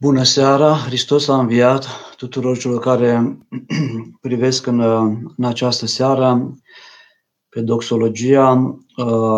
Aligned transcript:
Bună 0.00 0.22
seara! 0.22 0.74
Hristos 0.74 1.28
a 1.28 1.38
înviat 1.38 1.86
tuturor 2.16 2.58
celor 2.58 2.80
care 2.80 3.38
privesc 4.20 4.66
în, 4.66 4.80
în 5.36 5.44
această 5.44 5.86
seară 5.86 6.54
pe 7.48 7.60
doxologia 7.60 8.76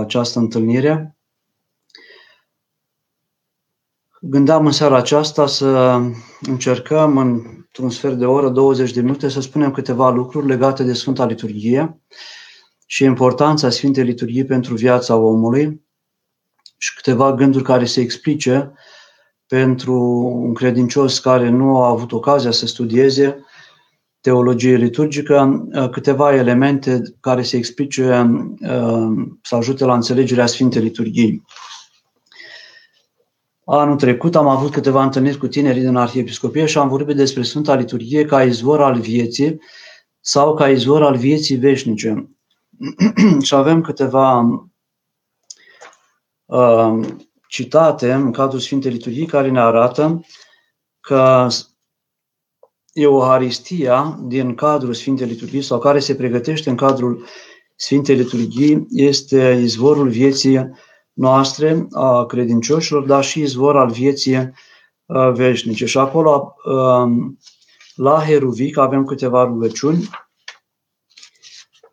această 0.01 0.39
întâlnire. 0.39 1.17
Gândeam 4.21 4.67
în 4.67 4.73
seara 4.73 4.97
aceasta 4.97 5.47
să 5.47 6.01
încercăm 6.41 7.17
într-un 7.17 7.91
sfert 7.91 8.19
de 8.19 8.27
oră, 8.27 8.49
20 8.49 8.93
de 8.93 9.01
minute, 9.01 9.29
să 9.29 9.41
spunem 9.41 9.71
câteva 9.71 10.11
lucruri 10.11 10.47
legate 10.47 10.83
de 10.83 10.93
Sfânta 10.93 11.27
Liturghie 11.27 12.01
și 12.87 13.05
importanța 13.05 13.71
Sfintei 13.71 14.05
Liturghii 14.05 14.45
pentru 14.45 14.75
viața 14.75 15.17
omului 15.17 15.85
și 16.77 16.95
câteva 16.95 17.35
gânduri 17.35 17.65
care 17.65 17.85
se 17.85 18.01
explice 18.01 18.73
pentru 19.51 19.95
un 20.45 20.55
credincios 20.55 21.19
care 21.19 21.49
nu 21.49 21.83
a 21.83 21.89
avut 21.89 22.13
ocazia 22.13 22.51
să 22.51 22.67
studieze 22.67 23.45
teologie 24.21 24.77
liturgică, 24.77 25.69
câteva 25.91 26.35
elemente 26.35 27.03
care 27.21 27.43
se 27.43 27.57
explice, 27.57 28.31
să 29.43 29.55
ajute 29.55 29.85
la 29.85 29.95
înțelegerea 29.95 30.47
Sfintei 30.47 30.83
Liturghii. 30.83 31.45
Anul 33.65 33.97
trecut 33.97 34.37
am 34.37 34.47
avut 34.47 34.73
câteva 34.73 35.03
întâlniri 35.03 35.39
cu 35.39 35.47
tinerii 35.47 35.83
din 35.83 35.97
Arhiepiscopie 35.97 36.67
și 36.67 36.79
am 36.79 36.89
vorbit 36.89 37.17
despre 37.17 37.43
Sfânta 37.43 37.75
Liturghie 37.75 38.25
ca 38.25 38.43
izvor 38.43 38.83
al 38.83 39.01
vieții 39.01 39.61
sau 40.21 40.55
ca 40.55 40.69
izvor 40.69 41.03
al 41.03 41.17
vieții 41.17 41.57
veșnice. 41.57 42.31
și 43.47 43.55
avem 43.55 43.81
câteva 43.81 44.41
uh, 46.45 47.01
citate 47.51 48.13
în 48.13 48.33
cadrul 48.33 48.61
Sfintei 48.61 48.91
Liturghii 48.91 49.27
care 49.27 49.51
ne 49.51 49.61
arată 49.61 50.25
că 51.01 51.47
Euharistia 52.93 54.19
din 54.23 54.55
cadrul 54.55 54.95
Sfintei 54.95 55.27
Liturghii 55.27 55.63
sau 55.63 55.79
care 55.79 55.99
se 55.99 56.15
pregătește 56.15 56.71
în 56.71 56.77
cadrul 56.77 57.25
Sfintei 57.77 58.17
Liturghii 58.17 58.87
este 58.91 59.59
izvorul 59.63 60.09
vieții 60.09 60.71
noastre 61.13 61.87
a 61.93 62.27
credincioșilor, 62.27 63.07
dar 63.07 63.25
și 63.25 63.41
izvor 63.41 63.77
al 63.77 63.91
vieții 63.91 64.53
veșnice. 65.33 65.87
Și 65.87 65.99
acolo, 65.99 66.55
la 67.95 68.25
Heruvic, 68.25 68.77
avem 68.77 69.05
câteva 69.05 69.45
rugăciuni 69.45 70.09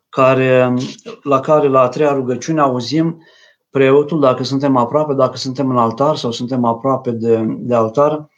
care, 0.08 0.74
la 1.22 1.40
care 1.40 1.68
la 1.68 1.80
a 1.80 1.88
treia 1.88 2.12
rugăciune 2.12 2.60
auzim 2.60 3.22
preotul, 3.70 4.20
dacă 4.20 4.42
suntem 4.42 4.76
aproape, 4.76 5.14
dacă 5.14 5.36
suntem 5.36 5.70
în 5.70 5.76
altar 5.76 6.16
sau 6.16 6.30
suntem 6.30 6.64
aproape 6.64 7.10
de, 7.10 7.44
de 7.48 7.74
altar, 7.74 8.28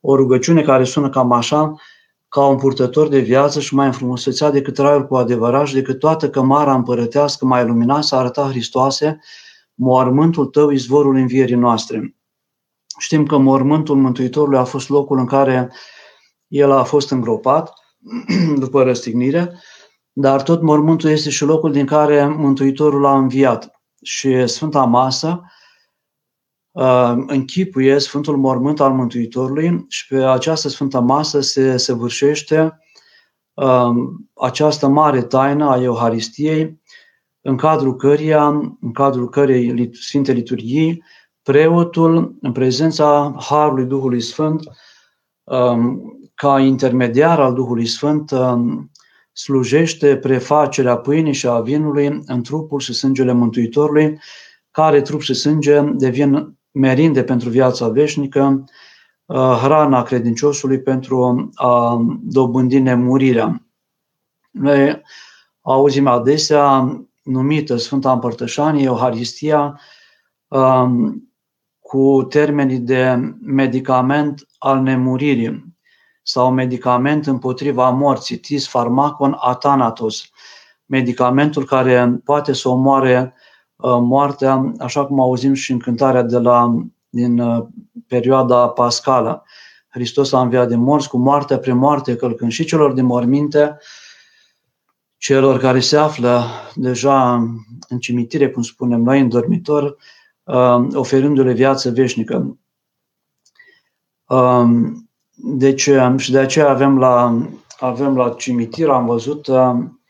o 0.00 0.16
rugăciune 0.16 0.62
care 0.62 0.84
sună 0.84 1.08
cam 1.08 1.32
așa, 1.32 1.74
ca 2.28 2.46
un 2.46 2.56
purtător 2.56 3.08
de 3.08 3.18
viață 3.18 3.60
și 3.60 3.74
mai 3.74 3.86
înfrumusețea 3.86 4.50
decât 4.50 4.78
raiul 4.78 5.06
cu 5.06 5.16
adevărat 5.16 5.66
și 5.66 5.74
decât 5.74 5.98
toată 5.98 6.30
cămara 6.30 6.74
împărătească 6.74 7.46
mai 7.46 7.62
iluminat 7.62 8.04
să 8.04 8.14
arăta 8.16 8.48
Hristoase, 8.48 9.20
mormântul 9.74 10.46
tău, 10.46 10.70
izvorul 10.70 11.16
învierii 11.16 11.54
noastre. 11.54 12.16
Știm 12.98 13.26
că 13.26 13.36
mormântul 13.36 13.96
Mântuitorului 13.96 14.58
a 14.58 14.64
fost 14.64 14.88
locul 14.88 15.18
în 15.18 15.26
care 15.26 15.72
el 16.46 16.70
a 16.70 16.82
fost 16.82 17.10
îngropat 17.10 17.72
după 18.64 18.82
răstignire, 18.82 19.60
dar 20.12 20.42
tot 20.42 20.62
mormântul 20.62 21.10
este 21.10 21.30
și 21.30 21.44
locul 21.44 21.72
din 21.72 21.86
care 21.86 22.26
Mântuitorul 22.26 23.06
a 23.06 23.16
înviat 23.16 23.75
și 24.02 24.46
Sfânta 24.46 24.84
Masă 24.84 25.42
uh, 26.70 27.14
închipuie 27.26 27.98
Sfântul 27.98 28.36
Mormânt 28.36 28.80
al 28.80 28.92
Mântuitorului 28.92 29.84
și 29.88 30.06
pe 30.06 30.24
această 30.24 30.68
Sfântă 30.68 31.00
Masă 31.00 31.40
se 31.40 31.76
săvârșește 31.76 32.78
uh, 33.54 33.90
această 34.34 34.88
mare 34.88 35.22
taină 35.22 35.70
a 35.70 35.82
Euharistiei, 35.82 36.80
în 37.40 37.56
cadrul 37.56 37.96
căreia, 37.96 38.46
în 38.80 38.92
cadrul 38.92 39.28
cărei 39.28 39.90
Sfinte 39.94 40.32
Liturghii, 40.32 41.02
preotul, 41.42 42.36
în 42.40 42.52
prezența 42.52 43.34
Harului 43.38 43.84
Duhului 43.84 44.20
Sfânt, 44.20 44.62
um, 45.44 46.00
ca 46.34 46.60
intermediar 46.60 47.40
al 47.40 47.54
Duhului 47.54 47.86
Sfânt, 47.86 48.30
um, 48.30 48.90
slujește 49.36 50.16
prefacerea 50.16 50.96
pâinii 50.96 51.32
și 51.32 51.46
a 51.46 51.60
vinului 51.60 52.20
în 52.26 52.42
trupul 52.42 52.80
și 52.80 52.92
sângele 52.92 53.32
Mântuitorului, 53.32 54.18
care 54.70 55.00
trup 55.00 55.20
și 55.20 55.34
sânge 55.34 55.80
devin 55.80 56.56
merinde 56.70 57.24
pentru 57.24 57.48
viața 57.48 57.88
veșnică, 57.88 58.64
uh, 59.24 59.36
hrana 59.36 60.02
credinciosului 60.02 60.80
pentru 60.80 61.50
a 61.54 62.00
dobândi 62.22 62.78
nemurirea. 62.78 63.66
Noi 64.50 65.02
auzim 65.60 66.06
adesea 66.06 66.96
numită 67.22 67.76
Sfânta 67.76 68.12
Împărtășanie, 68.12 68.84
Euharistia, 68.84 69.80
um, 70.48 71.20
cu 71.80 72.26
termenii 72.28 72.78
de 72.78 73.34
medicament 73.40 74.46
al 74.58 74.80
nemuririi 74.80 75.65
sau 76.28 76.52
medicament 76.52 77.26
împotriva 77.26 77.90
morții, 77.90 78.36
tis 78.36 78.68
pharmacon 78.68 79.36
atanatos, 79.40 80.30
medicamentul 80.86 81.64
care 81.64 82.20
poate 82.24 82.52
să 82.52 82.68
omoare 82.68 83.34
uh, 83.76 83.98
moartea, 84.00 84.72
așa 84.78 85.06
cum 85.06 85.20
auzim 85.20 85.54
și 85.54 85.72
în 85.72 85.78
cântarea 85.78 86.22
de 86.22 86.38
la, 86.38 86.74
din 87.08 87.38
uh, 87.38 87.66
perioada 88.06 88.68
pascală. 88.68 89.44
Hristos 89.88 90.32
a 90.32 90.40
înviat 90.40 90.68
de 90.68 90.76
morți 90.76 91.08
cu 91.08 91.16
moartea 91.16 91.58
pre 91.58 91.72
moarte, 91.72 92.16
călcând 92.16 92.50
și 92.50 92.64
celor 92.64 92.92
din 92.92 93.04
morminte, 93.04 93.78
celor 95.16 95.58
care 95.58 95.80
se 95.80 95.96
află 95.96 96.44
deja 96.74 97.34
în 97.88 97.98
cimitire, 97.98 98.50
cum 98.50 98.62
spunem 98.62 99.00
noi, 99.00 99.20
în 99.20 99.28
dormitor, 99.28 99.96
uh, 100.42 100.86
oferându-le 100.92 101.52
viață 101.52 101.90
veșnică. 101.90 102.58
Um, 104.26 105.05
deci, 105.48 105.86
um, 105.86 106.16
și 106.16 106.30
de 106.30 106.38
aceea 106.38 106.68
avem 106.68 106.98
la, 106.98 107.42
avem 107.78 108.16
la 108.16 108.30
cimitir, 108.30 108.88
am 108.88 109.06
văzut 109.06 109.46
um, 109.46 110.00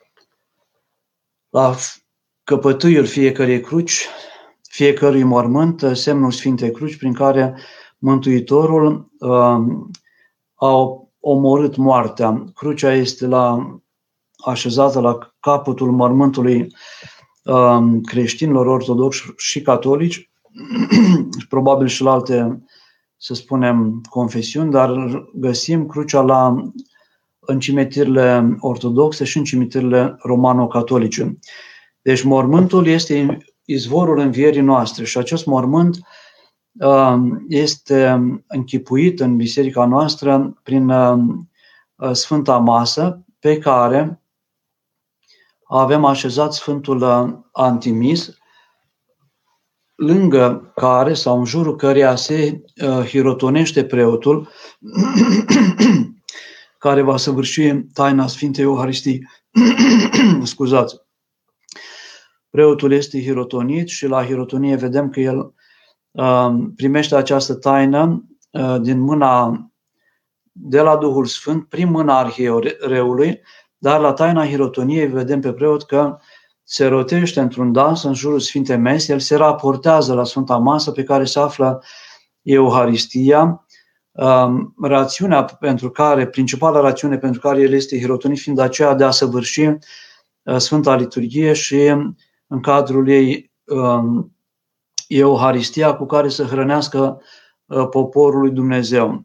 la 1.48 1.74
căpătâiul 2.44 3.06
fiecărei 3.06 3.60
cruci, 3.60 4.08
fiecărui 4.62 5.22
mormânt, 5.22 5.82
semnul 5.92 6.30
Sfintei 6.30 6.70
Cruci, 6.70 6.96
prin 6.96 7.12
care 7.12 7.56
Mântuitorul 7.98 9.10
uh, 9.18 9.58
a 10.54 11.00
omorât 11.20 11.76
moartea. 11.76 12.44
Crucea 12.54 12.92
este 12.92 13.26
la, 13.26 13.78
așezată 14.44 15.00
la 15.00 15.18
capătul 15.40 15.90
mormântului 15.92 16.66
uh, 17.44 17.78
creștinilor 18.02 18.66
ortodoxi 18.66 19.22
și 19.36 19.62
catolici, 19.62 20.30
și 21.38 21.46
probabil 21.48 21.86
și 21.86 22.02
la 22.02 22.12
alte 22.12 22.64
să 23.16 23.34
spunem, 23.34 24.00
confesiuni, 24.08 24.70
dar 24.70 24.90
găsim 25.34 25.86
crucea 25.86 26.20
la, 26.20 26.70
în 27.40 27.60
cimitirile 27.60 28.56
ortodoxe 28.60 29.24
și 29.24 29.38
în 29.38 29.44
cimitirile 29.44 30.16
romano-catolice. 30.18 31.38
Deci 32.02 32.22
mormântul 32.22 32.86
este 32.86 33.38
izvorul 33.64 34.18
învierii 34.18 34.60
noastre 34.60 35.04
și 35.04 35.18
acest 35.18 35.46
mormânt 35.46 35.98
um, 36.72 37.44
este 37.48 38.20
închipuit 38.46 39.20
în 39.20 39.36
biserica 39.36 39.84
noastră 39.84 40.60
prin 40.62 40.88
um, 40.88 41.50
Sfânta 42.12 42.58
Masă, 42.58 43.24
pe 43.38 43.58
care 43.58 44.22
avem 45.68 46.04
așezat 46.04 46.52
Sfântul 46.52 47.04
Antimis, 47.52 48.36
lângă 49.96 50.72
care 50.74 51.14
sau 51.14 51.38
în 51.38 51.44
jurul 51.44 51.76
căreia 51.76 52.16
se 52.16 52.62
uh, 52.82 53.06
hirotonește 53.08 53.84
preotul 53.84 54.48
care 56.78 57.02
va 57.02 57.16
săvârși 57.16 57.72
taina 57.92 58.26
Sfintei 58.26 58.64
Euharistii. 58.64 59.28
Scuzați. 60.42 60.96
Preotul 62.50 62.92
este 62.92 63.22
hirotonit 63.22 63.88
și 63.88 64.06
la 64.06 64.24
hirotonie 64.24 64.76
vedem 64.76 65.10
că 65.10 65.20
el 65.20 65.54
uh, 66.10 66.54
primește 66.76 67.16
această 67.16 67.54
taină 67.54 68.24
uh, 68.50 68.76
din 68.80 68.98
mâna 69.00 69.66
de 70.52 70.80
la 70.80 70.96
Duhul 70.96 71.26
Sfânt, 71.26 71.68
prin 71.68 71.90
mâna 71.90 72.18
arhiereului, 72.18 73.40
dar 73.78 74.00
la 74.00 74.12
taina 74.12 74.46
hirotoniei 74.46 75.06
vedem 75.06 75.40
pe 75.40 75.52
preot 75.52 75.82
că 75.82 76.18
se 76.68 76.86
rotește 76.86 77.40
într-un 77.40 77.72
dans 77.72 78.02
în 78.02 78.14
jurul 78.14 78.40
Sfintei 78.40 78.76
Mese, 78.76 79.12
el 79.12 79.18
se 79.18 79.36
raportează 79.36 80.14
la 80.14 80.24
Sfânta 80.24 80.56
Masă 80.56 80.90
pe 80.90 81.02
care 81.02 81.24
se 81.24 81.38
află 81.38 81.82
Euharistia, 82.42 83.66
um, 84.12 84.74
rațiunea 84.82 85.44
pentru 85.44 85.90
care, 85.90 86.26
principala 86.26 86.80
rațiune 86.80 87.18
pentru 87.18 87.40
care 87.40 87.60
el 87.60 87.72
este 87.72 87.98
hirotonit 87.98 88.38
fiind 88.38 88.58
aceea 88.58 88.94
de 88.94 89.04
a 89.04 89.10
săvârși 89.10 89.66
uh, 89.66 89.78
Sfânta 90.56 90.96
Liturghie 90.96 91.52
și 91.52 91.76
în 92.46 92.60
cadrul 92.60 93.08
ei 93.08 93.52
um, 93.64 94.36
Euharistia 95.08 95.94
cu 95.94 96.06
care 96.06 96.28
să 96.28 96.44
hrănească 96.44 97.20
uh, 97.64 97.88
poporul 97.88 98.40
lui 98.40 98.50
Dumnezeu. 98.50 99.24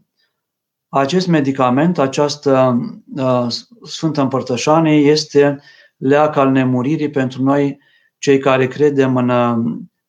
acest 0.89 1.27
medicament, 1.27 1.97
această 1.97 2.79
uh, 3.15 3.47
Sfântă 3.83 4.21
Împărtășanie 4.21 4.97
este 4.97 5.61
leac 6.01 6.35
al 6.35 6.51
nemuririi 6.51 7.09
pentru 7.09 7.43
noi 7.43 7.79
cei 8.17 8.37
care 8.37 8.67
credem 8.67 9.17
în, 9.17 9.29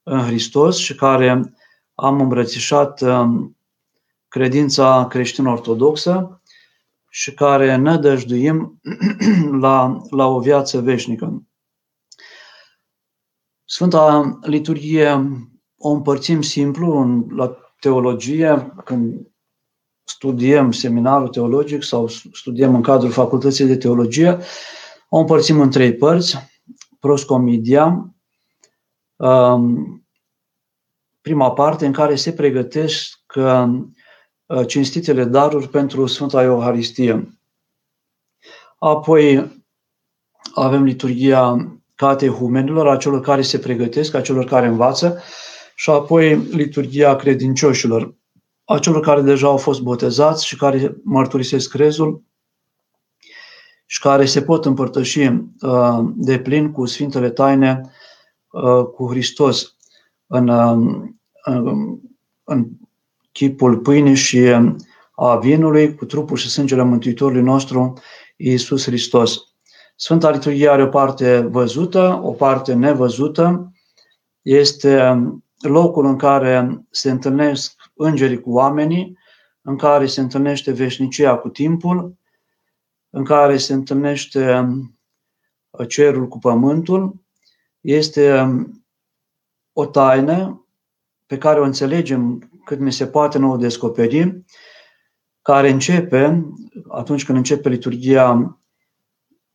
în 0.02 0.18
Hristos 0.18 0.76
și 0.76 0.94
care 0.94 1.54
am 1.94 2.20
îmbrățișat 2.20 3.00
uh, 3.00 3.26
credința 4.28 5.06
creștin-ortodoxă 5.10 6.42
și 7.08 7.34
care 7.34 7.76
ne 7.76 7.96
dăjduim 7.96 8.80
la, 9.64 10.02
la 10.10 10.26
o 10.26 10.40
viață 10.40 10.80
veșnică. 10.80 11.42
Sfânta 13.64 14.38
Liturghie 14.42 15.06
o 15.76 15.90
împărțim 15.90 16.42
simplu 16.42 16.98
în, 16.98 17.26
la 17.36 17.56
teologie, 17.80 18.72
când 18.84 19.26
studiem 20.04 20.72
seminarul 20.72 21.28
teologic 21.28 21.82
sau 21.82 22.08
studiem 22.08 22.74
în 22.74 22.82
cadrul 22.82 23.10
facultății 23.10 23.66
de 23.66 23.76
teologie, 23.76 24.38
o 25.14 25.18
împărțim 25.18 25.60
în 25.60 25.70
trei 25.70 25.94
părți. 25.94 26.50
Proscomedia, 26.98 28.14
um, 29.16 30.06
prima 31.20 31.52
parte 31.52 31.86
în 31.86 31.92
care 31.92 32.14
se 32.14 32.32
pregătesc 32.32 33.18
uh, 33.34 34.66
cinstitele 34.66 35.24
daruri 35.24 35.68
pentru 35.68 36.06
Sfânta 36.06 36.42
Euharistie. 36.42 37.38
Apoi 38.78 39.52
avem 40.54 40.82
liturgia 40.82 41.72
catehumenilor, 41.94 42.88
a 42.88 42.96
celor 42.96 43.20
care 43.20 43.42
se 43.42 43.58
pregătesc, 43.58 44.14
a 44.14 44.20
celor 44.20 44.44
care 44.44 44.66
învață, 44.66 45.22
și 45.74 45.90
apoi 45.90 46.36
liturgia 46.36 47.16
credincioșilor, 47.16 48.14
a 48.64 48.78
celor 48.78 49.00
care 49.00 49.20
deja 49.20 49.46
au 49.46 49.56
fost 49.56 49.80
botezați 49.80 50.46
și 50.46 50.56
care 50.56 50.96
mărturisesc 51.04 51.70
crezul 51.70 52.30
și 53.92 54.00
care 54.00 54.24
se 54.24 54.42
pot 54.42 54.64
împărtăși 54.64 55.20
uh, 55.20 55.98
de 56.14 56.38
plin 56.38 56.70
cu 56.70 56.86
Sfintele 56.86 57.30
Taine 57.30 57.80
uh, 58.50 58.84
cu 58.84 59.08
Hristos 59.10 59.76
în, 60.26 60.48
uh, 60.48 61.10
în 62.44 62.68
chipul 63.32 63.78
pâinii 63.78 64.14
și 64.14 64.38
a 65.14 65.36
vinului, 65.36 65.94
cu 65.94 66.04
trupul 66.04 66.36
și 66.36 66.50
sângele 66.50 66.82
Mântuitorului 66.82 67.42
nostru, 67.42 67.92
Iisus 68.36 68.84
Hristos. 68.84 69.38
Sfânta 69.96 70.30
Liturghie 70.30 70.68
are 70.68 70.82
o 70.82 70.88
parte 70.88 71.40
văzută, 71.40 72.20
o 72.22 72.30
parte 72.30 72.74
nevăzută. 72.74 73.72
Este 74.42 75.22
locul 75.60 76.06
în 76.06 76.16
care 76.16 76.84
se 76.90 77.10
întâlnesc 77.10 77.74
îngerii 77.94 78.40
cu 78.40 78.50
oamenii, 78.50 79.18
în 79.62 79.76
care 79.76 80.06
se 80.06 80.20
întâlnește 80.20 80.72
veșnicia 80.72 81.36
cu 81.36 81.48
timpul, 81.48 82.20
în 83.14 83.24
care 83.24 83.56
se 83.56 83.72
întâlnește 83.72 84.68
uh, 85.70 85.88
cerul 85.88 86.28
cu 86.28 86.38
pământul. 86.38 87.14
Este 87.80 88.40
um, 88.40 88.84
o 89.72 89.86
taină 89.86 90.66
pe 91.26 91.38
care 91.38 91.60
o 91.60 91.64
înțelegem 91.64 92.50
cât 92.64 92.78
mi 92.78 92.92
se 92.92 93.06
poate 93.06 93.38
nou 93.38 93.56
descoperi, 93.56 94.44
care 95.42 95.70
începe, 95.70 96.46
atunci 96.88 97.24
când 97.24 97.38
începe 97.38 97.68
liturgia 97.68 98.58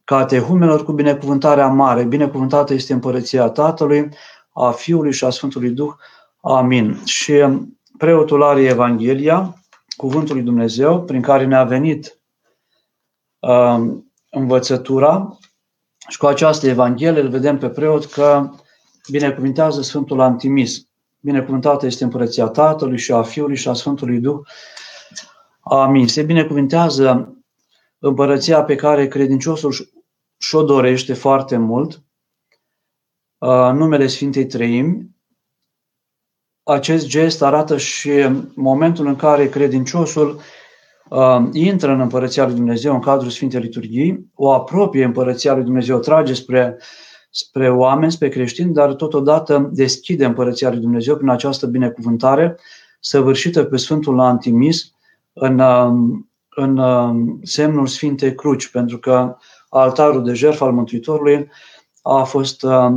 catehumelor, 0.03 0.83
cu 0.83 0.91
binecuvântarea 0.91 1.67
mare. 1.67 2.03
Binecuvântată 2.03 2.73
este 2.73 2.93
împărăția 2.93 3.49
Tatălui, 3.49 4.09
a 4.53 4.71
Fiului 4.71 5.13
și 5.13 5.25
a 5.25 5.29
Sfântului 5.29 5.69
Duh. 5.69 5.93
Amin. 6.41 7.03
Și 7.05 7.31
um, 7.31 7.79
preotul 7.97 8.43
are 8.43 8.61
Evanghelia, 8.61 9.53
Cuvântul 9.95 10.35
lui 10.35 10.43
Dumnezeu, 10.43 11.03
prin 11.03 11.21
care 11.21 11.45
ne-a 11.45 11.63
venit 11.63 12.05
uh, 12.05 12.16
învățătura 14.29 15.37
și 16.07 16.17
cu 16.17 16.25
această 16.25 16.67
Evanghelie 16.67 17.21
îl 17.21 17.29
vedem 17.29 17.57
pe 17.57 17.69
preot 17.69 18.05
că 18.05 18.49
binecuvintează 19.11 19.81
Sfântul 19.81 20.21
Antimis. 20.21 20.87
Binecuvântată 21.19 21.85
este 21.85 22.03
împărăția 22.03 22.47
Tatălui 22.47 22.97
și 22.97 23.11
a 23.11 23.21
Fiului 23.21 23.55
și 23.55 23.67
a 23.67 23.73
Sfântului 23.73 24.19
Duh. 24.19 24.39
Amin. 25.59 26.07
Se 26.07 26.23
binecuvintează 26.23 27.35
împărăția 27.99 28.63
pe 28.63 28.75
care 28.75 29.07
credinciosul 29.07 29.73
și-o 30.37 30.63
dorește 30.63 31.13
foarte 31.13 31.57
mult, 31.57 32.03
uh, 33.37 33.71
numele 33.73 34.07
Sfintei 34.07 34.45
Treimi, 34.45 35.15
acest 36.63 37.07
gest 37.07 37.41
arată 37.41 37.77
și 37.77 38.11
momentul 38.55 39.05
în 39.05 39.15
care 39.15 39.49
credinciosul 39.49 40.35
uh, 40.35 40.41
intră 41.51 41.91
în 41.91 41.99
Împărăția 41.99 42.45
lui 42.45 42.55
Dumnezeu 42.55 42.93
în 42.93 42.99
cadrul 42.99 43.29
Sfintei 43.29 43.59
Liturghii, 43.59 44.31
o 44.35 44.51
apropie 44.53 45.03
Împărăția 45.03 45.53
lui 45.53 45.63
Dumnezeu, 45.63 45.99
trage 45.99 46.33
spre, 46.33 46.77
spre 47.29 47.69
oameni, 47.69 48.11
spre 48.11 48.29
creștini, 48.29 48.73
dar 48.73 48.93
totodată 48.93 49.69
deschide 49.73 50.25
Împărăția 50.25 50.69
lui 50.69 50.79
Dumnezeu 50.79 51.15
prin 51.15 51.29
această 51.29 51.67
binecuvântare 51.67 52.57
săvârșită 52.99 53.63
pe 53.63 53.77
Sfântul 53.77 54.19
Antimis 54.19 54.91
în, 55.33 55.59
uh, 55.59 56.19
în 56.49 56.77
uh, 56.77 57.35
semnul 57.41 57.87
Sfintei 57.87 58.35
Cruci, 58.35 58.67
pentru 58.67 58.97
că 58.97 59.37
altarul 59.69 60.23
de 60.23 60.33
jertfă 60.33 60.63
al 60.63 60.71
Mântuitorului 60.71 61.49
a 62.01 62.23
fost 62.23 62.63
uh, 62.63 62.91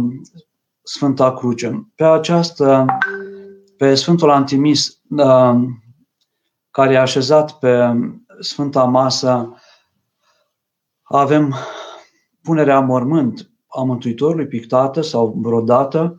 Sfânta 0.83 1.35
Cruce. 1.35 1.89
Pe 1.95 2.05
această 2.05 2.87
pe 3.81 3.95
Sfântul 3.95 4.31
Antimis, 4.31 5.01
uh, 5.09 5.55
care 6.71 6.93
e 6.93 6.99
așezat 6.99 7.59
pe 7.59 7.93
Sfânta 8.41 8.85
Masă, 8.85 9.55
avem 11.03 11.55
punerea 12.43 12.81
mormânt 12.81 13.51
a 13.67 13.83
Mântuitorului 13.83 14.47
pictată 14.47 15.01
sau 15.01 15.27
brodată 15.27 16.19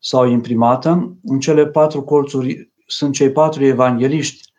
sau 0.00 0.26
imprimată. 0.26 1.16
În 1.22 1.40
cele 1.40 1.66
patru 1.66 2.02
colțuri 2.02 2.72
sunt 2.86 3.14
cei 3.14 3.32
patru 3.32 3.64
evangeliști 3.64 4.52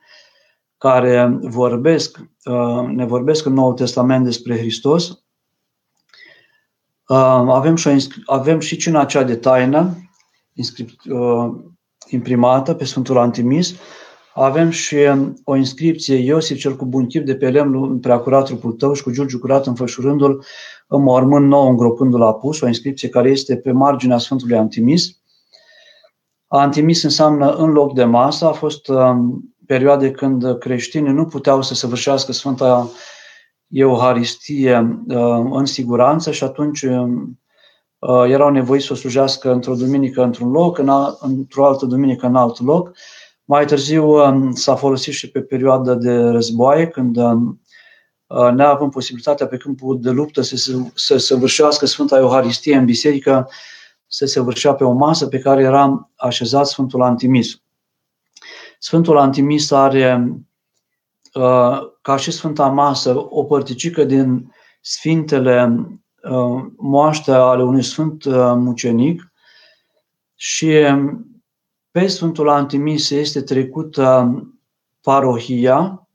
care 0.78 1.38
vorbesc, 1.42 2.20
uh, 2.46 2.88
ne 2.88 3.06
vorbesc 3.06 3.46
în 3.46 3.54
Noul 3.54 3.74
Testament 3.74 4.24
despre 4.24 4.58
Hristos. 4.58 5.10
Uh, 7.08 7.46
avem 7.48 7.76
și, 7.76 8.08
avem 8.26 8.60
și 8.60 8.78
cina 8.78 9.06
cea 9.06 9.24
de 9.24 9.36
taină, 9.36 9.96
imprimată 12.08 12.74
pe 12.74 12.86
Sfântul 12.86 13.18
Antimis. 13.18 13.76
Avem 14.34 14.70
și 14.70 14.96
um, 14.96 15.38
o 15.44 15.56
inscripție 15.56 16.16
Iosif 16.16 16.58
cel 16.58 16.76
cu 16.76 16.86
bun 16.86 17.06
chip 17.06 17.26
de 17.26 17.36
pe 17.36 17.50
lemnul 17.50 17.98
preacurat 17.98 18.46
trupul 18.46 18.72
tău 18.72 18.94
și 18.94 19.04
cu 19.04 19.12
giurgiu 19.12 19.40
curat 19.40 19.66
înfășurându-l 19.66 20.46
în 20.88 21.02
mormânt 21.02 21.48
nou 21.48 21.70
îngropându-l 21.70 22.22
apus, 22.22 22.62
o 22.62 22.68
inscripție 22.68 23.10
care 23.10 23.30
este 23.30 23.58
pe 23.58 23.72
marginea 23.72 24.18
Sfântului 24.18 24.58
Antimis. 24.58 25.18
Antimis 26.48 27.04
înseamnă 27.04 27.52
în 27.52 27.72
loc 27.72 27.94
de 27.94 28.04
masă, 28.04 28.46
a 28.46 28.52
fost 28.52 28.88
um, 28.88 29.54
perioade 29.66 30.12
când 30.12 30.58
creștinii 30.58 31.14
nu 31.14 31.26
puteau 31.26 31.62
să 31.62 31.74
săvârșească 31.74 32.32
Sfânta 32.32 32.90
Euharistie 33.68 35.00
uh, 35.08 35.50
în 35.52 35.66
siguranță 35.66 36.32
și 36.32 36.44
atunci 36.44 36.82
um, 36.82 37.40
Uh, 38.00 38.30
erau 38.30 38.50
nevoiți 38.50 38.86
să 38.86 38.94
o 38.94 38.96
slujească 38.96 39.52
într-o 39.52 39.76
duminică 39.76 40.24
într-un 40.24 40.52
loc, 40.52 40.78
în 40.78 40.90
a, 40.90 41.18
într-o 41.20 41.66
altă 41.66 41.86
duminică 41.86 42.26
în 42.26 42.36
alt 42.36 42.62
loc. 42.62 42.92
Mai 43.50 43.66
târziu 43.66 44.06
um, 44.06 44.52
s-a 44.52 44.76
folosit 44.76 45.14
și 45.14 45.32
pe 45.32 45.42
perioada 45.42 45.96
de 45.96 46.14
războaie, 46.16 46.88
când 46.88 47.18
um, 47.18 47.62
uh, 48.28 48.52
neavând 48.52 48.92
posibilitatea 48.92 49.48
pe 49.48 49.58
câmpul 49.58 50.02
de 50.02 50.10
luptă 50.10 50.42
să 50.42 50.56
se, 50.56 50.92
să 50.94 51.18
săvârșească 51.18 51.86
Sfânta 51.86 52.18
Euharistie 52.18 52.76
în 52.76 52.86
biserică, 52.86 53.50
să 54.08 54.26
se 54.26 54.40
vârșea 54.40 54.74
pe 54.74 54.84
o 54.84 54.92
masă 54.92 55.28
pe 55.28 55.40
care 55.40 55.62
era 55.62 56.10
așezat 56.16 56.68
Sfântul 56.68 57.02
Antimis. 57.02 57.62
Sfântul 58.80 59.18
Antimis 59.18 59.72
are, 59.72 60.34
uh, 61.34 61.80
ca 62.02 62.18
și 62.18 62.32
Sfânta 62.32 62.68
Masă, 62.68 63.16
o 63.30 63.44
părticică 63.44 64.04
din 64.04 64.54
Sfintele 64.82 65.84
Uh, 66.24 66.66
moaște 66.78 67.32
ale 67.32 67.64
unui 67.64 67.84
sfânt 67.84 68.24
uh, 68.24 68.54
mucenic 68.56 69.34
și 70.36 70.66
um, 70.66 71.29
pe 71.92 72.08
Sfântul 72.08 72.50
Antimis 72.50 73.10
este 73.10 73.42
trecută 73.42 74.34
parohia, 75.02 76.08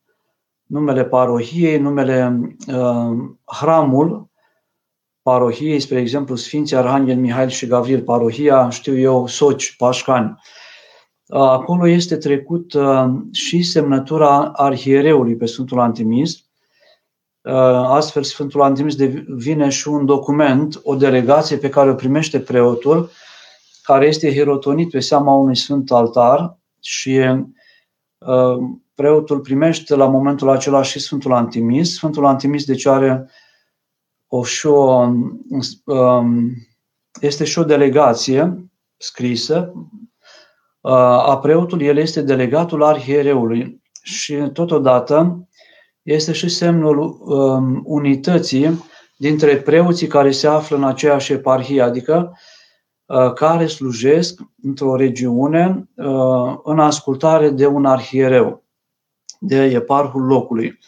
numele 0.67 1.05
parohiei, 1.05 1.79
numele 1.79 2.47
uh, 2.67 3.17
hramul 3.45 4.29
parohiei, 5.23 5.81
spre 5.81 6.01
exemplu 6.01 6.35
Sfinții 6.35 6.77
Arhanghel 6.77 7.17
Mihail 7.17 7.49
și 7.49 7.67
Gavril, 7.67 8.03
parohia, 8.03 8.69
știu 8.71 8.99
eu, 8.99 9.27
Soci, 9.27 9.77
Pașcani. 9.77 10.39
Acolo 11.29 11.89
este 11.89 12.17
trecut 12.17 12.73
uh, 12.73 13.07
și 13.33 13.63
semnătura 13.63 14.51
arhiereului 14.53 15.37
pe 15.37 15.47
Sfântul 15.47 15.81
Antimis, 15.81 16.45
Uh, 17.45 17.53
astfel, 17.89 18.23
Sfântul 18.23 18.63
Antimis 18.63 18.97
devine 18.97 19.69
și 19.69 19.89
un 19.89 20.07
document, 20.07 20.81
o 20.83 20.95
delegație 20.95 21.57
pe 21.57 21.69
care 21.69 21.91
o 21.91 21.95
primește 21.95 22.41
preotul, 22.41 23.11
care 23.85 24.07
este 24.07 24.33
hirotonit 24.33 24.91
pe 24.91 25.01
seama 25.01 25.35
unui 25.35 25.57
sfânt 25.57 25.91
altar 25.91 26.59
și 26.81 27.19
uh, 28.19 28.57
preotul 28.95 29.41
primește 29.41 29.95
la 29.95 30.07
momentul 30.07 30.49
acela 30.49 30.83
și 30.83 30.99
Sfântul 30.99 31.33
Antimis. 31.33 31.95
Sfântul 31.95 32.27
Antimis 32.27 32.65
deci 32.65 32.87
are 32.87 33.31
o 34.27 34.45
și 34.45 34.67
o, 34.67 35.11
um, 35.85 36.53
este 37.21 37.45
și 37.45 37.59
o 37.59 37.65
delegație 37.65 38.71
scrisă 38.97 39.73
uh, 40.81 40.93
a 41.31 41.39
preotului, 41.39 41.87
el 41.87 41.97
este 41.97 42.23
delegatul 42.23 42.83
arhiereului 42.83 43.83
și 44.03 44.35
totodată 44.53 45.49
este 46.03 46.33
și 46.33 46.49
semnul 46.49 47.19
um, 47.21 47.83
unității 47.85 48.85
dintre 49.17 49.57
preoții 49.57 50.07
care 50.07 50.31
se 50.31 50.47
află 50.47 50.77
în 50.77 50.85
aceeași 50.85 51.33
eparhie, 51.33 51.83
adică 51.83 52.31
uh, 52.31 52.53
care 53.35 53.67
slujesc 53.67 54.41
într-o 54.63 54.97
regiune 54.97 55.89
uh, 55.95 56.57
în 56.63 56.79
ascultare 56.79 57.51
de 57.51 57.67
un 57.67 57.85
arhiereu, 57.85 58.63
de 59.39 59.65
eparhul 59.65 60.23
locului. 60.23 60.79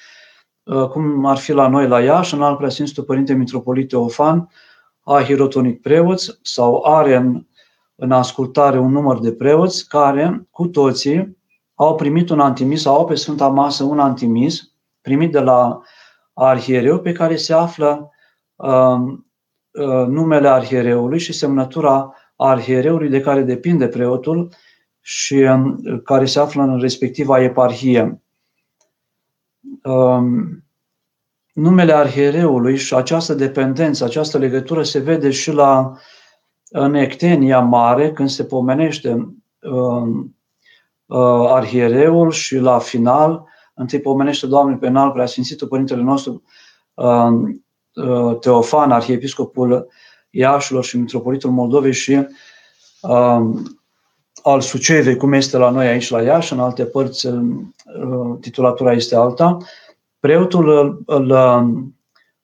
Uh, 0.63 0.89
cum 0.89 1.25
ar 1.25 1.37
fi 1.37 1.53
la 1.53 1.69
noi 1.69 1.89
la 1.89 2.01
Iași, 2.01 2.35
în 2.35 2.43
alt 2.43 2.57
preasfințitul 2.57 3.05
Părinte 3.05 3.35
Mitropolit 3.35 3.89
Teofan, 3.89 4.49
a 5.01 5.23
hirotonic 5.23 5.81
preoți 5.81 6.39
sau 6.43 6.83
are 6.85 7.15
în, 7.15 7.47
în 7.95 8.13
ascultare 8.13 8.79
un 8.79 8.93
număr 8.93 9.19
de 9.19 9.33
preoți 9.33 9.89
care, 9.89 10.47
cu 10.51 10.67
toții, 10.67 11.37
au 11.75 11.95
primit 11.95 12.31
un 12.31 12.41
antimis, 12.41 12.87
au 12.87 13.05
pe 13.05 13.15
Sfânta 13.15 13.49
Masă 13.49 13.85
un 13.85 13.99
antimis 13.99 14.71
primit 15.01 15.33
de 15.33 15.41
la 15.41 15.81
arhiereu 16.33 16.99
pe 17.01 17.13
care 17.13 17.37
se 17.37 17.53
află 17.53 18.11
uh, 18.57 18.69
uh, 18.69 19.19
numele 20.09 20.49
arhiereului 20.49 21.19
și 21.19 21.33
semnătura 21.33 22.15
arhiereului 22.37 23.09
de 23.09 23.21
care 23.21 23.43
depinde 23.43 23.89
preotul 23.89 24.49
și 25.01 25.35
uh, 25.35 26.01
care 26.05 26.25
se 26.25 26.39
află 26.39 26.63
în 26.63 26.81
respectiva 26.81 27.43
eparhie. 27.43 28.23
Um, 29.83 30.65
numele 31.53 31.93
arhiereului 31.93 32.77
și 32.77 32.95
această 32.95 33.35
dependență, 33.35 34.05
această 34.05 34.39
legătură 34.39 34.83
se 34.83 34.99
vede 34.99 35.31
și 35.31 35.53
la 35.53 35.93
în 36.71 36.95
Ectenia 36.95 37.61
Mare, 37.61 38.13
când 38.13 38.29
se 38.29 38.45
pomenește 38.45 39.37
uh, 39.61 40.25
uh, 41.07 41.49
arhiereul 41.49 42.31
și 42.31 42.57
la 42.57 42.79
final, 42.79 43.49
întâi 43.75 44.01
pomenește 44.01 44.47
Doamne 44.47 44.77
pe 44.77 44.87
înalt 44.87 45.13
preasfințitul 45.13 45.69
Părintele 45.69 46.03
nostru 46.03 46.43
uh, 46.95 47.05
uh, 47.05 47.57
Teofan, 48.41 48.91
arhiepiscopul 48.91 49.89
Iașilor 50.31 50.85
și 50.85 50.99
Mitropolitul 50.99 51.51
Moldovei 51.51 51.93
și 51.93 52.27
uh, 53.01 53.41
al 54.43 54.61
Sucevei, 54.61 55.17
cum 55.17 55.33
este 55.33 55.57
la 55.57 55.71
noi 55.71 55.87
aici 55.87 56.11
la 56.11 56.23
Iași, 56.23 56.53
în 56.53 56.61
alte 56.61 56.85
părți 56.85 57.27
uh, 57.27 58.39
titulatura 58.41 58.93
este 58.93 59.17
alta. 59.17 59.57
Preotul 60.19 60.69
îl, 60.69 61.03
îl 61.07 61.37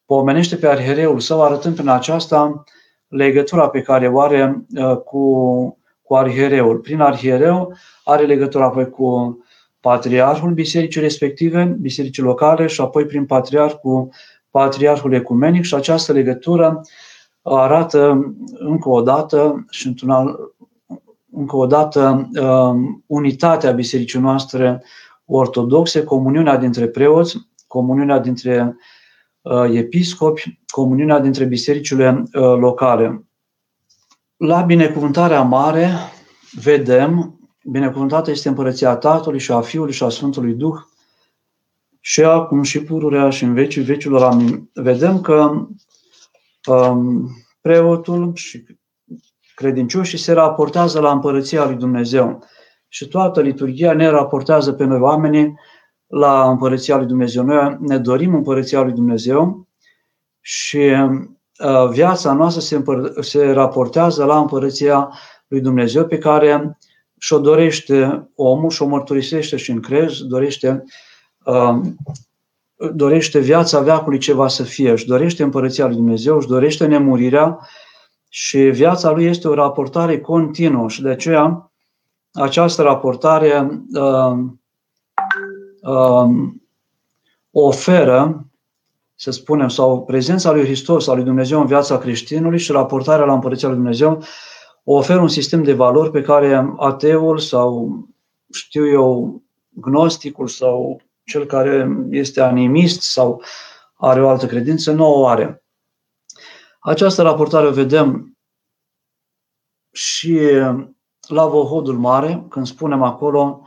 pomenește 0.04 0.56
pe 0.56 0.66
arhiereul 0.66 1.20
său, 1.20 1.42
arătând 1.42 1.74
prin 1.74 1.88
aceasta 1.88 2.64
legătura 3.08 3.68
pe 3.68 3.82
care 3.82 4.08
o 4.08 4.20
are 4.20 4.64
uh, 4.76 4.96
cu, 4.96 5.78
cu 6.02 6.14
arhiereul. 6.14 6.78
Prin 6.78 7.00
arhiereu 7.00 7.76
are 8.04 8.26
legătura 8.26 8.64
apoi 8.64 8.90
cu 8.90 9.38
patriarhul 9.80 10.52
bisericii 10.52 11.00
respective, 11.00 11.76
bisericii 11.80 12.22
locale 12.22 12.66
și 12.66 12.80
apoi 12.80 13.06
prin 13.06 13.26
patriarh 13.26 13.74
cu 13.74 14.08
patriarhul 14.52 15.12
ecumenic 15.12 15.64
și 15.64 15.74
această 15.74 16.12
legătură 16.12 16.80
arată 17.42 18.34
încă 18.58 18.88
o 18.88 19.02
dată 19.02 19.64
și 19.70 19.86
într-un 19.86 20.10
alt, 20.10 20.38
încă 21.30 21.56
o 21.56 21.66
dată 21.66 22.30
um, 22.40 23.04
unitatea 23.06 23.70
bisericii 23.70 24.20
noastre 24.20 24.82
ortodoxe, 25.24 26.04
comuniunea 26.04 26.56
dintre 26.56 26.86
preoți, 26.88 27.36
comuniunea 27.66 28.18
dintre 28.18 28.76
uh, 29.40 29.74
episcopi, 29.74 30.60
comuniunea 30.66 31.18
dintre 31.18 31.44
bisericile 31.44 32.22
uh, 32.22 32.42
locale. 32.42 33.24
La 34.36 34.60
binecuvântarea 34.60 35.42
mare 35.42 35.90
vedem, 36.60 37.40
binecuvântată 37.70 38.30
este 38.30 38.48
împărăția 38.48 38.96
Tatălui 38.96 39.38
și 39.38 39.52
a 39.52 39.60
Fiului 39.60 39.92
și 39.92 40.02
a 40.02 40.08
Sfântului 40.08 40.52
Duh, 40.52 40.76
și 42.04 42.22
acum 42.22 42.62
și 42.62 42.82
pururea 42.82 43.30
și 43.30 43.44
în 43.44 43.54
vecii 43.54 43.82
vecilor. 43.82 44.22
Amin. 44.22 44.70
Vedem 44.72 45.20
că 45.20 45.66
um, 46.66 47.28
preotul 47.60 48.32
și 48.34 48.64
credincioșii 49.54 50.18
se 50.18 50.32
raportează 50.32 51.00
la 51.00 51.10
împărăția 51.10 51.64
lui 51.64 51.74
Dumnezeu. 51.74 52.44
Și 52.88 53.08
toată 53.08 53.40
liturgia 53.40 53.92
ne 53.92 54.08
raportează 54.08 54.72
pe 54.72 54.84
noi 54.84 54.98
oamenii 54.98 55.54
la 56.06 56.50
împărăția 56.50 56.96
lui 56.96 57.06
Dumnezeu. 57.06 57.44
Noi 57.44 57.76
ne 57.80 57.98
dorim 57.98 58.34
împărăția 58.34 58.82
lui 58.82 58.92
Dumnezeu 58.92 59.68
și 60.40 60.78
uh, 60.78 61.88
viața 61.90 62.32
noastră 62.32 62.60
se, 62.60 62.76
împăr- 62.76 63.20
se 63.20 63.50
raportează 63.50 64.24
la 64.24 64.38
împărăția 64.38 65.12
lui 65.46 65.60
Dumnezeu 65.60 66.06
pe 66.06 66.18
care 66.18 66.78
și-o 67.18 67.38
dorește 67.38 68.30
omul 68.34 68.70
și-o 68.70 68.86
mărturisește 68.86 69.56
și 69.56 69.70
în 69.70 69.80
crez, 69.80 70.22
dorește, 70.22 70.70
uh, 70.70 70.90
dorește 72.94 73.38
viața 73.38 73.80
veacului 73.80 74.18
ce 74.18 74.32
va 74.32 74.48
să 74.48 74.62
fie, 74.62 74.90
își 74.90 75.06
dorește 75.06 75.42
împărăția 75.42 75.86
lui 75.86 75.96
Dumnezeu, 75.96 76.36
își 76.36 76.46
dorește 76.46 76.86
nemurirea 76.86 77.58
și 78.28 78.58
viața 78.58 79.10
lui 79.10 79.24
este 79.24 79.48
o 79.48 79.54
raportare 79.54 80.20
continuă. 80.20 80.88
Și 80.88 81.02
de 81.02 81.08
aceea 81.08 81.72
această 82.32 82.82
raportare 82.82 83.82
uh, 83.92 84.38
uh, 85.82 86.28
oferă, 87.50 88.46
să 89.14 89.30
spunem, 89.30 89.68
sau 89.68 90.04
prezența 90.04 90.52
lui 90.52 90.64
Hristos, 90.64 91.08
a 91.08 91.14
lui 91.14 91.24
Dumnezeu 91.24 91.60
în 91.60 91.66
viața 91.66 91.98
creștinului 91.98 92.58
și 92.58 92.72
raportarea 92.72 93.24
la 93.24 93.32
Împărăția 93.32 93.68
lui 93.68 93.76
Dumnezeu 93.76 94.22
oferă 94.84 95.20
un 95.20 95.28
sistem 95.28 95.62
de 95.62 95.72
valori 95.72 96.10
pe 96.10 96.22
care 96.22 96.74
ateul 96.76 97.38
sau, 97.38 97.98
știu 98.52 98.88
eu, 98.88 99.42
gnosticul 99.68 100.46
sau 100.46 101.00
cel 101.32 101.46
care 101.46 101.88
este 102.10 102.40
animist 102.40 103.02
sau 103.02 103.42
are 103.94 104.22
o 104.22 104.28
altă 104.28 104.46
credință, 104.46 104.92
nu 104.92 105.20
o 105.20 105.26
are. 105.26 105.64
Această 106.80 107.22
raportare 107.22 107.66
o 107.66 107.72
vedem 107.72 108.36
și 109.92 110.38
la 111.28 111.46
Vohodul 111.46 111.98
Mare, 111.98 112.46
când 112.48 112.66
spunem 112.66 113.02
acolo, 113.02 113.62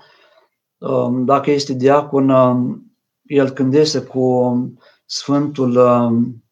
um, 0.78 1.26
dacă 1.26 1.52
este 1.52 1.74
diacon, 1.74 2.30
um, 2.30 2.84
el 3.24 3.50
când 3.50 3.74
iese 3.74 4.02
cu 4.02 4.54
Sfântul 5.06 5.76
um, 5.76 6.44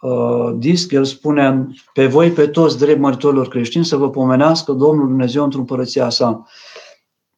uh, 0.00 0.54
disc, 0.56 0.92
el 0.92 1.04
spune 1.04 1.66
pe 1.92 2.06
voi, 2.06 2.30
pe 2.30 2.46
toți 2.46 2.78
drept 2.78 3.00
măritorilor 3.00 3.48
creștini, 3.48 3.84
să 3.84 3.96
vă 3.96 4.10
pomenească 4.10 4.72
Domnul 4.72 5.06
Dumnezeu 5.06 5.44
într-o 5.44 5.58
împărăția 5.58 6.08
sa. 6.08 6.44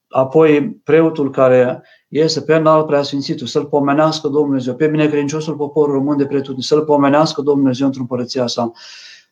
Apoi 0.08 0.70
preotul 0.70 1.30
care 1.30 1.82
iese 2.08 2.40
pe 2.40 2.54
înalt 2.54 2.86
preasfințitul, 2.86 3.46
să-l 3.46 3.64
pomenească 3.64 4.26
Domnul 4.26 4.46
Dumnezeu, 4.46 4.74
pe 4.74 4.86
binecredinciosul 4.86 5.54
popor 5.54 5.90
român 5.90 6.16
de 6.16 6.26
pretutine, 6.26 6.62
să-l 6.62 6.84
pomenească 6.84 7.40
Domnul 7.40 7.62
Dumnezeu 7.62 7.86
într-o 7.86 8.00
împărăția 8.00 8.46
sa 8.46 8.72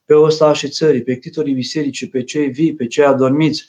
pe 0.04 0.14
osta 0.14 0.52
și 0.52 0.68
țării, 0.68 1.02
pe 1.02 1.16
ctitorii 1.18 1.54
bisericii, 1.54 2.08
pe 2.08 2.22
cei 2.22 2.48
vii, 2.48 2.74
pe 2.74 2.86
cei 2.86 3.04
adormiți, 3.04 3.64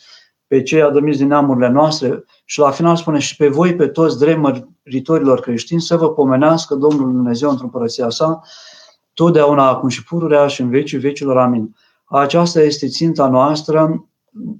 pe 0.47 0.61
cei 0.61 0.81
adormiți 0.81 1.17
din 1.17 1.27
neamurile 1.27 1.69
noastre 1.69 2.23
și 2.45 2.59
la 2.59 2.71
final 2.71 2.95
spune 2.95 3.19
și 3.19 3.35
pe 3.35 3.47
voi, 3.47 3.75
pe 3.75 3.87
toți 3.87 4.19
dremăritorilor 4.19 5.39
creștini, 5.39 5.81
să 5.81 5.97
vă 5.97 6.09
pomenească 6.09 6.75
Domnul 6.75 7.11
Dumnezeu 7.11 7.49
într-o 7.49 7.65
împărăția 7.65 8.09
sa, 8.09 8.41
totdeauna 9.13 9.67
acum 9.69 9.89
și 9.89 10.03
pururea 10.03 10.47
și 10.47 10.61
în 10.61 10.69
vecii 10.69 10.97
vecilor. 10.97 11.37
Amin. 11.37 11.75
Aceasta 12.05 12.61
este 12.61 12.87
ținta 12.87 13.27
noastră, 13.27 14.07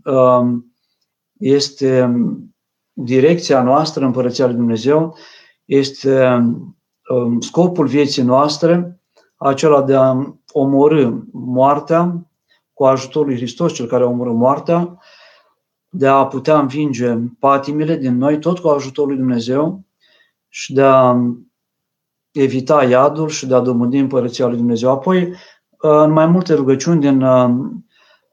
um, 0.04 0.74
este 1.38 2.16
direcția 2.96 3.64
noastră 3.64 4.00
în 4.00 4.06
Împărăția 4.06 4.46
Lui 4.46 4.56
Dumnezeu, 4.56 5.18
este 5.66 6.25
um, 7.10 7.40
scopul 7.40 7.88
vieții 7.88 8.24
noastre, 8.24 9.02
acela 9.36 9.82
de 9.82 9.96
a 9.96 10.16
omorâ 10.52 11.12
moartea 11.32 12.30
cu 12.74 12.86
ajutorul 12.86 13.28
lui 13.28 13.38
Hristos, 13.38 13.74
cel 13.74 13.86
care 13.86 14.04
a 14.04 14.08
omorât 14.08 14.34
moartea, 14.34 15.00
de 15.90 16.08
a 16.08 16.25
putea 16.25 16.60
învinge 16.60 17.16
patimile 17.40 17.96
din 17.96 18.18
noi, 18.18 18.40
tot 18.40 18.60
cu 18.60 18.68
ajutorul 18.68 19.10
lui 19.10 19.20
Dumnezeu 19.20 19.84
și 20.48 20.74
de 20.74 20.82
a 20.82 21.16
evita 22.32 22.84
iadul 22.84 23.30
și 23.30 23.46
de 23.46 23.56
a 23.56 23.60
domândi 23.60 23.98
împărăția 23.98 24.48
lui 24.48 24.58
Dumnezeu. 24.58 24.92
Apoi, 24.92 25.34
în 25.78 26.12
mai 26.12 26.25
multe 26.25 26.54
rugăciuni 26.54 27.00
din, 27.00 27.20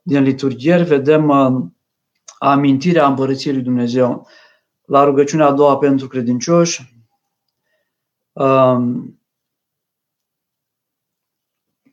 din 0.01 0.23
liturghieri, 0.23 0.83
vedem 0.83 1.31
amintirea 2.39 3.07
împărăției 3.07 3.53
lui 3.53 3.63
Dumnezeu. 3.63 4.27
La 4.93 5.03
rugăciunea 5.03 5.45
a 5.45 5.51
doua 5.51 5.77
pentru 5.77 6.07
credincioși, 6.07 6.93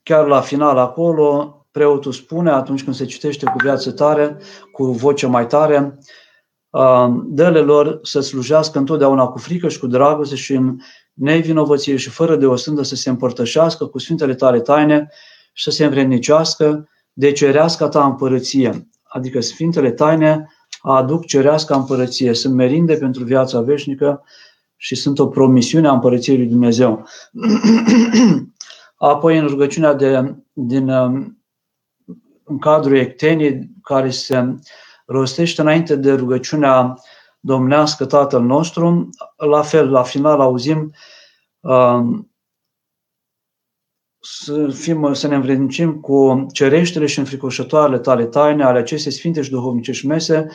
chiar 0.02 0.26
la 0.26 0.40
final 0.40 0.78
acolo, 0.78 1.56
preotul 1.70 2.12
spune, 2.12 2.50
atunci 2.50 2.84
când 2.84 2.96
se 2.96 3.04
citește 3.04 3.46
cu 3.46 3.56
viață 3.62 3.92
tare, 3.92 4.36
cu 4.72 4.84
voce 4.84 5.26
mai 5.26 5.46
tare, 5.46 5.98
dă 7.24 7.50
lor 7.50 7.98
să 8.02 8.20
slujească 8.20 8.78
întotdeauna 8.78 9.26
cu 9.26 9.38
frică 9.38 9.68
și 9.68 9.78
cu 9.78 9.86
dragoste 9.86 10.34
și 10.34 10.52
în 10.52 10.76
nevinovăție 11.12 11.96
și 11.96 12.10
fără 12.10 12.36
de 12.36 12.46
o 12.46 12.56
sândă 12.56 12.82
să 12.82 12.94
se 12.94 13.10
împărtășească 13.10 13.86
cu 13.86 13.98
Sfintele 13.98 14.34
tale 14.34 14.60
taine 14.60 15.08
și 15.52 15.64
să 15.64 15.70
se 15.70 15.84
învrednicească 15.84 16.88
de 17.12 17.32
cerească 17.32 17.88
ta 17.88 18.04
împărăție. 18.04 18.88
Adică 19.02 19.40
Sfintele 19.40 19.90
taine 19.90 20.48
aduc 20.82 21.24
cerească 21.24 21.74
împărăție, 21.74 22.34
sunt 22.34 22.54
merinde 22.54 22.94
pentru 22.94 23.24
viața 23.24 23.60
veșnică 23.60 24.24
și 24.76 24.94
sunt 24.94 25.18
o 25.18 25.26
promisiune 25.26 25.88
a 25.88 25.92
împărăției 25.92 26.36
lui 26.36 26.46
Dumnezeu. 26.46 27.06
Apoi 28.96 29.38
în 29.38 29.46
rugăciunea 29.46 29.94
de, 29.94 30.34
din, 30.52 30.88
în 32.44 32.58
cadrul 32.58 32.96
ectenii 32.96 33.70
care 33.82 34.10
se 34.10 34.54
rostește 35.06 35.60
înainte 35.60 35.96
de 35.96 36.12
rugăciunea 36.12 36.98
domnească 37.40 38.04
Tatăl 38.04 38.42
nostru. 38.42 39.08
La 39.36 39.62
fel, 39.62 39.90
la 39.90 40.02
final 40.02 40.40
auzim 40.40 40.92
um, 41.60 42.29
să, 44.20 44.68
fim, 44.68 45.12
să 45.12 45.26
ne 45.26 45.34
învrednicim 45.34 46.00
cu 46.00 46.46
cereștele 46.52 47.06
și 47.06 47.18
înfricoșătoarele 47.18 47.98
tale 47.98 48.24
taine 48.24 48.64
ale 48.64 48.78
acestei 48.78 49.12
sfinte 49.12 49.42
și 49.42 49.50
duhovnicești 49.50 50.06
mese 50.06 50.46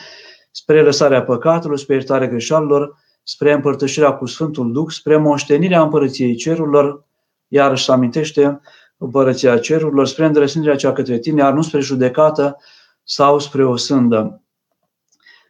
spre 0.50 0.82
lăsarea 0.82 1.22
păcatelor, 1.22 1.78
spre 1.78 1.94
iertarea 1.94 2.28
greșalilor, 2.28 2.96
spre 3.22 3.52
împărtășirea 3.52 4.12
cu 4.12 4.26
Sfântul 4.26 4.72
Duh, 4.72 4.86
spre 4.88 5.16
moștenirea 5.16 5.82
împărăției 5.82 6.34
cerurilor, 6.34 7.04
iarăși 7.48 7.84
se 7.84 7.92
amintește 7.92 8.60
împărăția 8.96 9.58
cerurilor, 9.58 10.06
spre 10.06 10.24
îndrăsnirea 10.24 10.76
cea 10.76 10.92
către 10.92 11.18
tine, 11.18 11.42
iar 11.42 11.52
nu 11.52 11.62
spre 11.62 11.80
judecată 11.80 12.56
sau 13.04 13.38
spre 13.38 13.64
o 13.64 13.76
sândă. 13.76 14.40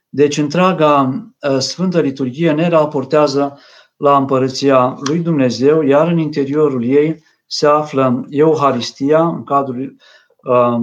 Deci 0.09 0.39
întreaga 0.39 1.27
ă, 1.43 1.59
Sfântă 1.59 2.01
Liturghie 2.01 2.53
ne 2.53 2.69
raportează 2.69 3.59
la 3.97 4.17
împărăția 4.17 4.97
lui 5.01 5.19
Dumnezeu, 5.19 5.83
iar 5.83 6.09
în 6.09 6.19
interiorul 6.19 6.85
ei 6.85 7.25
se 7.47 7.67
află 7.67 8.27
Euharistia, 8.29 9.27
în 9.27 9.45
cadrul 9.45 9.97
uh, 10.43 10.79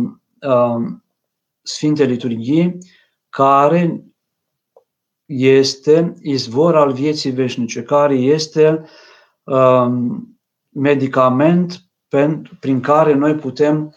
uh, 0.50 0.92
Sfintei 1.62 2.06
Liturghii, 2.06 2.78
care 3.30 4.04
este 5.26 6.14
izvor 6.22 6.76
al 6.76 6.92
vieții 6.92 7.32
veșnice, 7.32 7.84
care 7.84 8.16
este 8.16 8.86
uh, 9.44 9.88
medicament 10.70 11.84
prin 12.60 12.80
care 12.80 13.14
noi 13.14 13.36
putem 13.36 13.96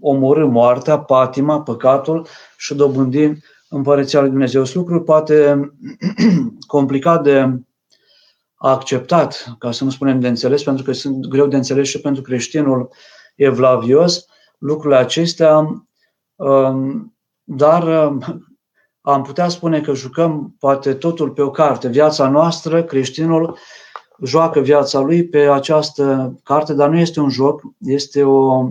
omorâ 0.00 0.46
moartea, 0.46 0.98
patima, 0.98 1.62
păcatul 1.62 2.26
și 2.56 2.74
dobândi 2.74 3.32
împărăția 3.68 4.20
lui 4.20 4.28
Dumnezeu. 4.28 4.64
Sunt 4.64 4.76
lucruri 4.76 5.04
poate 5.04 5.70
complicat 6.66 7.22
de 7.22 7.60
acceptat, 8.56 9.54
ca 9.58 9.72
să 9.72 9.84
nu 9.84 9.90
spunem 9.90 10.20
de 10.20 10.28
înțeles, 10.28 10.62
pentru 10.62 10.84
că 10.84 10.92
sunt 10.92 11.26
greu 11.26 11.46
de 11.46 11.56
înțeles 11.56 11.88
și 11.88 12.00
pentru 12.00 12.22
creștinul 12.22 12.88
evlavios, 13.34 14.26
lucrurile 14.58 14.98
acestea, 15.00 15.84
um, 16.34 17.16
dar 17.42 18.08
um, 18.08 18.22
am 19.00 19.22
putea 19.22 19.48
spune 19.48 19.80
că 19.80 19.94
jucăm 19.94 20.54
poate 20.58 20.94
totul 20.94 21.30
pe 21.30 21.42
o 21.42 21.50
carte. 21.50 21.88
Viața 21.88 22.28
noastră, 22.28 22.84
creștinul, 22.84 23.58
joacă 24.24 24.60
viața 24.60 25.00
lui 25.00 25.28
pe 25.28 25.38
această 25.38 26.34
carte, 26.42 26.74
dar 26.74 26.88
nu 26.88 26.98
este 26.98 27.20
un 27.20 27.30
joc, 27.30 27.62
este 27.78 28.22
o, 28.22 28.68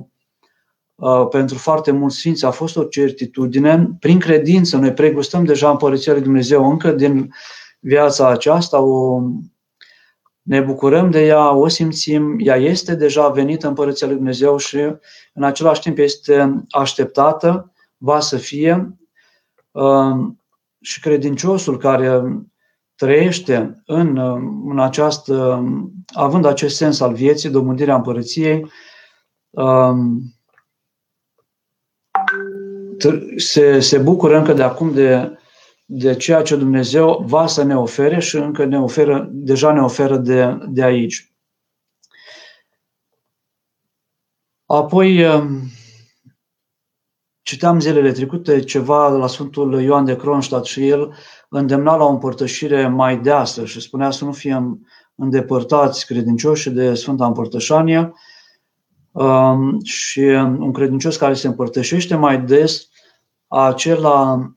Uh, 0.96 1.27
pentru 1.30 1.58
foarte 1.58 1.92
mulți 1.92 2.18
sfinți 2.18 2.46
a 2.46 2.51
fost 2.51 2.77
o 2.77 2.84
certitudine. 2.84 3.89
Prin 4.00 4.20
credință 4.20 4.77
noi 4.77 4.94
pregustăm 4.94 5.44
deja 5.44 5.70
Împărăția 5.70 6.13
lui 6.13 6.22
Dumnezeu 6.22 6.70
încă 6.70 6.92
din 6.92 7.34
viața 7.80 8.30
aceasta, 8.30 8.80
o, 8.80 9.22
ne 10.45 10.61
bucurăm 10.61 11.11
de 11.11 11.25
ea, 11.25 11.51
o 11.51 11.67
simțim, 11.67 12.37
ea 12.39 12.55
este 12.55 12.95
deja 12.95 13.29
venită 13.29 13.67
Împărăția 13.67 14.08
lui 14.08 14.15
Dumnezeu 14.15 14.58
și 14.58 14.77
în 15.34 15.43
același 15.43 15.81
timp 15.81 15.97
este 15.97 16.63
așteptată, 16.69 17.73
va 17.97 18.19
să 18.19 18.38
fie. 18.38 18.97
Uh, 19.71 20.15
și 20.81 20.99
credinciosul 20.99 21.77
care 21.77 22.23
trăiește 22.95 23.84
în, 23.86 24.17
în 24.69 24.79
această, 24.79 25.63
având 26.13 26.45
acest 26.45 26.75
sens 26.75 26.99
al 26.99 27.13
vieții, 27.13 27.49
domândirea 27.49 27.95
împărăției, 27.95 28.71
uh, 29.49 29.95
se, 33.38 33.79
se 33.79 33.97
bucură 33.97 34.38
încă 34.38 34.53
de 34.53 34.63
acum 34.63 34.93
de, 34.93 35.38
de 35.86 36.15
ceea 36.15 36.41
ce 36.41 36.56
Dumnezeu 36.56 37.24
va 37.26 37.48
să 37.48 37.63
ne 37.63 37.78
ofere 37.78 38.19
și 38.19 38.36
încă 38.36 38.65
ne 38.65 38.80
oferă, 38.80 39.30
deja 39.32 39.74
ne 39.74 39.82
oferă 39.82 40.17
de, 40.17 40.58
de 40.67 40.84
aici. 40.84 41.34
Apoi, 44.65 45.26
um, 45.26 45.62
citeam 47.41 47.80
zilele 47.80 48.12
trecute 48.12 48.60
ceva 48.60 49.08
la 49.08 49.28
Sfântul 49.28 49.82
Ioan 49.82 50.06
de 50.06 50.15
Kronstadt 50.15 50.65
și 50.65 50.88
el 50.88 51.15
îndemna 51.50 51.95
la 51.95 52.04
o 52.04 52.10
împărtășire 52.10 52.88
mai 52.88 53.19
deasă 53.19 53.65
și 53.65 53.80
spunea 53.80 54.12
să 54.12 54.26
nu 54.26 54.32
fim 54.32 54.88
îndepărtați 55.15 56.06
credincioși 56.06 56.69
de 56.69 56.93
Sfânta 56.93 57.26
Împărtășanie, 57.26 58.13
Um, 59.15 59.80
și 59.84 60.19
un 60.19 60.71
credincios 60.71 61.17
care 61.17 61.34
se 61.34 61.48
împărtășește 61.48 62.15
mai 62.15 62.41
des, 62.41 62.89
acela 63.48 64.32
um, 64.32 64.55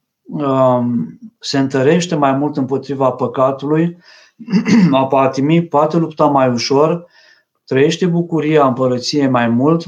se 1.39 1.59
întărește 1.59 2.15
mai 2.15 2.33
mult 2.33 2.57
împotriva 2.57 3.11
păcatului, 3.11 3.99
a 4.93 5.07
patimii, 5.07 5.67
poate 5.67 5.97
lupta 5.97 6.27
mai 6.27 6.49
ușor, 6.49 7.07
trăiește 7.65 8.07
bucuria 8.07 8.67
împărăției 8.67 9.29
mai 9.29 9.49
mult. 9.49 9.85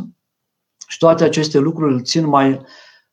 Și 0.88 0.98
toate 0.98 1.24
aceste 1.24 1.58
lucruri 1.58 1.92
îl 1.92 2.02
țin 2.02 2.26
mai, 2.26 2.60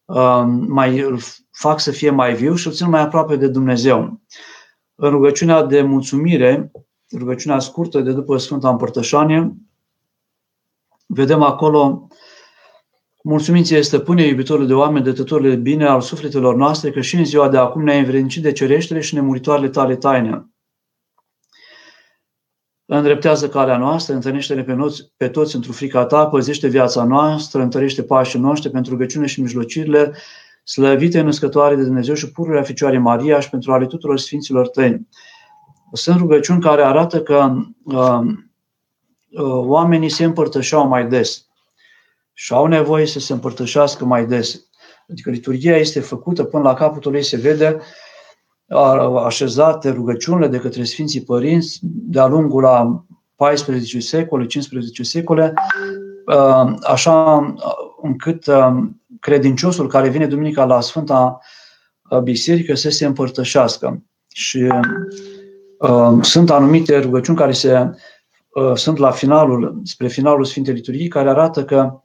um, 0.05 0.65
mai 0.67 0.99
îl 0.99 1.19
fac 1.51 1.79
să 1.79 1.91
fie 1.91 2.09
mai 2.09 2.33
viu 2.33 2.55
și 2.55 2.67
îl 2.67 2.73
țin 2.73 2.89
mai 2.89 3.01
aproape 3.01 3.35
de 3.35 3.47
Dumnezeu. 3.47 4.19
În 4.95 5.09
rugăciunea 5.09 5.63
de 5.63 5.81
mulțumire, 5.81 6.71
rugăciunea 7.17 7.59
scurtă 7.59 8.01
de 8.01 8.11
după 8.11 8.37
Sfânta 8.37 8.69
Împărtășanie, 8.69 9.57
Vedem 11.07 11.41
acolo 11.41 12.07
Mulțumiți 13.29 13.81
stăpâne, 13.81 14.27
iubitorul 14.27 14.67
de 14.67 14.73
oameni, 14.73 15.03
dătătorul 15.03 15.49
de 15.49 15.55
bine 15.55 15.85
al 15.85 16.01
sufletelor 16.01 16.55
noastre, 16.55 16.91
că 16.91 17.01
și 17.01 17.15
în 17.15 17.25
ziua 17.25 17.49
de 17.49 17.57
acum 17.57 17.83
ne-ai 17.83 17.99
învrednicit 17.99 18.41
de 18.41 18.51
cereștele 18.51 18.99
și 18.99 19.15
nemuritoarele 19.15 19.69
tale 19.69 19.95
taine. 19.95 20.47
Îndreptează 22.85 23.49
calea 23.49 23.77
noastră, 23.77 24.13
întâlnește-ne 24.13 24.63
pe, 24.63 24.73
noți, 24.73 25.11
pe 25.17 25.27
toți 25.27 25.55
într-o 25.55 25.71
frica 25.71 26.05
ta, 26.05 26.27
păzește 26.27 26.67
viața 26.67 27.03
noastră, 27.03 27.61
întărește 27.61 28.03
pașii 28.03 28.39
noștri 28.39 28.71
pentru 28.71 28.91
rugăciune 28.91 29.25
și 29.25 29.41
mijlocirile, 29.41 30.13
slăvite 30.63 31.21
născătoare 31.21 31.75
de 31.75 31.83
Dumnezeu 31.83 32.15
și 32.15 32.31
pururea 32.31 32.61
Ficioare 32.61 32.97
Maria 32.97 33.39
și 33.39 33.49
pentru 33.49 33.71
ale 33.71 33.85
tuturor 33.85 34.17
Sfinților 34.17 34.67
tăi. 34.67 35.07
Sunt 35.91 36.17
rugăciuni 36.17 36.61
care 36.61 36.81
arată 36.81 37.21
că 37.21 37.53
uh, 37.83 38.19
Uh, 39.31 39.43
oamenii 39.43 40.09
se 40.09 40.23
împărtășeau 40.23 40.87
mai 40.87 41.07
des 41.07 41.46
și 42.39 42.53
au 42.53 42.65
nevoie 42.65 43.05
să 43.05 43.19
se 43.19 43.33
împărtășească 43.33 44.05
mai 44.05 44.25
des. 44.25 44.61
Adică 45.09 45.29
liturgia 45.29 45.75
este 45.75 45.99
făcută 45.99 46.43
până 46.43 46.63
la 46.63 46.73
capătul 46.73 47.15
ei 47.15 47.23
se 47.23 47.37
vede 47.37 47.79
așezate 49.25 49.89
rugăciunile 49.89 50.47
de 50.47 50.57
către 50.57 50.83
Sfinții 50.83 51.23
Părinți 51.23 51.79
de-a 51.81 52.27
lungul 52.27 52.61
la 52.61 53.05
14 53.35 53.99
secole, 53.99 54.45
15 54.45 55.03
secole, 55.03 55.53
uh, 56.25 56.73
așa 56.83 57.55
încât 58.01 58.45
uh, 58.45 58.77
credinciosul 59.19 59.87
care 59.87 60.09
vine 60.09 60.27
duminica 60.27 60.65
la 60.65 60.81
Sfânta 60.81 61.39
Biserică 62.23 62.75
să 62.75 62.89
se 62.89 63.05
împărtășească. 63.05 64.03
Și 64.27 64.67
sunt 66.21 66.49
anumite 66.49 66.99
rugăciuni 66.99 67.37
care 67.37 67.51
se 67.51 67.89
Uh, 68.57 68.75
sunt 68.75 68.97
la 68.97 69.11
finalul, 69.11 69.81
spre 69.83 70.07
finalul 70.07 70.45
Sfintei 70.45 70.73
Liturghii, 70.73 71.07
care 71.07 71.29
arată 71.29 71.65
că 71.65 72.01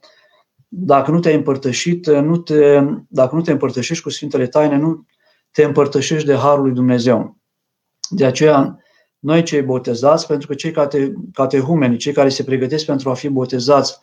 dacă 0.75 1.11
nu 1.11 1.19
te-ai 1.19 1.35
împărtășit, 1.35 2.05
uh, 2.05 2.21
nu 2.21 2.37
te, 2.37 2.79
dacă 3.07 3.35
nu 3.35 3.41
te 3.41 3.51
împărtășești 3.51 4.03
cu 4.03 4.09
Sfintele 4.09 4.47
Taine, 4.47 4.77
nu 4.77 5.05
te 5.51 5.63
împărtășești 5.63 6.27
de 6.27 6.35
Harul 6.35 6.63
lui 6.63 6.73
Dumnezeu. 6.73 7.37
De 8.09 8.25
aceea, 8.25 8.79
noi 9.19 9.43
cei 9.43 9.61
botezați, 9.61 10.27
pentru 10.27 10.47
că 10.47 10.53
cei 10.53 10.71
cate, 10.71 11.13
catehumeni, 11.33 11.97
cei 11.97 12.13
care 12.13 12.29
se 12.29 12.43
pregătesc 12.43 12.85
pentru 12.85 13.09
a 13.09 13.13
fi 13.13 13.29
botezați, 13.29 13.99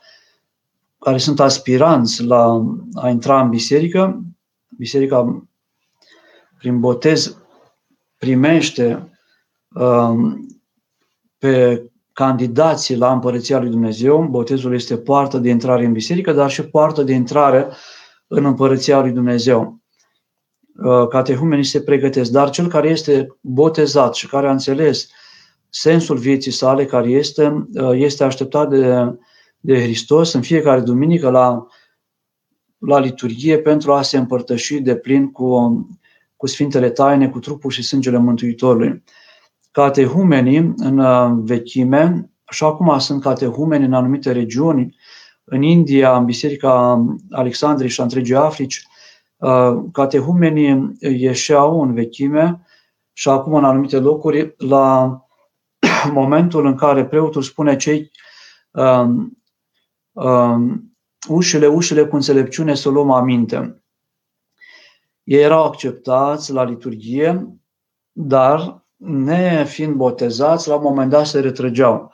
care 0.99 1.19
sunt 1.19 1.41
aspiranți 1.41 2.25
la 2.25 2.67
a 2.95 3.09
intra 3.09 3.41
în 3.41 3.49
biserică, 3.49 4.23
biserica 4.77 5.47
prin 6.59 6.81
botez 6.81 7.37
primește 8.17 9.11
um, 9.69 10.47
pe 11.39 11.85
candidații 12.13 12.97
la 12.97 13.13
Împărăția 13.13 13.59
lui 13.59 13.71
Dumnezeu. 13.71 14.23
Botezul 14.31 14.75
este 14.75 14.97
poartă 14.97 15.39
de 15.39 15.49
intrare 15.49 15.85
în 15.85 15.93
biserică, 15.93 16.33
dar 16.33 16.51
și 16.51 16.63
poartă 16.63 17.03
de 17.03 17.13
intrare 17.13 17.69
în 18.27 18.45
Împărăția 18.45 19.01
lui 19.01 19.11
Dumnezeu. 19.11 19.81
catehumenii 21.09 21.65
se 21.65 21.83
pregătesc, 21.83 22.31
dar 22.31 22.51
cel 22.51 22.69
care 22.69 22.89
este 22.89 23.27
botezat 23.41 24.15
și 24.15 24.27
care 24.27 24.49
a 24.49 24.51
înțeles 24.51 25.09
sensul 25.69 26.17
vieții 26.17 26.51
sale, 26.51 26.85
care 26.85 27.09
este, 27.09 27.67
este 27.93 28.25
așteptat 28.25 28.69
de, 28.69 29.15
de 29.61 29.83
Hristos 29.83 30.33
în 30.33 30.43
fiecare 30.43 30.81
duminică 30.81 31.31
la, 31.31 31.67
la 32.79 32.99
liturghie 32.99 33.59
pentru 33.59 33.93
a 33.93 34.03
se 34.03 34.17
împărtăși 34.17 34.81
de 34.81 34.97
plin 34.97 35.31
cu, 35.31 35.89
cu 36.37 36.47
Sfintele 36.47 36.91
Taine, 36.91 37.29
cu 37.29 37.39
trupul 37.39 37.71
și 37.71 37.83
sângele 37.83 38.19
Mântuitorului. 38.19 39.03
Catehumenii 39.71 40.73
în 40.77 41.45
vechime, 41.45 42.31
așa 42.45 42.75
cum 42.75 42.99
sunt 42.99 43.23
catehumeni 43.23 43.85
în 43.85 43.93
anumite 43.93 44.33
regiuni, 44.33 44.97
în 45.45 45.63
India, 45.63 46.17
în 46.17 46.25
Biserica 46.25 47.05
Alexandriei 47.31 47.91
și 47.91 48.01
a 48.01 48.03
întregii 48.03 48.35
Africi, 48.35 48.87
uh, 49.37 49.77
catehumenii 49.93 50.97
ieșeau 51.01 51.83
în 51.83 51.95
vechime 51.95 52.67
și 53.13 53.29
acum 53.29 53.55
în 53.55 53.65
anumite 53.65 53.99
locuri 53.99 54.55
la 54.59 55.21
momentul 56.13 56.67
în 56.67 56.77
care 56.77 57.07
preotul 57.07 57.43
spune 57.43 57.77
cei 57.77 58.11
um, 58.71 59.43
um, 60.13 60.95
ușile, 61.29 61.67
ușile 61.67 62.07
cu 62.07 62.15
înțelepciune 62.15 62.75
să 62.75 62.89
luăm 62.89 63.11
aminte. 63.11 63.85
Ei 65.23 65.43
erau 65.43 65.65
acceptați 65.65 66.53
la 66.53 66.65
liturghie, 66.65 67.59
dar 68.13 68.80
ne 69.01 69.65
fiind 69.65 69.95
botezați, 69.95 70.69
la 70.69 70.75
un 70.75 70.83
moment 70.83 71.11
dat 71.11 71.27
se 71.27 71.41
retrăgeau. 71.41 72.13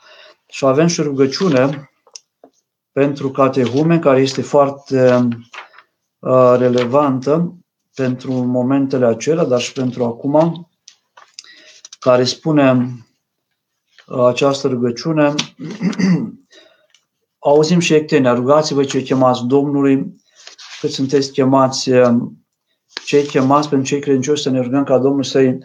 Și 0.49 0.64
avem 0.64 0.87
și 0.87 1.03
rugăciune 1.03 1.90
pentru 2.92 3.31
catehume, 3.31 3.99
care 3.99 4.20
este 4.20 4.42
foarte 4.42 5.29
uh, 6.18 6.55
relevantă 6.59 7.57
pentru 7.94 8.33
momentele 8.33 9.07
acelea, 9.07 9.44
dar 9.44 9.61
și 9.61 9.72
pentru 9.72 10.05
acum, 10.05 10.68
care 11.99 12.25
spune 12.25 12.94
uh, 14.07 14.25
această 14.27 14.68
rugăciune. 14.68 15.35
Auzim 17.38 17.79
și 17.79 17.94
ectenia, 17.94 18.35
rugați-vă 18.35 18.85
cei 18.85 19.03
chemați 19.03 19.46
Domnului, 19.46 20.14
cât 20.81 20.90
sunteți 20.90 21.33
chemați, 21.33 21.90
uh, 21.90 22.16
cei 23.05 23.25
chemați 23.25 23.68
pentru 23.68 23.88
cei 23.88 24.01
credincioși 24.01 24.42
să 24.42 24.51
ne 24.51 24.61
rugăm 24.61 24.85
ca 24.85 24.99
Domnul 24.99 25.22
să-i 25.22 25.59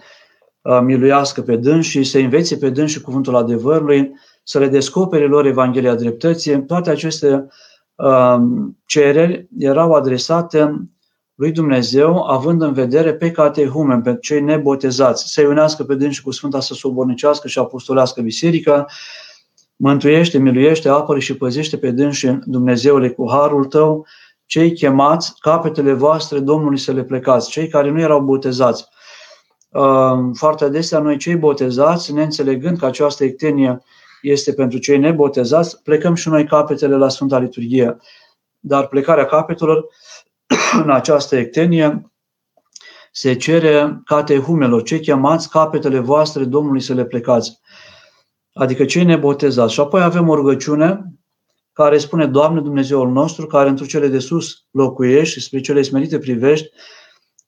miluiască 0.83 1.41
pe 1.41 1.55
dâns 1.55 1.85
și 1.85 2.03
să 2.03 2.17
învețe 2.17 2.57
pe 2.57 2.69
dâns 2.69 2.91
și 2.91 3.01
cuvântul 3.01 3.35
adevărului, 3.35 4.11
să 4.43 4.59
le 4.59 4.67
descopere 4.67 5.27
lor 5.27 5.45
Evanghelia 5.45 5.95
dreptății. 5.95 6.65
Toate 6.65 6.89
aceste 6.89 7.47
um, 7.95 8.77
cereri 8.85 9.47
erau 9.57 9.93
adresate 9.93 10.89
lui 11.35 11.51
Dumnezeu, 11.51 12.23
având 12.23 12.61
în 12.61 12.73
vedere 12.73 13.13
pe 13.13 13.31
catehumen, 13.31 14.01
pe 14.01 14.17
cei 14.21 14.41
nebotezați, 14.41 15.31
să-i 15.31 15.45
unească 15.45 15.83
pe 15.83 15.95
dânsi 15.95 16.21
cu 16.21 16.31
Sfânta 16.31 16.59
să 16.59 16.73
sobornicească 16.73 17.47
și 17.47 17.59
apostolească 17.59 18.21
biserica, 18.21 18.85
mântuiește, 19.75 20.37
miluiește, 20.37 20.89
apără 20.89 21.19
și 21.19 21.37
păzește 21.37 21.77
pe 21.77 21.91
dânsi 21.91 22.27
Dumnezeule 22.45 23.09
cu 23.09 23.29
harul 23.29 23.65
tău, 23.65 24.05
cei 24.45 24.73
chemați, 24.73 25.33
capetele 25.39 25.93
voastre 25.93 26.39
Domnului 26.39 26.77
să 26.77 26.91
le 26.91 27.03
plecați, 27.03 27.49
cei 27.49 27.67
care 27.67 27.89
nu 27.89 27.99
erau 27.99 28.21
botezați. 28.21 28.85
Um, 29.71 30.33
foarte 30.33 30.63
adesea 30.63 30.99
noi 30.99 31.17
cei 31.17 31.35
botezați, 31.35 32.13
neînțelegând 32.13 32.77
că 32.77 32.85
această 32.85 33.23
ectenie 33.23 33.83
este 34.21 34.53
pentru 34.53 34.79
cei 34.79 34.97
nebotezați, 34.97 35.81
plecăm 35.83 36.15
și 36.15 36.29
noi 36.29 36.45
capetele 36.45 36.95
la 36.95 37.09
Sfânta 37.09 37.39
Liturghie. 37.39 37.97
Dar 38.59 38.87
plecarea 38.87 39.25
capetelor 39.25 39.85
în 40.83 40.89
această 40.89 41.35
ectenie 41.35 42.11
se 43.11 43.35
cere 43.35 44.01
catehumelor, 44.05 44.83
cei 44.83 44.99
chemați 44.99 45.49
capetele 45.49 45.99
voastre 45.99 46.43
Domnului 46.43 46.81
să 46.81 46.93
le 46.93 47.05
plecați. 47.05 47.59
Adică 48.53 48.85
cei 48.85 49.03
nebotezați. 49.03 49.73
Și 49.73 49.79
apoi 49.79 50.01
avem 50.01 50.29
o 50.29 50.35
rugăciune 50.35 51.05
care 51.73 51.97
spune, 51.97 52.25
Doamne 52.25 52.61
Dumnezeul 52.61 53.11
nostru, 53.11 53.47
care 53.47 53.69
într 53.69 53.83
cele 53.83 54.07
de 54.07 54.19
sus 54.19 54.65
locuiești 54.71 55.33
și 55.33 55.45
spre 55.45 55.59
cele 55.59 55.81
smerite 55.81 56.19
privești, 56.19 56.69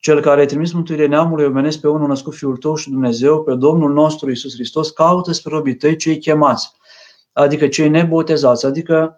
cel 0.03 0.21
care 0.21 0.41
a 0.41 0.45
trimis 0.45 0.71
mântuirea 0.71 1.07
neamului 1.07 1.45
omenesc 1.45 1.79
pe 1.79 1.87
unul 1.87 2.07
născut 2.07 2.33
Fiul 2.33 2.57
Tău 2.57 2.75
și 2.75 2.89
Dumnezeu, 2.89 3.43
pe 3.43 3.55
Domnul 3.55 3.93
nostru 3.93 4.31
Isus 4.31 4.53
Hristos, 4.53 4.89
caută 4.89 5.31
spre 5.31 5.55
robii 5.55 5.75
tăi 5.75 5.95
cei 5.95 6.17
chemați, 6.17 6.71
adică 7.33 7.67
cei 7.67 7.89
nebotezați, 7.89 8.65
adică 8.65 9.17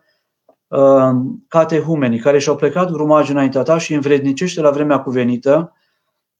uh, 0.67 1.09
catehumenii 1.47 2.19
care 2.19 2.39
și-au 2.39 2.55
plecat 2.55 2.91
grumaj 2.91 3.29
înaintea 3.29 3.61
ta 3.61 3.77
și 3.77 3.93
învrednicește 3.93 4.61
la 4.61 4.69
vremea 4.69 4.99
cuvenită, 4.99 5.73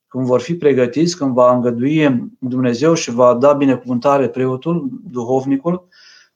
când 0.07 0.25
vor 0.25 0.41
fi 0.41 0.55
pregătiți, 0.55 1.17
când 1.17 1.33
va 1.33 1.53
îngădui 1.53 2.29
Dumnezeu 2.39 2.93
și 2.93 3.11
va 3.11 3.33
da 3.33 3.53
binecuvântare 3.53 4.27
preotul, 4.29 4.89
duhovnicul, 5.03 5.87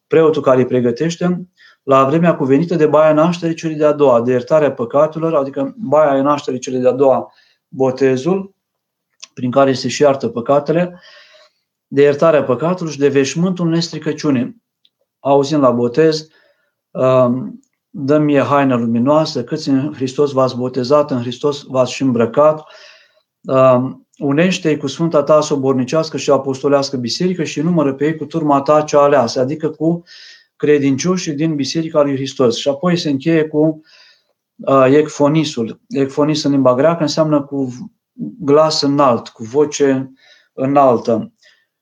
preotul 0.07 0.41
care 0.41 0.57
îi 0.57 0.65
pregătește, 0.65 1.47
la 1.83 2.03
vremea 2.03 2.35
cuvenită 2.35 2.75
de 2.75 2.85
baia 2.85 3.13
nașterii 3.13 3.55
celei 3.55 3.75
de-a 3.75 3.91
doua, 3.91 4.21
de 4.21 4.31
iertarea 4.31 4.71
păcatelor, 4.71 5.33
adică 5.35 5.75
baia 5.77 6.21
nașterii 6.21 6.59
celei 6.59 6.81
de-a 6.81 6.91
doua, 6.91 7.31
botezul, 7.69 8.53
prin 9.33 9.51
care 9.51 9.73
se 9.73 9.87
și 9.87 10.01
iartă 10.01 10.27
păcatele, 10.27 11.01
de 11.87 12.01
iertarea 12.01 12.43
păcatelor 12.43 12.91
și 12.91 12.97
de 12.99 13.07
veșmântul 13.07 13.69
nestricăciunii. 13.69 14.63
Auzind 15.19 15.61
la 15.61 15.71
botez, 15.71 16.27
um, 16.91 17.59
dă 17.89 18.17
mie 18.17 18.41
haină 18.41 18.75
luminoasă, 18.75 19.43
câți 19.43 19.69
în 19.69 19.93
Hristos 19.93 20.31
v-ați 20.31 20.55
botezat, 20.55 21.11
în 21.11 21.21
Hristos 21.21 21.63
v-ați 21.63 21.93
și 21.93 22.01
îmbrăcat, 22.01 22.63
um, 23.41 24.07
unește-i 24.17 24.77
cu 24.77 24.87
Sfânta 24.87 25.23
ta 25.23 25.41
sobornicească 25.41 26.17
și 26.17 26.29
apostolească 26.29 26.97
biserică 26.97 27.43
și 27.43 27.61
numără 27.61 27.93
pe 27.93 28.05
ei 28.05 28.15
cu 28.15 28.25
turma 28.25 28.61
ta 28.61 28.81
cea 28.81 29.01
aleasă, 29.01 29.39
adică 29.39 29.69
cu 29.69 30.03
credincioșii 30.55 31.33
din 31.33 31.55
Biserica 31.55 32.01
lui 32.01 32.15
Hristos. 32.15 32.57
Și 32.57 32.67
apoi 32.67 32.97
se 32.97 33.09
încheie 33.09 33.47
cu 33.47 33.81
ecfonisul. 34.89 35.81
Ecfonis 35.87 36.43
în 36.43 36.51
limba 36.51 36.75
greacă 36.75 37.01
înseamnă 37.01 37.41
cu 37.41 37.73
glas 38.39 38.81
înalt, 38.81 39.27
cu 39.27 39.43
voce 39.43 40.13
înaltă. 40.53 41.33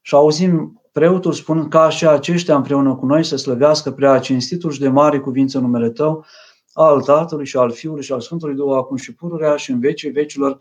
Și 0.01 0.15
auzim 0.15 0.81
preotul 0.91 1.33
spun 1.33 1.67
ca 1.67 1.89
și 1.89 2.07
aceștia 2.07 2.55
împreună 2.55 2.95
cu 2.95 3.05
noi 3.05 3.23
să 3.23 3.35
slăvească 3.35 3.91
prea 3.91 4.19
cinstitul 4.19 4.71
și 4.71 4.79
de 4.79 4.89
mare 4.89 5.19
cuvință 5.19 5.59
numele 5.59 5.89
Tău, 5.89 6.25
al 6.73 7.01
Tatălui 7.01 7.45
și 7.45 7.57
al 7.57 7.71
Fiului 7.71 8.03
și 8.03 8.11
al 8.11 8.21
Sfântului 8.21 8.55
Duh, 8.55 8.75
acum 8.75 8.95
și 8.95 9.15
pururea 9.15 9.55
și 9.55 9.71
în 9.71 9.79
vecii 9.79 10.09
vecilor. 10.09 10.59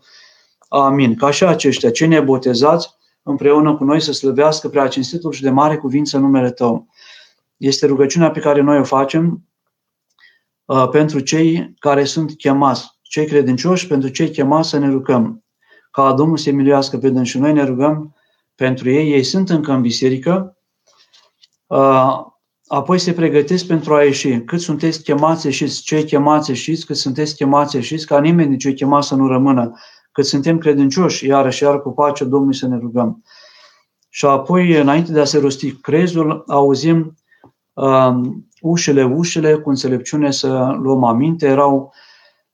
Amin. 0.67 1.15
Ca 1.15 1.31
și 1.31 1.43
aceștia, 1.43 1.91
cei 1.91 2.07
nebotezați, 2.07 2.89
împreună 3.23 3.75
cu 3.75 3.83
noi 3.83 4.01
să 4.01 4.11
slăvească 4.11 4.69
prea 4.69 4.87
cinstitul 4.87 5.31
și 5.31 5.41
de 5.41 5.49
mare 5.49 5.77
cuvință 5.77 6.17
numele 6.17 6.51
Tău. 6.51 6.87
Este 7.57 7.85
rugăciunea 7.85 8.31
pe 8.31 8.39
care 8.39 8.61
noi 8.61 8.79
o 8.79 8.83
facem 8.83 9.31
Uh, 9.31 9.56
pentru 10.91 11.19
cei 11.19 11.73
care 11.79 12.03
sunt 12.03 12.37
chemați, 12.37 12.99
cei 13.01 13.25
credincioși, 13.25 13.87
pentru 13.87 14.09
cei 14.09 14.29
chemați 14.29 14.69
să 14.69 14.77
ne 14.77 14.89
rugăm. 14.89 15.43
Ca 15.91 16.13
Domnul 16.13 16.37
să 16.37 16.51
miluiască 16.51 16.97
pe 16.97 17.09
dâns 17.09 17.27
și 17.27 17.39
noi 17.39 17.53
ne 17.53 17.63
rugăm 17.63 18.15
pentru 18.55 18.89
ei. 18.89 19.11
Ei 19.11 19.23
sunt 19.23 19.49
încă 19.49 19.71
în 19.71 19.81
biserică, 19.81 20.57
uh, 21.67 22.19
apoi 22.67 22.99
se 22.99 23.13
pregătesc 23.13 23.65
pentru 23.65 23.95
a 23.95 24.03
ieși. 24.03 24.39
Cât 24.39 24.59
sunteți 24.59 25.03
chemați 25.03 25.45
ieșiți, 25.45 25.81
cei 25.81 26.03
chemați 26.03 26.49
ieșiți, 26.49 26.85
cât 26.85 26.95
sunteți 26.95 27.35
chemați 27.35 27.75
ieșiți, 27.75 28.05
ca 28.05 28.19
nimeni 28.19 28.49
din 28.49 28.57
cei 28.57 28.73
chemați 28.73 29.07
să 29.07 29.15
nu 29.15 29.27
rămână, 29.27 29.71
cât 30.11 30.25
suntem 30.25 30.57
credincioși, 30.57 31.25
iarăși, 31.25 31.63
iar 31.63 31.81
cu 31.81 31.91
pace 31.91 32.23
Domnului 32.23 32.55
să 32.55 32.67
ne 32.67 32.77
rugăm. 32.77 33.23
Și 34.09 34.25
apoi, 34.25 34.75
înainte 34.75 35.11
de 35.11 35.19
a 35.19 35.25
se 35.25 35.39
rosti 35.39 35.71
crezul, 35.71 36.43
auzim 36.47 37.15
um, 37.73 38.46
ușile, 38.61 39.03
ușile, 39.03 39.53
cu 39.53 39.69
înțelepciune 39.69 40.31
să 40.31 40.75
luăm 40.81 41.03
aminte, 41.03 41.47
erau 41.47 41.93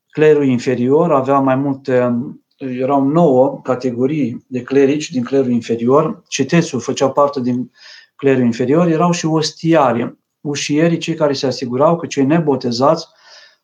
clerul 0.10 0.46
inferior, 0.46 1.12
avea 1.12 1.40
mai 1.40 1.56
multe, 1.56 2.20
erau 2.58 3.04
nouă 3.04 3.60
categorii 3.64 4.46
de 4.48 4.62
clerici 4.62 5.12
din 5.12 5.24
clerul 5.24 5.52
inferior, 5.52 6.24
citețul 6.28 6.80
făcea 6.80 7.10
parte 7.10 7.42
din 7.42 7.72
clerul 8.16 8.44
inferior, 8.44 8.88
erau 8.88 9.12
și 9.12 9.26
ostiari, 9.26 10.18
ușierii, 10.42 10.98
cei 10.98 11.16
care 11.16 11.34
se 11.34 11.46
asigurau 11.46 11.98
că 11.98 12.06
cei 12.06 12.26
nebotezați, 12.26 13.08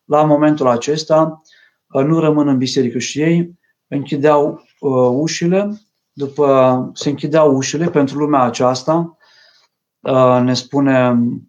la 0.06 0.24
momentul 0.24 0.68
acesta, 0.68 1.42
nu 1.88 2.20
rămân 2.20 2.48
în 2.48 2.58
biserică 2.58 2.98
și 2.98 3.22
ei 3.22 3.52
închideau 3.88 4.64
uh, 4.80 5.10
ușile, 5.12 5.82
după 6.12 6.92
se 6.94 7.10
închideau 7.10 7.56
ușile 7.56 7.90
pentru 7.90 8.18
lumea 8.18 8.42
aceasta, 8.42 9.18
uh, 10.00 10.40
ne 10.44 10.54
spune 10.54 11.18
Uh, 11.20 11.49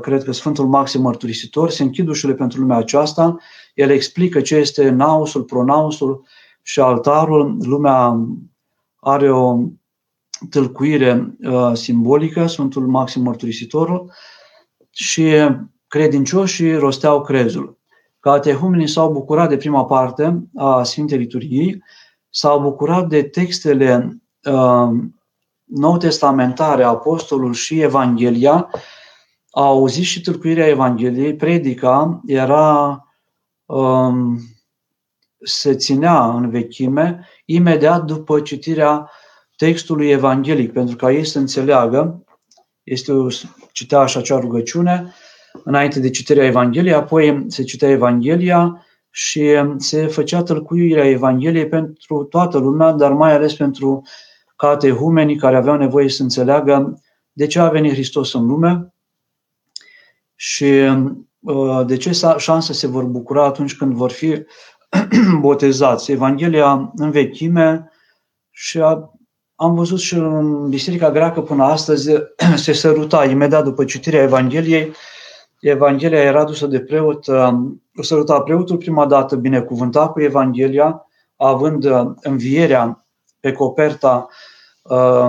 cred 0.00 0.24
că 0.24 0.32
Sfântul 0.32 0.66
Maxim 0.66 1.00
Mărturisitor, 1.00 1.70
se 1.70 1.82
închid 1.82 2.08
ușile 2.08 2.34
pentru 2.34 2.60
lumea 2.60 2.76
aceasta, 2.76 3.36
el 3.74 3.90
explică 3.90 4.40
ce 4.40 4.56
este 4.56 4.88
nausul, 4.88 5.42
pronausul 5.42 6.26
și 6.62 6.80
altarul. 6.80 7.56
Lumea 7.60 8.26
are 9.00 9.30
o 9.30 9.58
tâlcuire 10.50 11.36
uh, 11.40 11.70
simbolică, 11.72 12.46
Sfântul 12.46 12.86
Maxim 12.86 13.22
Mărturisitorul, 13.22 14.10
și 14.90 15.32
credincioșii 15.86 16.76
rosteau 16.76 17.22
crezul. 17.22 17.78
Catehumenii 18.20 18.88
s-au 18.88 19.12
bucurat 19.12 19.48
de 19.48 19.56
prima 19.56 19.84
parte 19.84 20.48
a 20.56 20.82
Sfintei 20.82 21.18
Liturghii, 21.18 21.82
s-au 22.30 22.60
bucurat 22.60 23.08
de 23.08 23.22
textele 23.22 24.22
uh, 24.50 24.88
nou 25.64 25.96
testamentare, 25.96 26.82
Apostolul 26.82 27.52
și 27.52 27.80
Evanghelia, 27.80 28.70
au 29.58 29.64
auzit 29.64 30.04
și 30.04 30.20
tâlcuirea 30.20 30.66
Evangheliei, 30.66 31.36
predica 31.36 32.20
era, 32.26 33.04
um, 33.64 34.38
se 35.38 35.74
ținea 35.74 36.24
în 36.24 36.50
vechime 36.50 37.28
imediat 37.44 38.04
după 38.04 38.40
citirea 38.40 39.10
textului 39.56 40.10
evanghelic, 40.10 40.72
pentru 40.72 40.96
ca 40.96 41.12
ei 41.12 41.24
să 41.24 41.38
înțeleagă, 41.38 42.24
este 42.82 43.12
o, 43.12 43.26
citea 43.72 43.98
așa 43.98 44.18
acea 44.18 44.38
rugăciune, 44.38 45.14
înainte 45.64 46.00
de 46.00 46.10
citirea 46.10 46.44
Evangheliei, 46.44 46.94
apoi 46.94 47.44
se 47.48 47.62
citea 47.62 47.88
Evanghelia 47.88 48.86
și 49.10 49.50
se 49.76 50.06
făcea 50.06 50.42
tălcuirea 50.42 51.08
Evangheliei 51.08 51.68
pentru 51.68 52.24
toată 52.24 52.58
lumea, 52.58 52.92
dar 52.92 53.12
mai 53.12 53.32
ales 53.32 53.54
pentru 53.54 54.02
catehumenii 54.56 55.36
care 55.36 55.56
aveau 55.56 55.76
nevoie 55.76 56.08
să 56.08 56.22
înțeleagă 56.22 57.02
de 57.32 57.46
ce 57.46 57.58
a 57.58 57.68
venit 57.68 57.92
Hristos 57.92 58.32
în 58.32 58.46
lume 58.46 58.90
și 60.36 60.72
uh, 61.40 61.86
de 61.86 61.96
ce 61.96 62.10
șanse 62.36 62.72
se 62.72 62.86
vor 62.86 63.04
bucura 63.04 63.44
atunci 63.44 63.76
când 63.76 63.94
vor 63.94 64.10
fi 64.10 64.44
botezați. 65.40 66.12
Evanghelia 66.12 66.92
în 66.96 67.10
vechime 67.10 67.90
și 68.50 68.80
a, 68.80 69.10
am 69.54 69.74
văzut 69.74 69.98
și 69.98 70.14
în 70.14 70.68
Biserica 70.68 71.10
Greacă 71.10 71.40
până 71.40 71.64
astăzi 71.64 72.10
se 72.64 72.72
săruta 72.72 73.24
imediat 73.24 73.64
după 73.64 73.84
citirea 73.84 74.22
Evangheliei. 74.22 74.92
Evanghelia 75.60 76.22
era 76.22 76.44
dusă 76.44 76.66
de 76.66 76.80
preot, 76.80 77.26
uh, 77.26 77.52
o 77.96 78.02
săruta 78.02 78.40
preotul 78.40 78.76
prima 78.76 79.06
dată 79.06 79.36
binecuvânta 79.36 80.08
cu 80.08 80.20
Evanghelia, 80.20 81.06
având 81.36 81.84
uh, 81.84 82.06
învierea 82.20 83.06
pe 83.40 83.52
coperta 83.52 84.28
uh, 84.82 85.28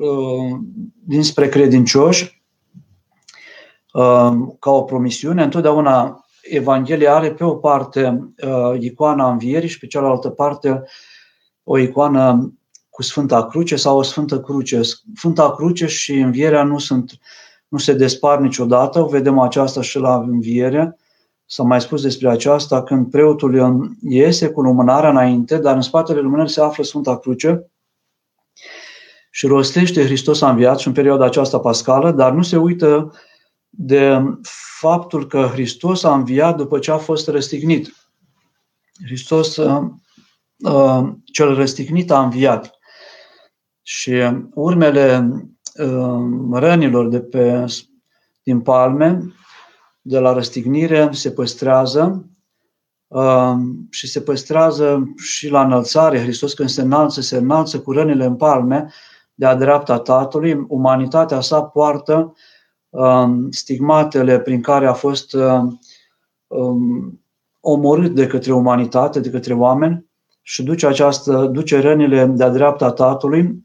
uh, 0.00 0.58
dinspre 1.04 1.48
credincioși, 1.48 2.24
uh, 2.24 2.39
ca 4.58 4.70
o 4.70 4.82
promisiune. 4.82 5.42
Întotdeauna 5.42 6.24
Evanghelia 6.42 7.14
are 7.14 7.32
pe 7.32 7.44
o 7.44 7.54
parte 7.54 8.32
uh, 8.44 8.80
icoana 8.80 9.30
învierii 9.30 9.68
și 9.68 9.78
pe 9.78 9.86
cealaltă 9.86 10.28
parte 10.28 10.82
o 11.62 11.78
icoană 11.78 12.52
cu 12.90 13.02
Sfânta 13.02 13.46
Cruce 13.46 13.76
sau 13.76 13.98
o 13.98 14.02
Sfântă 14.02 14.40
Cruce. 14.40 14.80
Sfânta 15.16 15.54
Cruce 15.54 15.86
și 15.86 16.18
învierea 16.18 16.62
nu, 16.62 16.78
sunt, 16.78 17.18
nu 17.68 17.78
se 17.78 17.92
despar 17.92 18.38
niciodată, 18.38 19.02
vedem 19.02 19.38
aceasta 19.38 19.82
și 19.82 19.98
la 19.98 20.16
înviere. 20.16 20.96
S-a 21.46 21.62
mai 21.62 21.80
spus 21.80 22.02
despre 22.02 22.30
aceasta 22.30 22.82
când 22.82 23.10
preotul 23.10 23.94
iese 24.02 24.48
cu 24.48 24.60
lumânarea 24.60 25.10
înainte, 25.10 25.58
dar 25.58 25.74
în 25.74 25.80
spatele 25.80 26.20
lumânării 26.20 26.52
se 26.52 26.60
află 26.60 26.84
Sfânta 26.84 27.18
Cruce 27.18 27.70
și 29.30 29.46
rostește 29.46 30.04
Hristos 30.04 30.40
a 30.40 30.50
înviat 30.50 30.78
și 30.78 30.86
în 30.86 30.92
perioada 30.92 31.24
aceasta 31.24 31.58
pascală, 31.58 32.10
dar 32.10 32.32
nu 32.32 32.42
se 32.42 32.56
uită 32.56 33.12
de 33.70 34.22
faptul 34.78 35.26
că 35.26 35.48
Hristos 35.52 36.02
a 36.02 36.14
înviat 36.14 36.56
după 36.56 36.78
ce 36.78 36.90
a 36.90 36.96
fost 36.96 37.28
răstignit. 37.28 37.94
Hristos 39.04 39.56
uh, 39.56 39.82
uh, 40.58 41.08
cel 41.24 41.54
răstignit 41.54 42.10
a 42.10 42.22
înviat. 42.22 42.78
Și 43.82 44.12
urmele 44.54 45.28
uh, 45.78 46.50
rănilor 46.52 47.08
de 47.08 47.20
pe, 47.20 47.64
din 48.42 48.60
palme, 48.60 49.34
de 50.00 50.18
la 50.18 50.32
răstignire, 50.32 51.08
se 51.12 51.30
păstrează 51.30 52.30
uh, 53.06 53.54
și 53.90 54.06
se 54.06 54.20
păstrează 54.20 55.12
și 55.16 55.48
la 55.48 55.64
înălțare. 55.64 56.20
Hristos 56.20 56.54
când 56.54 56.68
se 56.68 56.80
înalță, 56.80 57.20
se 57.20 57.36
înalță 57.36 57.80
cu 57.80 57.92
rănile 57.92 58.24
în 58.24 58.36
palme 58.36 58.92
de-a 59.34 59.54
dreapta 59.54 59.98
Tatălui. 59.98 60.64
Umanitatea 60.68 61.40
sa 61.40 61.62
poartă 61.62 62.14
Um, 62.14 62.34
stigmatele 63.50 64.40
prin 64.40 64.60
care 64.60 64.86
a 64.86 64.92
fost 64.92 65.32
um, 65.32 65.78
um, 66.46 67.20
omorât 67.60 68.14
de 68.14 68.26
către 68.26 68.52
umanitate, 68.52 69.20
de 69.20 69.30
către 69.30 69.54
oameni 69.54 70.10
și 70.42 70.62
duce, 70.62 70.86
această, 70.86 71.46
duce 71.52 71.80
rănile 71.80 72.26
de-a 72.26 72.48
dreapta 72.48 72.90
Tatălui 72.90 73.64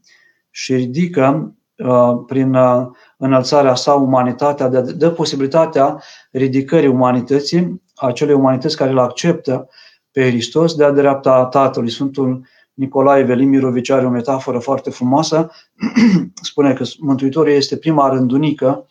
și 0.50 0.74
ridică 0.74 1.54
uh, 1.76 2.12
prin 2.26 2.54
uh, 2.54 2.86
înălțarea 3.18 3.74
sa 3.74 3.94
umanitatea, 3.94 4.68
dă, 4.68 4.80
dă 4.80 5.10
posibilitatea 5.10 6.02
ridicării 6.30 6.88
umanității, 6.88 7.82
acelei 7.94 8.34
umanități 8.34 8.76
care 8.76 8.90
îl 8.90 8.98
acceptă 8.98 9.68
pe 10.10 10.28
Hristos 10.28 10.74
de-a 10.74 10.90
dreapta 10.90 11.46
Tatălui. 11.46 11.90
Sfântul 11.90 12.46
Nicolae 12.74 13.22
Velimirovici 13.22 13.90
are 13.90 14.06
o 14.06 14.10
metaforă 14.10 14.58
foarte 14.58 14.90
frumoasă. 14.90 15.50
Spune 16.42 16.72
că 16.72 16.84
Mântuitorul 16.98 17.52
este 17.52 17.76
prima 17.76 18.08
rândunică 18.08 18.86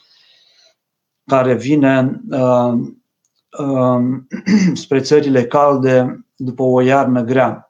care 1.25 1.53
vine 1.53 2.21
uh, 2.29 2.73
uh, 3.59 3.99
spre 4.83 4.99
țările 4.99 5.45
calde 5.45 6.25
după 6.35 6.63
o 6.63 6.81
iarnă 6.81 7.23
grea. 7.23 7.69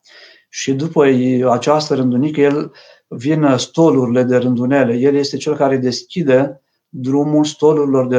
Și 0.50 0.74
după 0.74 1.06
această 1.50 1.96
rândunică, 1.96 2.42
el 2.42 2.72
vin 3.08 3.54
stolurile 3.58 4.24
de 4.24 4.38
rândunele. 4.38 4.94
El 4.94 5.16
este 5.16 5.38
cel 5.38 5.56
care 5.56 5.78
deschide 5.78 6.62
drumul 6.90 7.44
stolurilor 7.44 8.08
de 8.08 8.18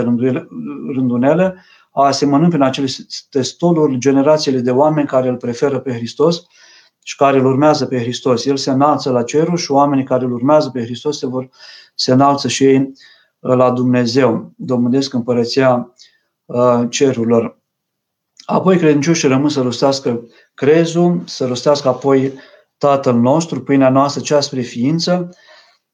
rândunele, 0.94 1.64
asemănând 1.92 2.51
prin 2.51 2.62
aceste 2.62 3.42
stoluri 3.42 3.99
generațiile 3.99 4.59
de 4.59 4.70
oameni 4.70 5.07
care 5.07 5.29
îl 5.29 5.37
preferă 5.37 5.79
pe 5.79 5.92
Hristos 5.92 6.42
și 7.03 7.16
care 7.16 7.38
îl 7.38 7.46
urmează 7.46 7.87
pe 7.87 7.99
Hristos. 7.99 8.44
El 8.44 8.57
se 8.57 8.70
înalță 8.70 9.11
la 9.11 9.22
cerul 9.22 9.57
și 9.57 9.70
oamenii 9.70 10.05
care 10.05 10.25
îl 10.25 10.33
urmează 10.33 10.70
pe 10.70 10.83
Hristos 10.83 11.18
se, 11.18 11.27
vor, 11.27 11.49
se 11.94 12.12
înalță 12.12 12.49
și 12.49 12.64
ei 12.64 12.92
la 13.54 13.70
Dumnezeu, 13.70 14.52
domnesc 14.56 15.12
împărăția 15.14 15.94
uh, 16.44 16.82
cerurilor. 16.88 17.61
Apoi 18.44 18.76
credincioșii 18.76 19.28
rămân 19.28 19.48
să 19.48 19.62
rostească 19.62 20.26
crezul, 20.54 21.22
să 21.24 21.46
rostească 21.46 21.88
apoi 21.88 22.32
Tatăl 22.78 23.14
nostru, 23.14 23.62
pâinea 23.62 23.88
noastră, 23.88 24.22
cea 24.22 24.40
spre 24.40 24.61
ființă, 24.61 25.30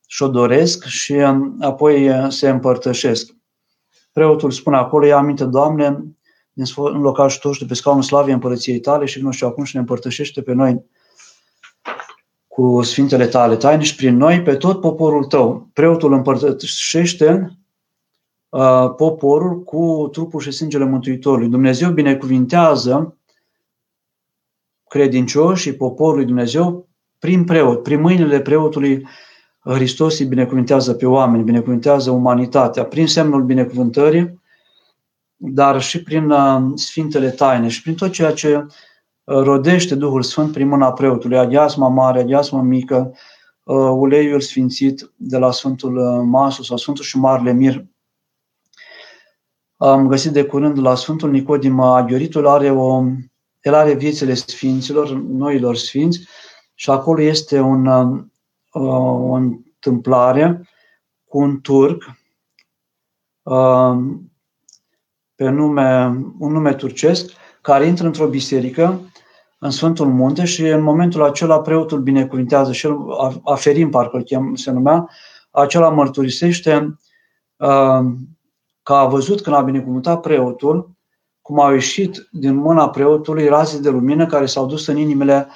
și 0.06 0.22
o 0.22 0.28
doresc 0.28 0.84
și 0.84 1.12
um, 1.12 1.56
apoi 1.60 2.08
uh, 2.08 2.26
se 2.28 2.48
împărtășesc. 2.48 3.30
Preotul 4.12 4.50
spune 4.50 4.76
acolo, 4.76 5.06
ia 5.06 5.16
aminte, 5.16 5.44
Doamne, 5.44 6.04
din 6.52 6.64
locașul 6.76 7.40
tău 7.40 7.52
și 7.52 7.60
de 7.60 7.66
pe 7.66 7.74
scaunul 7.74 8.02
slavii 8.02 8.32
împărăției 8.32 8.80
tale 8.80 9.04
și 9.04 9.22
nu 9.22 9.30
știu 9.30 9.46
acum 9.46 9.64
și 9.64 9.74
ne 9.74 9.80
împărtășește 9.80 10.42
pe 10.42 10.52
noi 10.52 10.84
cu 12.54 12.82
Sfintele 12.82 13.26
tale 13.26 13.56
taine 13.56 13.82
și 13.82 13.94
prin 13.94 14.16
noi 14.16 14.42
pe 14.42 14.54
tot 14.54 14.80
poporul 14.80 15.24
tău. 15.24 15.68
Preotul 15.72 16.12
împărtășește 16.12 17.58
uh, 18.48 18.94
poporul 18.96 19.62
cu 19.62 20.08
trupul 20.12 20.40
și 20.40 20.50
sângele 20.50 20.84
Mântuitorului. 20.84 21.48
Dumnezeu 21.48 21.90
binecuvintează 21.90 23.16
credincioși 24.88 25.62
și 25.62 25.72
poporul 25.72 26.16
lui 26.16 26.24
Dumnezeu 26.24 26.88
prin 27.18 27.44
preot, 27.44 27.82
prin 27.82 28.00
mâinile 28.00 28.40
preotului 28.40 29.08
Hristos 29.58 30.18
îi 30.18 30.26
binecuvintează 30.26 30.94
pe 30.94 31.06
oameni, 31.06 31.44
binecuvintează 31.44 32.10
umanitatea, 32.10 32.84
prin 32.84 33.06
semnul 33.06 33.42
binecuvântării, 33.42 34.40
dar 35.36 35.82
și 35.82 36.02
prin 36.02 36.30
uh, 36.30 36.62
Sfintele 36.74 37.30
Taine 37.30 37.68
și 37.68 37.82
prin 37.82 37.94
tot 37.94 38.12
ceea 38.12 38.32
ce 38.32 38.66
rodește 39.24 39.94
Duhul 39.94 40.22
Sfânt 40.22 40.52
prin 40.52 40.68
mâna 40.68 40.92
preotului, 40.92 41.38
aghiasma 41.38 41.88
mare, 41.88 42.20
aghiasma 42.20 42.62
mică, 42.62 43.14
uh, 43.62 43.76
uleiul 43.76 44.40
sfințit 44.40 45.10
de 45.16 45.38
la 45.38 45.50
Sfântul 45.50 45.96
uh, 45.96 46.22
Masu 46.24 46.62
sau 46.62 46.76
Sfântul 46.76 47.04
și 47.04 47.18
Marele 47.18 47.52
Mir. 47.52 47.84
Am 49.76 50.08
găsit 50.08 50.32
de 50.32 50.44
curând 50.44 50.78
la 50.78 50.94
Sfântul 50.94 51.30
Nicodim 51.30 51.80
Aghioritul, 51.80 52.46
are 52.46 52.70
o, 52.70 53.02
el 53.60 53.74
are 53.74 53.94
viețile 53.94 54.34
sfinților, 54.34 55.10
noilor 55.10 55.76
sfinți, 55.76 56.28
și 56.74 56.90
acolo 56.90 57.20
este 57.20 57.60
un, 57.60 57.86
uh, 57.86 58.24
o 58.70 59.32
întâmplare 59.32 60.68
cu 61.24 61.38
un 61.38 61.60
turc 61.60 62.10
pe 65.34 65.48
nume, 65.48 66.04
un 66.38 66.52
nume 66.52 66.74
turcesc, 66.74 67.32
care 67.60 67.86
intră 67.86 68.06
într-o 68.06 68.26
biserică 68.26 69.00
în 69.64 69.70
Sfântul 69.70 70.06
Munte 70.06 70.44
și 70.44 70.62
în 70.62 70.82
momentul 70.82 71.22
acela 71.22 71.60
preotul 71.60 72.00
binecuvintează 72.00 72.72
și 72.72 72.86
el, 72.86 72.96
Aferim 73.44 73.90
parcă 73.90 74.16
îl 74.16 74.22
chem, 74.22 74.54
se 74.54 74.70
numea, 74.70 75.08
acela 75.50 75.88
mărturisește 75.88 76.96
uh, 77.56 78.00
că 78.82 78.92
a 78.92 79.06
văzut 79.06 79.40
când 79.40 79.56
a 79.56 79.60
binecuvântat 79.60 80.20
preotul, 80.20 80.90
cum 81.40 81.60
au 81.60 81.72
ieșit 81.72 82.28
din 82.30 82.54
mâna 82.54 82.88
preotului 82.90 83.48
raze 83.48 83.80
de 83.80 83.90
lumină 83.90 84.26
care 84.26 84.46
s-au 84.46 84.66
dus 84.66 84.86
în 84.86 84.96
inimile 84.96 85.48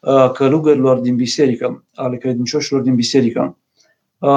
uh, 0.00 0.30
călugărilor 0.30 0.98
din 0.98 1.16
biserică, 1.16 1.84
ale 1.94 2.16
credincioșilor 2.16 2.80
din 2.80 2.94
biserică. 2.94 3.58
Uh, 4.18 4.30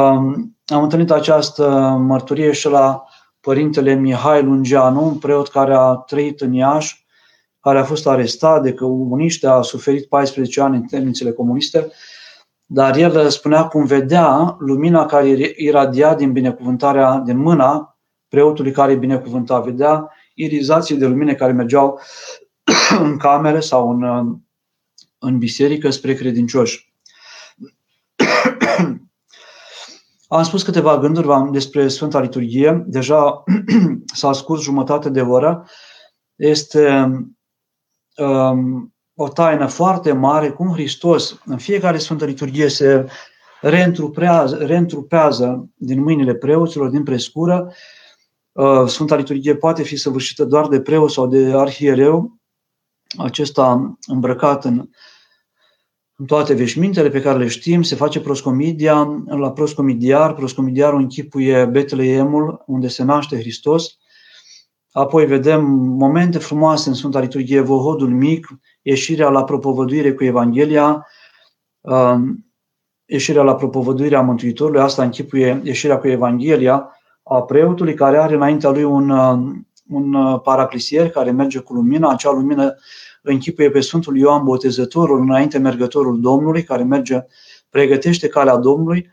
am 0.65 0.84
întâlnit 0.84 1.12
această 1.12 1.97
mărturie 1.99 2.51
și 2.51 2.67
la 2.67 3.03
părintele 3.39 3.93
Mihai 3.93 4.43
Lungeanu, 4.43 5.06
un 5.06 5.17
preot 5.17 5.47
care 5.47 5.73
a 5.73 5.93
trăit 5.93 6.41
în 6.41 6.53
Iași, 6.53 7.06
care 7.67 7.80
a 7.80 7.84
fost 7.84 8.08
arestat 8.08 8.62
de 8.62 8.73
comuniști, 8.73 9.45
a 9.45 9.62
suferit 9.62 10.06
14 10.08 10.62
ani 10.62 10.75
în 10.75 10.84
temnițele 10.84 11.32
comuniste, 11.32 11.91
dar 12.65 12.97
el 12.97 13.30
spunea 13.30 13.63
cum 13.63 13.86
vedea 13.86 14.56
lumina 14.60 15.06
care 15.06 15.53
iradia 15.56 16.15
din 16.15 16.32
binecuvântarea, 16.32 17.17
din 17.25 17.38
mâna 17.38 17.97
preotului 18.27 18.71
care 18.71 18.95
binecuvânta, 18.95 19.60
vedea 19.60 20.12
irizații 20.34 20.95
de 20.95 21.06
lumine 21.08 21.34
care 21.34 21.51
mergeau 21.51 21.99
în 23.03 23.17
camere 23.17 23.60
sau 23.60 23.89
în, 23.89 24.03
în 25.17 25.38
biserică 25.38 25.89
spre 25.89 26.13
credincioși. 26.13 26.93
Am 30.27 30.43
spus 30.43 30.63
câteva 30.63 30.97
gânduri 30.97 31.51
despre 31.51 31.88
Sfânta 31.88 32.19
Liturghie. 32.19 32.84
Deja 32.86 33.43
s-a 34.19 34.34
scurs 34.34 34.62
jumătate 34.62 35.10
de 35.10 35.21
oră. 35.21 35.65
Este 36.36 36.89
um, 36.89 37.37
o 39.15 39.27
taină 39.27 39.67
foarte 39.67 40.12
mare 40.12 40.49
cum 40.49 40.71
Hristos 40.71 41.39
în 41.45 41.58
fiecare 41.58 41.97
Sfântă 41.97 42.25
Liturghie 42.25 42.67
se 42.67 43.06
reîntrupează, 43.62 44.56
reîntrupează 44.56 45.69
din 45.75 46.01
mâinile 46.01 46.36
preoților, 46.36 46.89
din 46.89 47.03
prescură. 47.03 47.73
Uh, 48.51 48.88
Sfânta 48.88 49.15
Liturghie 49.15 49.56
poate 49.56 49.84
fi 49.84 49.95
săvârșită 49.95 50.45
doar 50.45 50.67
de 50.67 50.82
preot 50.82 51.12
sau 51.12 51.27
de 51.27 51.53
arhiereu, 51.56 52.38
acesta 53.17 53.97
îmbrăcat 54.08 54.65
în 54.65 54.89
în 56.19 56.25
toate 56.25 56.53
veșmintele 56.53 57.10
pe 57.10 57.21
care 57.21 57.38
le 57.38 57.47
știm, 57.47 57.82
se 57.82 57.95
face 57.95 58.19
proscomidia, 58.19 59.23
la 59.25 59.51
proscomidiar, 59.51 60.34
proscomidiarul 60.34 60.99
închipuie 60.99 61.65
Betleemul, 61.65 62.63
unde 62.65 62.88
se 62.88 63.03
naște 63.03 63.39
Hristos. 63.39 63.97
Apoi 64.97 65.25
vedem 65.25 65.65
momente 65.75 66.38
frumoase 66.38 66.89
în 66.89 66.95
Sfânta 66.95 67.19
Liturghie, 67.19 67.60
Vohodul 67.60 68.10
mic, 68.10 68.47
ieșirea 68.81 69.29
la 69.29 69.43
propovăduire 69.43 70.13
cu 70.13 70.23
Evanghelia, 70.23 71.07
um, 71.81 72.45
ieșirea 73.05 73.43
la 73.43 73.55
propovăduirea 73.55 74.21
Mântuitorului, 74.21 74.81
asta 74.81 75.03
închipuie 75.03 75.62
ieșirea 75.63 75.97
cu 75.97 76.07
Evanghelia 76.07 76.91
a 77.23 77.41
preotului 77.41 77.93
care 77.93 78.17
are 78.17 78.36
înaintea 78.36 78.69
lui 78.69 78.83
un, 78.83 79.10
um, 79.10 79.67
un 79.88 80.38
paraclisier 80.39 81.10
care 81.10 81.31
merge 81.31 81.60
cu 81.60 81.73
lumina, 81.73 82.10
acea 82.10 82.31
lumină 82.31 82.75
închipuie 83.21 83.69
pe 83.69 83.79
Sfântul 83.79 84.17
Ioan 84.17 84.43
Botezătorul, 84.43 85.19
înainte 85.19 85.57
mergătorul 85.57 86.19
Domnului, 86.21 86.63
care 86.63 86.83
merge, 86.83 87.19
pregătește 87.69 88.27
calea 88.27 88.55
Domnului, 88.55 89.10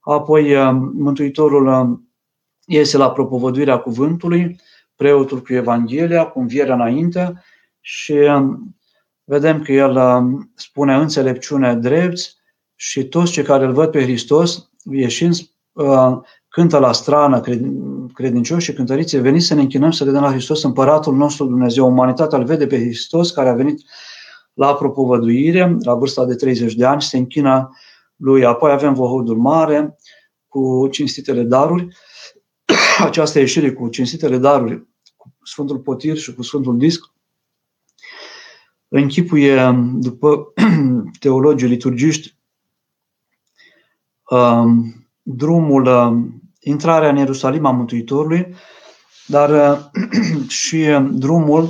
apoi 0.00 0.54
uh, 0.54 0.70
Mântuitorul 0.92 1.66
uh, 1.66 1.98
iese 2.66 2.96
la 2.96 3.10
propovăduirea 3.10 3.78
cuvântului, 3.78 4.56
preotul 4.96 5.42
cu 5.42 5.52
Evanghelia, 5.52 6.24
cu 6.24 6.40
învierea 6.40 6.74
înainte 6.74 7.42
și 7.80 8.12
uh, 8.12 8.42
vedem 9.24 9.62
că 9.62 9.72
el 9.72 9.98
spune 10.54 10.94
înțelepciune 10.94 11.74
drept 11.74 12.34
și 12.74 13.04
toți 13.04 13.32
cei 13.32 13.42
care 13.42 13.64
îl 13.64 13.72
văd 13.72 13.90
pe 13.90 14.02
Hristos 14.02 14.68
ieșind 14.90 15.34
cântă 16.48 16.78
la 16.78 16.92
strană 16.92 17.40
credincioși 18.14 18.64
și 18.64 18.72
cântăriți, 18.72 19.16
veniți 19.16 19.46
să 19.46 19.54
ne 19.54 19.60
închinăm 19.60 19.90
să 19.90 20.04
vedem 20.04 20.20
la 20.20 20.30
Hristos 20.30 20.62
împăratul 20.62 21.14
nostru 21.14 21.44
Dumnezeu. 21.44 21.86
Umanitatea 21.86 22.38
îl 22.38 22.44
vede 22.44 22.66
pe 22.66 22.78
Hristos 22.78 23.30
care 23.30 23.48
a 23.48 23.54
venit 23.54 23.82
la 24.52 24.74
propovăduire, 24.74 25.76
la 25.80 25.94
vârsta 25.94 26.24
de 26.24 26.34
30 26.34 26.74
de 26.74 26.84
ani, 26.84 27.02
se 27.02 27.16
închină 27.16 27.70
lui. 28.16 28.44
Apoi 28.44 28.70
avem 28.70 28.94
Vohodul 28.94 29.36
Mare 29.36 29.96
cu 30.48 30.88
cinstitele 30.90 31.42
daruri. 31.42 31.88
Această 33.08 33.38
ieșire 33.38 33.72
cu 33.72 33.88
cinstitele 33.88 34.38
daruri, 34.38 34.86
cu 35.16 35.32
Sfântul 35.42 35.78
Potir 35.78 36.16
și 36.16 36.34
cu 36.34 36.42
Sfântul 36.42 36.78
Disc, 36.78 37.12
închipuie, 38.88 39.72
după 39.94 40.52
teologii 41.20 41.68
liturgiști, 41.68 42.36
um, 44.30 44.94
drumul 45.22 45.86
um, 45.86 46.42
intrarea 46.60 47.08
în 47.08 47.16
Ierusalim 47.16 47.64
a 47.64 47.70
Mântuitorului, 47.70 48.54
dar 49.26 49.50
uh, 49.50 49.78
și 50.60 50.76
uh, 50.76 51.08
drumul, 51.12 51.68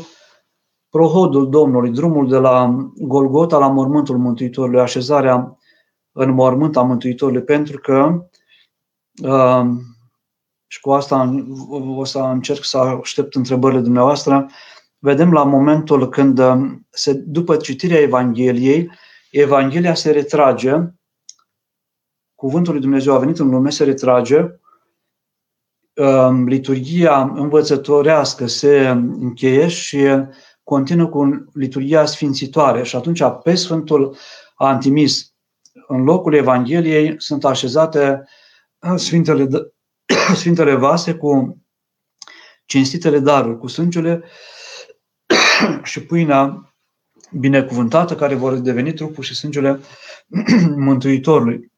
prohodul 0.90 1.50
Domnului, 1.50 1.90
drumul 1.90 2.28
de 2.28 2.36
la 2.36 2.88
Golgota 2.96 3.58
la 3.58 3.68
mormântul 3.68 4.18
Mântuitorului, 4.18 4.80
așezarea 4.80 5.58
în 6.12 6.30
mormânt 6.30 6.76
a 6.76 6.82
Mântuitorului, 6.82 7.42
pentru 7.42 7.78
că 7.78 8.26
uh, 9.22 9.64
și 10.74 10.80
cu 10.80 10.92
asta 10.92 11.44
o 11.96 12.04
să 12.04 12.18
încerc 12.18 12.64
să 12.64 12.78
aștept 12.78 13.34
întrebările 13.34 13.80
dumneavoastră, 13.80 14.50
vedem 14.98 15.32
la 15.32 15.44
momentul 15.44 16.08
când, 16.08 16.40
se, 16.90 17.12
după 17.12 17.56
citirea 17.56 18.00
Evangheliei, 18.00 18.90
Evanghelia 19.30 19.94
se 19.94 20.10
retrage, 20.10 20.74
cuvântul 22.34 22.72
lui 22.72 22.82
Dumnezeu 22.82 23.14
a 23.14 23.18
venit 23.18 23.38
în 23.38 23.48
lume, 23.50 23.70
se 23.70 23.84
retrage. 23.84 24.46
Um, 25.94 26.46
liturgia 26.46 27.32
învățătorească 27.34 28.46
se 28.46 28.88
încheie 29.18 29.68
și 29.68 30.06
continuă 30.62 31.06
cu 31.06 31.44
liturgia 31.52 32.04
sfințitoare. 32.04 32.82
Și 32.82 32.96
atunci, 32.96 33.22
pe 33.42 33.54
Sfântul 33.54 34.16
Antimis, 34.54 35.34
în 35.86 36.02
locul 36.02 36.34
Evangheliei, 36.34 37.14
sunt 37.18 37.44
așezate 37.44 38.24
Sfintele, 38.96 39.48
Sfintele 40.34 40.74
vase 40.74 41.14
cu 41.14 41.58
cinstitele 42.66 43.18
daruri, 43.18 43.58
cu 43.58 43.66
sângele 43.66 44.24
și 45.82 46.02
pâinea 46.02 46.74
binecuvântată, 47.32 48.14
care 48.14 48.34
vor 48.34 48.54
deveni 48.54 48.92
trupul 48.92 49.22
și 49.22 49.34
sângele 49.34 49.80
Mântuitorului. 50.76 51.72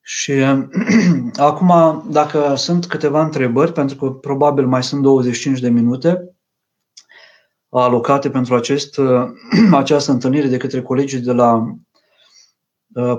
Și 0.00 0.32
acum, 1.36 2.02
dacă 2.10 2.54
sunt 2.54 2.86
câteva 2.86 3.22
întrebări, 3.22 3.72
pentru 3.72 3.96
că 3.96 4.10
probabil 4.10 4.66
mai 4.66 4.82
sunt 4.82 5.02
25 5.02 5.60
de 5.60 5.68
minute 5.68 6.36
alocate 7.68 8.30
pentru 8.30 8.54
acest, 8.54 9.00
această 9.72 10.12
întâlnire 10.12 10.46
de 10.46 10.56
către 10.56 10.82
colegii 10.82 11.20
de 11.20 11.32
la 11.32 11.54
uh, 11.54 11.72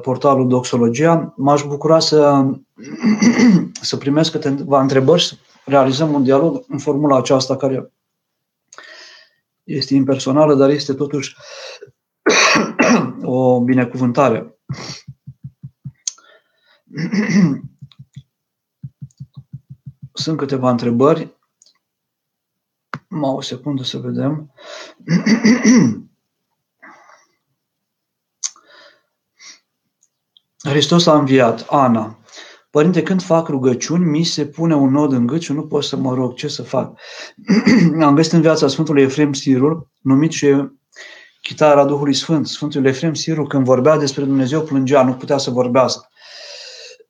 portalul 0.02 0.48
Doxologia, 0.48 1.34
m-aș 1.38 1.64
bucura 1.64 2.00
să, 2.00 2.46
să 3.82 3.98
primesc 3.98 4.32
câteva 4.32 4.82
întrebări, 4.82 5.24
să 5.24 5.36
realizăm 5.66 6.14
un 6.14 6.24
dialog 6.24 6.64
în 6.68 6.78
formula 6.78 7.18
aceasta 7.18 7.58
care 7.58 7.94
este 9.64 9.94
impersonală, 9.94 10.56
dar 10.56 10.70
este 10.70 10.94
totuși 10.94 11.36
o 13.24 13.62
binecuvântare. 13.62 14.58
Sunt 20.14 20.38
câteva 20.38 20.70
întrebări. 20.70 21.38
Mă 23.08 23.28
o 23.28 23.42
secundă 23.42 23.84
să 23.84 23.98
vedem. 23.98 24.54
Hristos 30.64 31.06
a 31.06 31.18
înviat. 31.18 31.66
Ana. 31.70 32.20
Părinte, 32.70 33.04
când 33.04 33.22
fac 33.22 33.48
rugăciuni, 33.48 34.06
mi 34.06 34.24
se 34.24 34.46
pune 34.46 34.76
un 34.76 34.92
nod 34.92 35.12
în 35.12 35.28
gât 35.28 35.42
și 35.42 35.52
nu 35.54 35.68
pot 35.68 35.84
să 35.84 35.96
mă 35.96 36.14
rog. 36.14 36.34
Ce 36.34 36.48
să 36.48 36.64
fac? 36.64 37.00
Am 38.02 38.16
găsit 38.16 38.32
în 38.32 38.42
viața 38.42 38.68
Sfântului 38.68 39.04
Efrem 39.04 39.34
Sirul, 39.34 39.92
numit 40.02 40.32
și 40.32 40.72
chitara 41.42 41.86
Duhului 41.86 42.14
Sfânt. 42.14 42.48
Sfântul 42.48 42.86
Efrem 42.86 43.14
Sirul, 43.14 43.48
când 43.48 43.66
vorbea 43.66 43.98
despre 43.98 44.24
Dumnezeu, 44.24 44.62
plângea, 44.62 45.04
nu 45.04 45.14
putea 45.14 45.38
să 45.38 45.50
vorbească. 45.50 46.08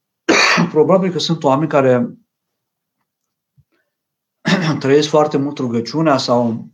Probabil 0.71 1.11
că 1.11 1.19
sunt 1.19 1.43
oameni 1.43 1.69
care 1.69 2.17
trăiesc 4.79 5.07
foarte 5.07 5.37
mult 5.37 5.57
rugăciunea 5.57 6.17
sau 6.17 6.67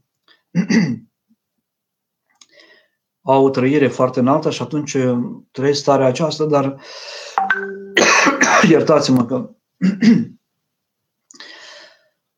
au 3.32 3.46
o 3.46 3.50
trăire 3.50 3.88
foarte 3.88 4.20
înaltă 4.20 4.50
și 4.50 4.62
atunci 4.62 4.98
trăiesc 5.52 5.80
starea 5.80 6.08
aceasta, 6.08 6.46
dar 6.46 6.76
iertați-mă 8.70 9.26
că 9.26 9.50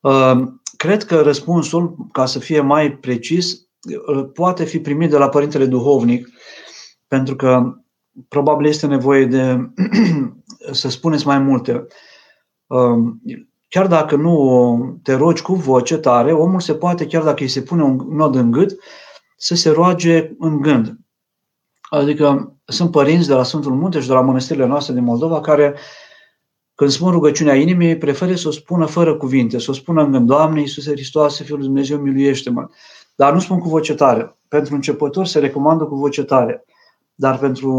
uh, 0.08 0.48
cred 0.76 1.04
că 1.04 1.20
răspunsul, 1.20 1.96
ca 2.12 2.26
să 2.26 2.38
fie 2.38 2.60
mai 2.60 2.92
precis, 2.92 3.52
uh, 3.52 4.28
poate 4.34 4.64
fi 4.64 4.80
primit 4.80 5.10
de 5.10 5.16
la 5.18 5.28
Părintele 5.28 5.66
Duhovnic, 5.66 6.28
pentru 7.08 7.36
că 7.36 7.76
probabil 8.28 8.66
este 8.66 8.86
nevoie 8.86 9.24
de 9.24 9.70
să 10.80 10.88
spuneți 10.88 11.26
mai 11.26 11.38
multe. 11.38 11.86
Um, 12.66 13.22
chiar 13.68 13.86
dacă 13.86 14.16
nu 14.16 15.00
te 15.02 15.14
rogi 15.14 15.42
cu 15.42 15.54
voce 15.54 15.96
tare, 15.98 16.32
omul 16.32 16.60
se 16.60 16.74
poate, 16.74 17.06
chiar 17.06 17.22
dacă 17.22 17.42
îi 17.42 17.48
se 17.48 17.62
pune 17.62 17.82
un 17.82 18.06
nod 18.08 18.34
în 18.34 18.50
gât, 18.50 18.78
să 19.42 19.54
se 19.54 19.70
roage 19.70 20.30
în 20.38 20.60
gând. 20.60 20.96
Adică 21.90 22.56
sunt 22.64 22.90
părinți 22.90 23.28
de 23.28 23.34
la 23.34 23.42
Sfântul 23.42 23.74
Munte 23.74 24.00
și 24.00 24.06
de 24.06 24.12
la 24.12 24.20
mănăstirile 24.20 24.66
noastre 24.66 24.94
din 24.94 25.04
Moldova 25.04 25.40
care 25.40 25.74
când 26.74 26.90
spun 26.90 27.10
rugăciunea 27.10 27.54
inimii, 27.54 27.98
prefer 27.98 28.36
să 28.36 28.48
o 28.48 28.50
spună 28.50 28.86
fără 28.86 29.16
cuvinte, 29.16 29.58
să 29.58 29.70
o 29.70 29.74
spună 29.74 30.02
în 30.02 30.10
gând, 30.10 30.26
Doamne 30.26 30.60
Iisuse 30.60 30.90
Hristoase, 30.90 31.44
Fiul 31.44 31.58
lui 31.58 31.66
Dumnezeu, 31.66 31.98
miluiește-mă. 31.98 32.68
Dar 33.14 33.32
nu 33.32 33.40
spun 33.40 33.58
cu 33.58 33.68
voce 33.68 33.94
tare. 33.94 34.38
Pentru 34.48 34.74
începători 34.74 35.28
se 35.28 35.38
recomandă 35.38 35.84
cu 35.84 35.94
voce 35.94 36.22
tare. 36.22 36.64
Dar 37.14 37.38
pentru 37.38 37.70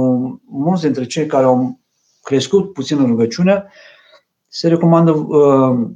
mulți 0.46 0.84
dintre 0.84 1.06
cei 1.06 1.26
care 1.26 1.46
au 1.46 1.80
crescut 2.22 2.74
puțin 2.74 3.00
în 3.00 3.08
rugăciune, 3.08 3.66
se 4.48 4.68
recomandă 4.68 5.12
uh, 5.12 5.90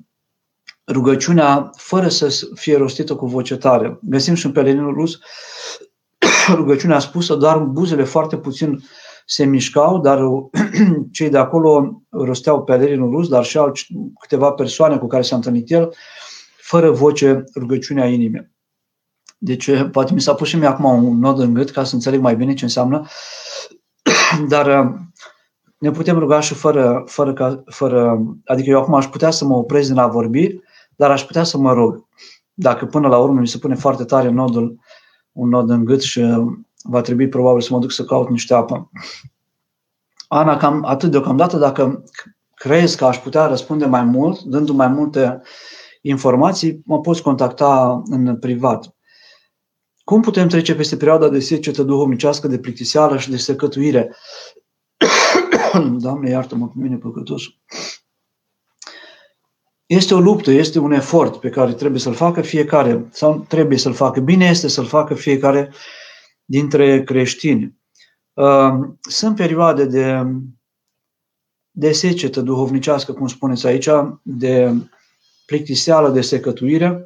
rugăciunea 0.88 1.70
fără 1.76 2.08
să 2.08 2.50
fie 2.54 2.78
rostită 2.78 3.16
cu 3.16 3.26
voce 3.26 3.58
tare. 3.58 4.00
Găsim 4.02 4.34
și 4.34 4.46
în 4.46 4.52
Peleninul 4.52 4.94
rus 4.94 5.20
rugăciunea 6.56 7.00
spusă, 7.00 7.36
doar 7.36 7.58
buzele 7.58 8.04
foarte 8.04 8.38
puțin 8.38 8.80
se 9.26 9.46
mișcau, 9.46 10.00
dar 10.00 10.20
cei 11.12 11.30
de 11.30 11.38
acolo 11.38 12.02
rosteau 12.10 12.64
pelerinul 12.64 13.10
rus, 13.10 13.28
dar 13.28 13.44
și 13.44 13.58
alt, 13.58 13.78
câteva 14.20 14.52
persoane 14.52 14.98
cu 14.98 15.08
care 15.08 15.22
s-a 15.22 15.36
întâlnit 15.36 15.72
el, 15.72 15.94
fără 16.58 16.92
voce 16.92 17.44
rugăciunea 17.56 18.06
inimii. 18.06 18.52
Deci, 19.38 19.70
poate 19.92 20.14
mi 20.14 20.22
s-a 20.22 20.34
pus 20.34 20.48
și 20.48 20.56
mie 20.56 20.68
acum 20.68 21.04
un 21.04 21.20
nod 21.20 21.40
în 21.40 21.54
gât 21.54 21.72
ca 21.72 21.84
să 21.84 21.96
înțeleg 21.96 22.20
mai 22.20 22.36
bine 22.36 22.54
ce 22.54 22.64
înseamnă, 22.64 23.08
dar 24.50 24.94
ne 25.78 25.92
putem 25.92 26.20
ruga 26.20 26.40
și 26.40 26.54
fără, 26.54 27.04
fără, 27.06 27.64
fără, 27.66 28.20
adică 28.46 28.70
eu 28.70 28.80
acum 28.80 28.94
aș 28.94 29.06
putea 29.06 29.32
să 29.32 29.46
mă 29.46 29.56
opresc 29.56 29.90
din 29.90 29.98
a 29.98 30.08
vorbi, 30.08 30.60
dar 30.96 31.12
aș 31.12 31.24
putea 31.24 31.44
să 31.44 31.58
mă 31.58 31.74
rog. 31.74 32.08
Dacă 32.54 32.86
până 32.86 33.08
la 33.08 33.18
urmă 33.18 33.40
mi 33.40 33.48
se 33.48 33.58
pune 33.58 33.76
foarte 33.76 34.04
tare 34.04 34.30
nodul, 34.30 34.80
un 35.38 35.50
nod 35.50 35.70
în 35.70 35.86
gât 35.86 36.02
și 36.02 36.22
va 36.84 37.02
trebui 37.02 37.30
probabil 37.30 37.62
să 37.62 37.74
mă 37.74 37.80
duc 37.80 37.92
să 37.92 38.04
caut 38.04 38.30
niște 38.30 38.54
apă. 38.54 38.90
Ana, 40.28 40.58
cam 40.58 40.86
atât 40.86 41.12
deocamdată, 41.12 41.58
dacă 41.58 42.04
crezi 42.54 42.98
că 42.98 43.06
aș 43.06 43.18
putea 43.18 43.46
răspunde 43.46 43.86
mai 43.86 44.04
mult, 44.04 44.42
dându 44.42 44.74
mai 44.74 44.88
multe 44.88 45.42
informații, 46.02 46.82
mă 46.86 47.00
poți 47.00 47.22
contacta 47.22 48.02
în 48.06 48.38
privat. 48.40 48.96
Cum 50.04 50.22
putem 50.22 50.48
trece 50.48 50.76
peste 50.76 50.98
perioada 50.98 51.30
de 51.30 51.40
secetă 51.40 51.84
duhovnicească, 51.84 52.48
de 52.48 52.60
plictiseală 52.60 53.18
și 53.18 53.30
de 53.30 53.38
secătuire? 53.38 54.16
Doamne, 56.00 56.30
iartă-mă 56.30 56.68
pe 56.68 56.74
mine 56.76 56.96
păcătosul. 56.96 57.54
Este 59.88 60.14
o 60.14 60.20
luptă, 60.20 60.52
este 60.52 60.80
un 60.80 60.92
efort 60.92 61.40
pe 61.40 61.50
care 61.50 61.74
trebuie 61.74 62.00
să-l 62.00 62.14
facă 62.14 62.42
fiecare, 62.42 63.08
sau 63.12 63.46
trebuie 63.48 63.78
să-l 63.78 63.94
facă. 63.94 64.20
Bine 64.20 64.46
este 64.46 64.68
să-l 64.68 64.86
facă 64.86 65.14
fiecare 65.14 65.74
dintre 66.46 67.04
creștini. 67.04 67.78
Uh, 68.34 68.74
sunt 69.00 69.36
perioade 69.36 69.86
de, 69.86 70.24
de 71.72 71.92
secetă 71.92 72.42
duhovnicească, 72.42 73.14
cum 73.14 73.28
spuneți 73.28 73.68
aici, 73.68 73.90
de 74.22 74.74
plictiseală, 75.46 76.10
de 76.10 76.22
secătuire. 76.22 77.06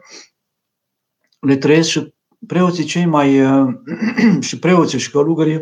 Le 1.39 1.57
trăiesc 1.57 1.89
și 1.89 2.13
preoții 2.47 2.83
cei 2.83 3.05
mai 3.05 3.41
uh, 3.41 3.73
și 4.47 4.59
preoții 4.59 4.99
și 4.99 5.11
călugării 5.11 5.61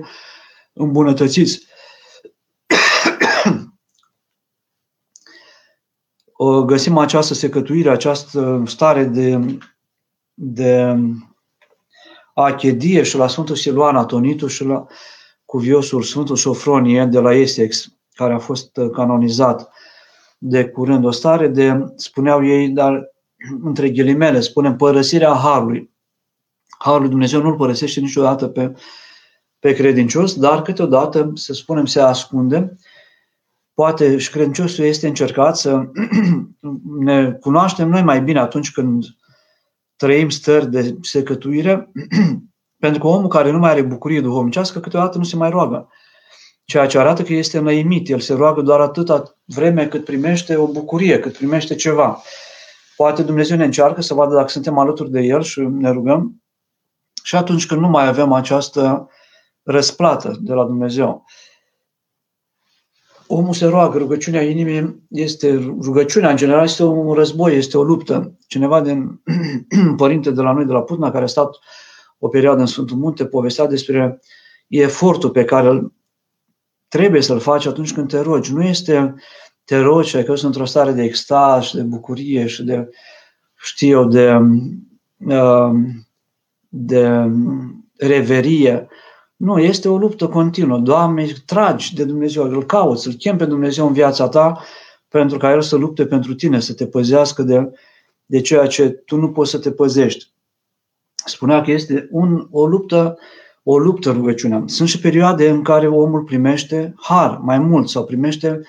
îmbunătățiți. 0.73 1.67
Găsim 6.65 6.97
această 6.97 7.33
secătuire, 7.33 7.89
această 7.89 8.63
stare 8.65 9.03
de, 9.03 9.59
de 10.33 10.95
achedie 12.33 13.03
și 13.03 13.17
la 13.17 13.27
Sfântul 13.27 13.55
Siluan 13.55 13.95
Atonitu 13.95 14.47
și 14.47 14.63
la 14.63 14.85
cuviosul 15.45 16.01
Sfântul 16.01 16.35
Sofronie 16.35 17.05
de 17.05 17.19
la 17.19 17.33
Essex, 17.33 17.87
care 18.13 18.33
a 18.33 18.39
fost 18.39 18.77
uh, 18.77 18.89
canonizat 18.89 19.71
de 20.37 20.65
curând 20.65 21.05
o 21.05 21.11
stare 21.11 21.47
de, 21.47 21.93
spuneau 21.95 22.45
ei, 22.45 22.69
dar 22.69 23.11
între 23.69 23.89
ghilimele, 23.89 24.39
spunem, 24.39 24.75
părăsirea 24.75 25.33
Harului. 25.33 25.91
Harul 26.77 26.99
lui 27.01 27.09
Dumnezeu 27.09 27.41
nu-l 27.41 27.55
părăsește 27.55 27.99
niciodată 27.99 28.47
pe, 28.47 28.73
pe 29.59 29.73
credincios, 29.73 30.35
dar 30.35 30.61
câteodată, 30.61 31.31
să 31.33 31.53
spunem, 31.53 31.85
se 31.85 31.99
ascunde. 31.99 32.75
Poate 33.79 34.17
și 34.17 34.29
credinciosul 34.29 34.85
este 34.85 35.07
încercat 35.07 35.57
să 35.57 35.81
ne 36.99 37.31
cunoaștem 37.31 37.89
noi 37.89 38.01
mai 38.01 38.21
bine 38.21 38.39
atunci 38.39 38.71
când 38.71 39.03
trăim 39.95 40.29
stări 40.29 40.69
de 40.69 40.97
secătuire, 41.01 41.91
pentru 42.83 43.01
că 43.01 43.07
omul 43.07 43.27
care 43.27 43.51
nu 43.51 43.57
mai 43.57 43.69
are 43.69 43.81
bucurie 43.81 44.21
duhovnicească, 44.21 44.79
câteodată 44.79 45.17
nu 45.17 45.23
se 45.23 45.35
mai 45.35 45.49
roagă. 45.49 45.89
Ceea 46.65 46.85
ce 46.85 46.97
arată 46.97 47.23
că 47.23 47.33
este 47.33 47.57
înăimit. 47.57 48.09
El 48.09 48.19
se 48.19 48.33
roagă 48.33 48.61
doar 48.61 48.79
atâta 48.79 49.35
vreme 49.45 49.87
cât 49.87 50.05
primește 50.05 50.55
o 50.55 50.67
bucurie, 50.67 51.19
cât 51.19 51.37
primește 51.37 51.75
ceva. 51.75 52.21
Poate 52.95 53.23
Dumnezeu 53.23 53.57
ne 53.57 53.63
încearcă 53.63 54.01
să 54.01 54.13
vadă 54.13 54.35
dacă 54.35 54.47
suntem 54.47 54.77
alături 54.77 55.11
de 55.11 55.19
El 55.19 55.41
și 55.41 55.59
ne 55.59 55.91
rugăm. 55.91 56.43
Și 57.23 57.35
atunci 57.35 57.65
când 57.65 57.81
nu 57.81 57.87
mai 57.87 58.07
avem 58.07 58.31
această 58.31 59.09
răsplată 59.63 60.37
de 60.41 60.53
la 60.53 60.63
Dumnezeu 60.65 61.25
omul 63.31 63.53
se 63.53 63.65
roagă, 63.65 63.97
rugăciunea 63.97 64.41
inimii 64.41 65.03
este, 65.09 65.73
rugăciunea 65.81 66.29
în 66.29 66.35
general 66.35 66.63
este 66.63 66.83
un 66.83 67.13
război, 67.13 67.55
este 67.55 67.77
o 67.77 67.83
luptă. 67.83 68.37
Cineva 68.47 68.81
din 68.81 69.21
părinte 69.97 70.31
de 70.31 70.41
la 70.41 70.51
noi, 70.51 70.65
de 70.65 70.71
la 70.71 70.81
Putna, 70.81 71.11
care 71.11 71.23
a 71.23 71.27
stat 71.27 71.55
o 72.19 72.27
perioadă 72.27 72.59
în 72.59 72.65
Sfântul 72.65 72.97
Munte, 72.97 73.25
povestea 73.25 73.67
despre 73.67 74.19
efortul 74.67 75.29
pe 75.29 75.45
care 75.45 75.67
îl 75.67 75.93
trebuie 76.87 77.21
să-l 77.21 77.39
faci 77.39 77.65
atunci 77.65 77.93
când 77.93 78.09
te 78.09 78.19
rogi. 78.19 78.53
Nu 78.53 78.63
este 78.63 79.15
te 79.63 79.79
rogi, 79.79 80.23
că 80.23 80.35
sunt 80.35 80.43
într-o 80.43 80.65
stare 80.65 80.91
de 80.91 81.03
extaz 81.03 81.63
și 81.63 81.75
de 81.75 81.81
bucurie 81.81 82.47
și 82.47 82.63
de, 82.63 82.89
știu 83.55 83.89
eu, 83.89 84.07
de, 84.07 84.37
uh, 85.17 85.71
de 86.67 87.31
reverie, 87.97 88.87
nu, 89.39 89.59
este 89.59 89.89
o 89.89 89.97
luptă 89.97 90.27
continuă. 90.27 90.77
Doamne, 90.77 91.27
tragi 91.45 91.95
de 91.95 92.03
Dumnezeu, 92.03 92.43
îl 92.43 92.65
cauți, 92.65 93.07
îl 93.07 93.13
chem 93.13 93.37
pe 93.37 93.45
Dumnezeu 93.45 93.87
în 93.87 93.93
viața 93.93 94.29
ta 94.29 94.63
pentru 95.07 95.37
ca 95.37 95.51
El 95.51 95.61
să 95.61 95.75
lupte 95.75 96.05
pentru 96.05 96.33
tine, 96.33 96.59
să 96.59 96.73
te 96.73 96.87
păzească 96.87 97.43
de, 97.43 97.71
de 98.25 98.41
ceea 98.41 98.67
ce 98.67 98.89
tu 98.89 99.15
nu 99.15 99.31
poți 99.31 99.51
să 99.51 99.59
te 99.59 99.71
păzești. 99.71 100.31
Spunea 101.25 101.61
că 101.61 101.71
este 101.71 102.07
un, 102.11 102.47
o 102.51 102.65
luptă 102.65 103.17
o 103.63 103.77
luptă 103.77 104.11
rugăciunea. 104.11 104.63
Sunt 104.65 104.89
și 104.89 104.99
perioade 104.99 105.49
în 105.49 105.61
care 105.61 105.87
omul 105.87 106.23
primește 106.23 106.93
har 106.97 107.37
mai 107.41 107.59
mult 107.59 107.89
sau 107.89 108.05
primește 108.05 108.61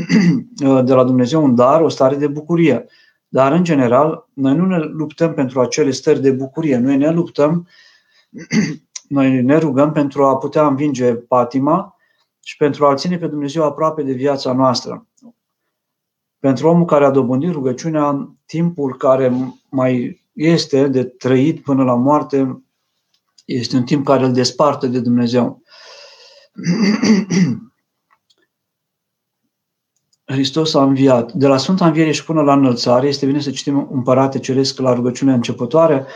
de 0.84 0.92
la 0.92 1.04
Dumnezeu 1.04 1.44
un 1.44 1.54
dar, 1.54 1.80
o 1.80 1.88
stare 1.88 2.16
de 2.16 2.26
bucurie. 2.26 2.86
Dar, 3.28 3.52
în 3.52 3.64
general, 3.64 4.28
noi 4.32 4.56
nu 4.56 4.66
ne 4.66 4.78
luptăm 4.78 5.34
pentru 5.34 5.60
acele 5.60 5.90
stări 5.90 6.20
de 6.20 6.30
bucurie, 6.30 6.76
noi 6.76 6.96
ne 6.96 7.10
luptăm 7.10 7.68
noi 9.14 9.42
ne 9.42 9.58
rugăm 9.58 9.92
pentru 9.92 10.24
a 10.24 10.36
putea 10.36 10.66
învinge 10.66 11.14
patima 11.14 11.96
și 12.40 12.56
pentru 12.56 12.86
a-L 12.86 12.96
ține 12.96 13.18
pe 13.18 13.26
Dumnezeu 13.26 13.64
aproape 13.64 14.02
de 14.02 14.12
viața 14.12 14.52
noastră. 14.52 15.06
Pentru 16.38 16.68
omul 16.68 16.84
care 16.84 17.04
a 17.04 17.10
dobândit 17.10 17.50
rugăciunea, 17.50 18.36
timpul 18.46 18.96
care 18.96 19.32
mai 19.70 20.22
este 20.32 20.88
de 20.88 21.04
trăit 21.04 21.62
până 21.62 21.84
la 21.84 21.94
moarte 21.94 22.62
este 23.44 23.76
un 23.76 23.84
timp 23.84 24.04
care 24.04 24.24
îl 24.24 24.32
desparte 24.32 24.86
de 24.86 25.00
Dumnezeu. 25.00 25.62
Hristos 30.24 30.74
a 30.74 30.82
înviat. 30.82 31.32
De 31.32 31.46
la 31.46 31.56
Sfânta 31.56 31.86
Înviere 31.86 32.12
și 32.12 32.24
până 32.24 32.42
la 32.42 32.52
înălțare, 32.52 33.06
este 33.06 33.26
bine 33.26 33.40
să 33.40 33.50
citim 33.50 33.88
Împărate 33.92 34.38
Ceresc 34.38 34.78
la 34.78 34.94
rugăciunea 34.94 35.34
începătoare, 35.34 36.06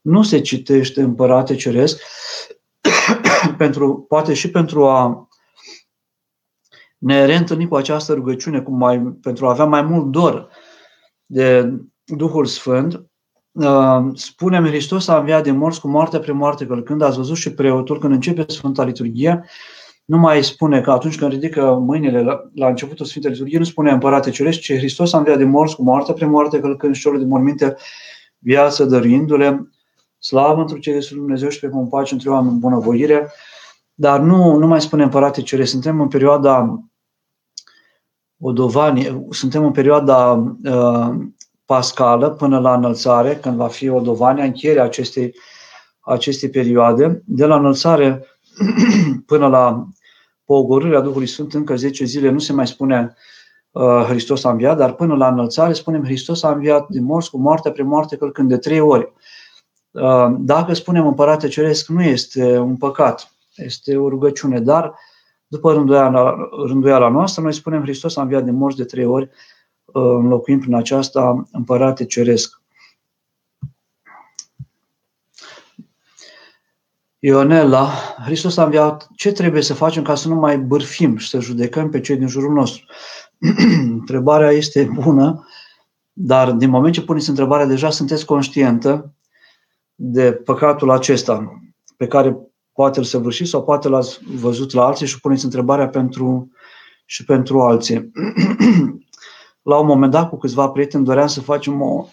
nu 0.00 0.22
se 0.22 0.40
citește 0.40 1.02
Împărate 1.02 1.54
Ceresc, 1.54 2.02
pentru, 3.58 4.04
poate 4.08 4.34
și 4.34 4.50
pentru 4.50 4.88
a 4.88 5.28
ne 6.98 7.24
reîntâlni 7.24 7.68
cu 7.68 7.76
această 7.76 8.12
rugăciune, 8.12 8.60
cum 8.60 8.76
mai, 8.76 9.00
pentru 9.00 9.46
a 9.46 9.50
avea 9.50 9.64
mai 9.64 9.82
mult 9.82 10.10
dor 10.10 10.48
de 11.26 11.72
Duhul 12.04 12.44
Sfânt, 12.44 13.04
uh, 13.52 14.00
spunem 14.14 14.66
Hristos 14.66 15.08
a 15.08 15.18
înviat 15.18 15.44
de 15.44 15.50
morți 15.50 15.80
cu 15.80 15.88
moarte 15.88 16.18
pre 16.18 16.32
moarte, 16.32 16.66
că 16.66 16.80
când 16.80 17.02
ați 17.02 17.16
văzut 17.16 17.36
și 17.36 17.54
preotul, 17.54 17.98
când 17.98 18.12
începe 18.12 18.44
Sfânta 18.48 18.84
Liturghie, 18.84 19.44
nu 20.04 20.18
mai 20.18 20.44
spune 20.44 20.80
că 20.80 20.90
atunci 20.90 21.18
când 21.18 21.32
ridică 21.32 21.74
mâinile 21.74 22.22
la, 22.22 22.40
la 22.54 22.68
începutul 22.68 23.06
Sfintei 23.06 23.30
Liturghie, 23.30 23.58
nu 23.58 23.64
spune 23.64 23.90
Împărate 23.90 24.30
Cerești, 24.30 24.62
ci 24.62 24.76
Hristos 24.76 25.12
a 25.12 25.18
înviat 25.18 25.38
de 25.38 25.44
morți 25.44 25.76
cu 25.76 25.82
moarte 25.82 26.12
pre 26.12 26.26
moarte, 26.26 26.60
călcând 26.60 26.94
și 26.94 27.02
celor 27.02 27.18
de 27.18 27.24
morminte 27.24 27.76
viață 28.38 28.84
dăruindu-le 28.84 29.70
Slavă 30.20 30.60
într 30.60 30.78
cele 30.78 31.00
Sfântul 31.00 31.26
Dumnezeu 31.26 31.48
și 31.48 31.60
pe 31.60 31.68
cum 31.68 31.88
pace 31.88 32.14
între 32.14 32.30
oameni 32.30 32.58
bunăvoire. 32.58 33.32
Dar 33.94 34.20
nu, 34.20 34.56
nu 34.56 34.66
mai 34.66 34.80
spune 34.80 35.02
împărate 35.02 35.42
cere. 35.42 35.64
Suntem 35.64 36.00
în 36.00 36.08
perioada 36.08 36.84
Odovani, 38.40 39.26
suntem 39.30 39.64
în 39.64 39.72
perioada 39.72 40.32
uh, 40.64 41.08
pascală 41.64 42.30
până 42.30 42.58
la 42.58 42.74
înălțare, 42.74 43.36
când 43.36 43.56
va 43.56 43.68
fi 43.68 43.88
Odovania, 43.88 44.44
încheierea 44.44 44.84
acestei, 44.84 45.34
acestei 46.00 46.50
perioade. 46.50 47.22
De 47.24 47.46
la 47.46 47.56
înălțare 47.56 48.26
până 49.26 49.46
la 49.46 49.86
pogorârea 50.44 51.00
Duhului 51.00 51.26
Sfânt, 51.26 51.54
încă 51.54 51.76
10 51.76 52.04
zile, 52.04 52.30
nu 52.30 52.38
se 52.38 52.52
mai 52.52 52.66
spune 52.66 53.14
uh, 53.70 54.04
Hristos 54.08 54.44
a 54.44 54.50
înviat, 54.50 54.76
dar 54.76 54.92
până 54.92 55.14
la 55.14 55.28
înălțare 55.28 55.72
spunem 55.72 56.04
Hristos 56.04 56.42
a 56.42 56.50
înviat 56.50 56.88
din 56.88 57.04
morți 57.04 57.30
cu 57.30 57.38
moarte 57.38 57.70
prin 57.70 57.86
moarte 57.86 58.16
călcând 58.16 58.48
de 58.48 58.56
trei 58.56 58.80
ori. 58.80 59.12
Uh, 59.90 60.34
dacă 60.38 60.74
spunem 60.74 61.06
Împărate 61.06 61.48
Ceresc, 61.48 61.88
nu 61.88 62.02
este 62.02 62.58
un 62.58 62.76
păcat, 62.76 63.34
este 63.54 63.96
o 63.96 64.08
rugăciune, 64.08 64.60
dar 64.60 64.94
după 65.46 65.72
rânduiala, 65.72 66.36
rânduiala 66.66 67.08
noastră, 67.08 67.42
noi 67.42 67.54
spunem 67.54 67.82
Hristos 67.82 68.16
a 68.16 68.22
înviat 68.22 68.44
din 68.44 68.54
morți 68.54 68.76
de 68.76 68.84
trei 68.84 69.04
ori, 69.04 69.30
uh, 69.84 70.02
înlocuind 70.02 70.60
prin 70.60 70.74
aceasta 70.74 71.48
Împărate 71.52 72.04
Ceresc. 72.04 72.60
Ionela, 77.18 77.90
Hristos 78.24 78.56
a 78.56 78.64
înviat 78.64 79.08
ce 79.16 79.32
trebuie 79.32 79.62
să 79.62 79.74
facem 79.74 80.02
ca 80.02 80.14
să 80.14 80.28
nu 80.28 80.34
mai 80.34 80.58
bârfim 80.58 81.16
și 81.16 81.28
să 81.28 81.40
judecăm 81.40 81.90
pe 81.90 82.00
cei 82.00 82.16
din 82.16 82.26
jurul 82.26 82.52
nostru. 82.52 82.84
Întrebarea 83.98 84.50
este 84.50 84.90
bună, 84.92 85.46
dar 86.12 86.52
din 86.52 86.70
moment 86.70 86.94
ce 86.94 87.02
puneți 87.02 87.28
întrebarea, 87.28 87.66
deja 87.66 87.90
sunteți 87.90 88.24
conștientă 88.24 89.14
de 90.02 90.32
păcatul 90.32 90.90
acesta 90.90 91.60
pe 91.96 92.06
care 92.06 92.36
poate 92.72 92.98
îl 92.98 93.04
săvârșiți 93.04 93.50
sau 93.50 93.64
poate 93.64 93.88
l-ați 93.88 94.18
văzut 94.24 94.72
la 94.72 94.84
alții 94.84 95.06
și 95.06 95.20
puneți 95.20 95.44
întrebarea 95.44 95.88
pentru, 95.88 96.50
și 97.04 97.24
pentru 97.24 97.60
alții. 97.60 98.10
la 99.70 99.78
un 99.78 99.86
moment 99.86 100.12
dat, 100.12 100.28
cu 100.28 100.36
câțiva 100.36 100.68
prieteni, 100.68 101.04
doream 101.04 101.26
să 101.26 101.40
facem 101.40 101.82
o, 101.82 102.06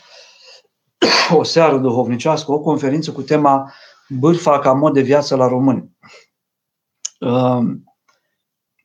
o 1.37 1.43
seară 1.43 1.77
duhovnicească, 1.77 2.51
o 2.51 2.59
conferință 2.59 3.11
cu 3.11 3.21
tema 3.21 3.71
bârfa 4.09 4.59
ca 4.59 4.73
mod 4.73 4.93
de 4.93 5.01
viață 5.01 5.35
la 5.35 5.47
români. 5.47 5.97
Ehm, 7.19 7.83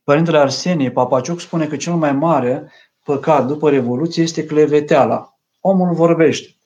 Părintele 0.05 0.39
Arsenie 0.39 0.91
Papaciuc 0.91 1.41
spune 1.41 1.67
că 1.67 1.77
cel 1.77 1.95
mai 1.95 2.13
mare 2.13 2.73
păcat 3.05 3.47
după 3.47 3.71
Revoluție 3.71 4.23
este 4.23 4.45
cleveteala. 4.45 5.39
Omul 5.61 5.95
vorbește, 5.95 6.57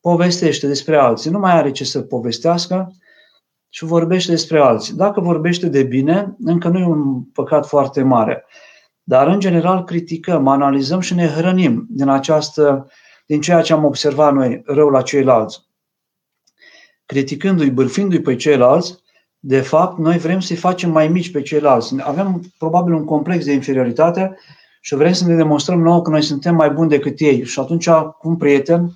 povestește 0.00 0.66
despre 0.66 0.96
alții, 0.96 1.30
nu 1.30 1.38
mai 1.38 1.52
are 1.52 1.70
ce 1.70 1.84
să 1.84 2.00
povestească 2.00 2.92
și 3.68 3.84
vorbește 3.84 4.30
despre 4.30 4.58
alții. 4.60 4.94
Dacă 4.94 5.20
vorbește 5.20 5.68
de 5.68 5.82
bine, 5.82 6.36
încă 6.38 6.68
nu 6.68 6.78
e 6.78 6.84
un 6.84 7.22
păcat 7.22 7.66
foarte 7.66 8.02
mare. 8.02 8.44
Dar, 9.02 9.26
în 9.26 9.40
general, 9.40 9.84
criticăm, 9.84 10.46
analizăm 10.46 11.00
și 11.00 11.14
ne 11.14 11.26
hrănim 11.26 11.86
din, 11.90 12.08
această, 12.08 12.90
din 13.26 13.40
ceea 13.40 13.60
ce 13.60 13.72
am 13.72 13.84
observat 13.84 14.34
noi 14.34 14.62
rău 14.64 14.88
la 14.88 15.02
ceilalți 15.02 15.68
criticându-i, 17.08 17.70
bârfindu-i 17.70 18.20
pe 18.20 18.36
ceilalți, 18.36 18.98
de 19.38 19.60
fapt, 19.60 19.98
noi 19.98 20.18
vrem 20.18 20.40
să-i 20.40 20.56
facem 20.56 20.90
mai 20.90 21.08
mici 21.08 21.30
pe 21.30 21.42
ceilalți. 21.42 21.94
Avem 22.00 22.42
probabil 22.58 22.94
un 22.94 23.04
complex 23.04 23.44
de 23.44 23.52
inferioritate 23.52 24.36
și 24.80 24.94
vrem 24.94 25.12
să 25.12 25.26
ne 25.26 25.34
demonstrăm 25.34 25.80
nouă 25.80 26.02
că 26.02 26.10
noi 26.10 26.22
suntem 26.22 26.54
mai 26.54 26.70
buni 26.70 26.88
decât 26.88 27.20
ei. 27.20 27.44
Și 27.44 27.60
atunci, 27.60 27.88
cu 27.90 28.28
un 28.28 28.36
prieten 28.36 28.92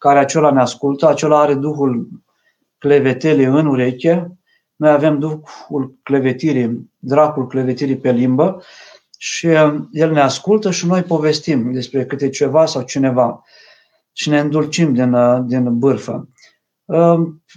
care 0.00 0.18
acela 0.18 0.50
ne 0.50 0.60
ascultă, 0.60 1.08
acela 1.08 1.40
are 1.40 1.54
duhul 1.54 2.08
clevetelii 2.78 3.44
în 3.44 3.66
ureche, 3.66 4.38
noi 4.76 4.90
avem 4.90 5.18
duhul 5.18 5.98
clevetirii, 6.02 6.90
dracul 6.98 7.46
clevetirii 7.46 7.96
pe 7.96 8.12
limbă 8.12 8.62
și 9.18 9.46
el 9.92 10.12
ne 10.12 10.20
ascultă 10.20 10.70
și 10.70 10.86
noi 10.86 11.02
povestim 11.02 11.72
despre 11.72 12.06
câte 12.06 12.28
ceva 12.28 12.66
sau 12.66 12.82
cineva 12.82 13.42
și 14.12 14.28
ne 14.28 14.38
îndulcim 14.38 14.94
din, 14.94 15.16
din 15.46 15.78
bârfă. 15.78 16.28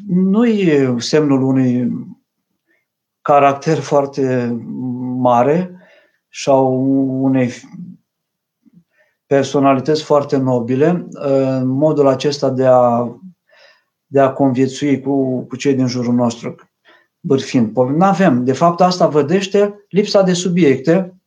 Nu 0.08 0.46
e 0.46 0.96
semnul 0.98 1.42
unui 1.42 1.92
caracter 3.22 3.80
foarte 3.80 4.58
mare 5.18 5.76
sau 6.30 6.74
unei 7.24 7.52
personalități 9.34 10.04
foarte 10.04 10.38
nobile, 10.38 11.08
modul 11.64 12.08
acesta 12.08 12.50
de 12.50 12.66
a, 12.66 13.08
de 14.06 14.20
a 14.20 14.32
conviețui 14.32 15.02
cu, 15.02 15.42
cu 15.48 15.56
cei 15.56 15.74
din 15.74 15.88
jurul 15.88 16.14
nostru, 16.14 16.56
bârfind. 17.20 17.76
Nu 17.76 18.06
avem. 18.06 18.44
De 18.44 18.54
fapt, 18.54 18.82
asta 18.82 19.08
vădește 19.08 19.86
lipsa 19.90 20.22
de 20.22 20.34
subiecte, 20.34 21.22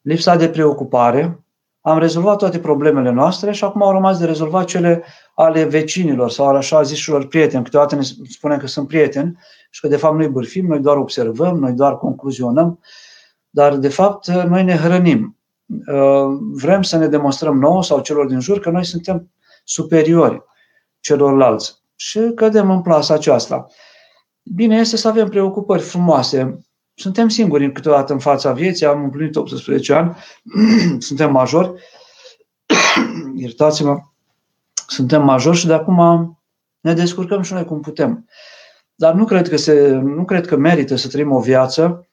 lipsa 0.00 0.36
de 0.36 0.48
preocupare, 0.48 1.44
am 1.80 1.98
rezolvat 1.98 2.38
toate 2.38 2.58
problemele 2.58 3.10
noastre 3.10 3.52
și 3.52 3.64
acum 3.64 3.82
au 3.82 3.92
rămas 3.92 4.18
de 4.18 4.24
rezolvat 4.24 4.64
cele 4.64 5.04
ale 5.34 5.64
vecinilor 5.64 6.30
sau 6.30 6.46
ale 6.46 6.58
așa 6.58 6.82
zișilor 6.82 7.26
prieteni. 7.26 7.64
Câteodată 7.64 7.94
ne 7.94 8.02
spunem 8.28 8.58
că 8.58 8.66
sunt 8.66 8.88
prieteni 8.88 9.38
și 9.70 9.80
că 9.80 9.88
de 9.88 9.96
fapt 9.96 10.16
noi 10.16 10.28
bârfim, 10.28 10.66
noi 10.66 10.80
doar 10.80 10.96
observăm, 10.96 11.58
noi 11.58 11.72
doar 11.72 11.96
concluzionăm, 11.98 12.80
dar 13.50 13.76
de 13.76 13.88
fapt 13.88 14.28
noi 14.28 14.64
ne 14.64 14.76
hrănim. 14.76 15.36
Uh, 15.66 16.38
vrem 16.52 16.82
să 16.82 16.96
ne 16.96 17.06
demonstrăm 17.06 17.58
nouă 17.58 17.82
sau 17.82 18.00
celor 18.00 18.26
din 18.26 18.40
jur 18.40 18.60
că 18.60 18.70
noi 18.70 18.84
suntem 18.84 19.30
superiori 19.64 20.42
celorlalți. 21.00 21.82
Și 21.96 22.20
cădem 22.34 22.70
în 22.70 22.82
plasa 22.82 23.14
aceasta. 23.14 23.66
Bine 24.42 24.76
este 24.76 24.96
să 24.96 25.08
avem 25.08 25.28
preocupări 25.28 25.82
frumoase. 25.82 26.60
Suntem 26.94 27.28
singuri 27.28 27.72
câteodată 27.72 28.12
în 28.12 28.18
fața 28.18 28.52
vieții, 28.52 28.86
am 28.86 29.02
împlinit 29.02 29.36
18 29.36 29.92
ani, 29.92 30.16
suntem 31.08 31.32
majori, 31.32 31.72
iertați-mă, 33.34 33.98
suntem 34.86 35.24
majori 35.24 35.56
și 35.56 35.66
de 35.66 35.72
acum 35.72 35.98
ne 36.80 36.94
descurcăm 36.94 37.42
și 37.42 37.52
noi 37.52 37.64
cum 37.64 37.80
putem. 37.80 38.28
Dar 38.94 39.14
nu 39.14 39.24
cred 39.24 39.48
că, 39.48 39.56
se, 39.56 39.90
nu 39.90 40.24
cred 40.24 40.46
că 40.46 40.56
merită 40.56 40.96
să 40.96 41.08
trăim 41.08 41.32
o 41.32 41.40
viață 41.40 41.82
uh, 41.82 42.11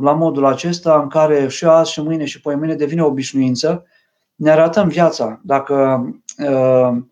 la 0.00 0.12
modul 0.12 0.44
acesta 0.44 1.00
în 1.00 1.08
care 1.08 1.48
și 1.48 1.64
azi 1.64 1.92
și 1.92 2.02
mâine 2.02 2.24
și 2.24 2.40
poi 2.40 2.54
mâine 2.54 2.74
devine 2.74 3.02
obișnuință, 3.02 3.86
ne 4.34 4.50
arătăm 4.50 4.88
viața. 4.88 5.40
Dacă 5.44 6.06
uh, 6.38 7.02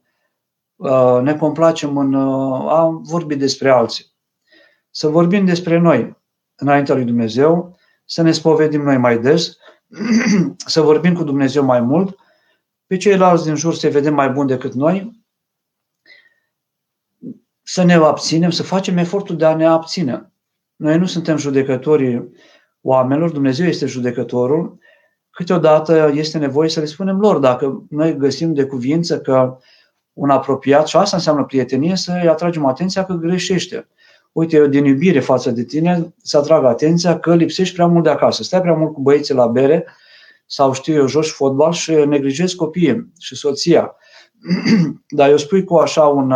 uh, 0.76 1.20
ne 1.22 1.36
complacem 1.36 1.96
în 1.96 2.14
a 2.68 3.00
vorbi 3.02 3.36
despre 3.36 3.70
alții. 3.70 4.14
Să 4.90 5.08
vorbim 5.08 5.44
despre 5.44 5.78
noi 5.78 6.16
înaintea 6.54 6.94
lui 6.94 7.04
Dumnezeu, 7.04 7.76
să 8.04 8.22
ne 8.22 8.32
spovedim 8.32 8.82
noi 8.82 8.96
mai 8.96 9.18
des, 9.18 9.56
să 10.66 10.80
vorbim 10.80 11.14
cu 11.14 11.24
Dumnezeu 11.24 11.64
mai 11.64 11.80
mult, 11.80 12.18
pe 12.86 12.96
ceilalți 12.96 13.44
din 13.44 13.54
jur 13.54 13.74
să 13.74 13.88
vedem 13.88 14.14
mai 14.14 14.30
buni 14.30 14.48
decât 14.48 14.72
noi, 14.72 15.24
să 17.62 17.82
ne 17.82 17.94
abținem, 17.94 18.50
să 18.50 18.62
facem 18.62 18.96
efortul 18.96 19.36
de 19.36 19.44
a 19.44 19.54
ne 19.54 19.66
abține. 19.66 20.32
Noi 20.76 20.98
nu 20.98 21.06
suntem 21.06 21.36
judecătorii 21.36 22.32
oamenilor, 22.80 23.30
Dumnezeu 23.30 23.66
este 23.66 23.86
judecătorul. 23.86 24.78
Câteodată 25.30 26.10
este 26.14 26.38
nevoie 26.38 26.68
să 26.68 26.80
le 26.80 26.86
spunem 26.86 27.20
lor, 27.20 27.38
dacă 27.38 27.84
noi 27.90 28.16
găsim 28.16 28.54
de 28.54 28.64
cuvință 28.64 29.20
că 29.20 29.58
un 30.12 30.30
apropiat, 30.30 30.86
și 30.86 30.96
asta 30.96 31.16
înseamnă 31.16 31.44
prietenie, 31.44 31.96
să-i 31.96 32.28
atragem 32.28 32.66
atenția 32.66 33.04
că 33.04 33.12
greșește 33.12 33.88
uite, 34.36 34.56
eu 34.56 34.66
din 34.66 34.84
iubire 34.84 35.20
față 35.20 35.50
de 35.50 35.64
tine 35.64 36.14
să 36.22 36.38
atrag 36.38 36.64
atenția 36.64 37.18
că 37.18 37.34
lipsești 37.34 37.74
prea 37.74 37.86
mult 37.86 38.04
de 38.04 38.10
acasă. 38.10 38.42
Stai 38.42 38.60
prea 38.60 38.74
mult 38.74 38.92
cu 38.92 39.00
băieții 39.00 39.34
la 39.34 39.46
bere 39.46 39.86
sau 40.46 40.72
știu 40.72 40.94
eu, 40.94 41.06
joci 41.06 41.26
fotbal 41.26 41.72
și 41.72 41.90
neglijezi 41.90 42.56
copiii 42.56 43.12
și 43.18 43.34
soția. 43.36 43.94
Dar 45.18 45.30
eu 45.30 45.36
spui 45.36 45.64
cu 45.64 45.74
așa 45.74 46.06
un, 46.06 46.32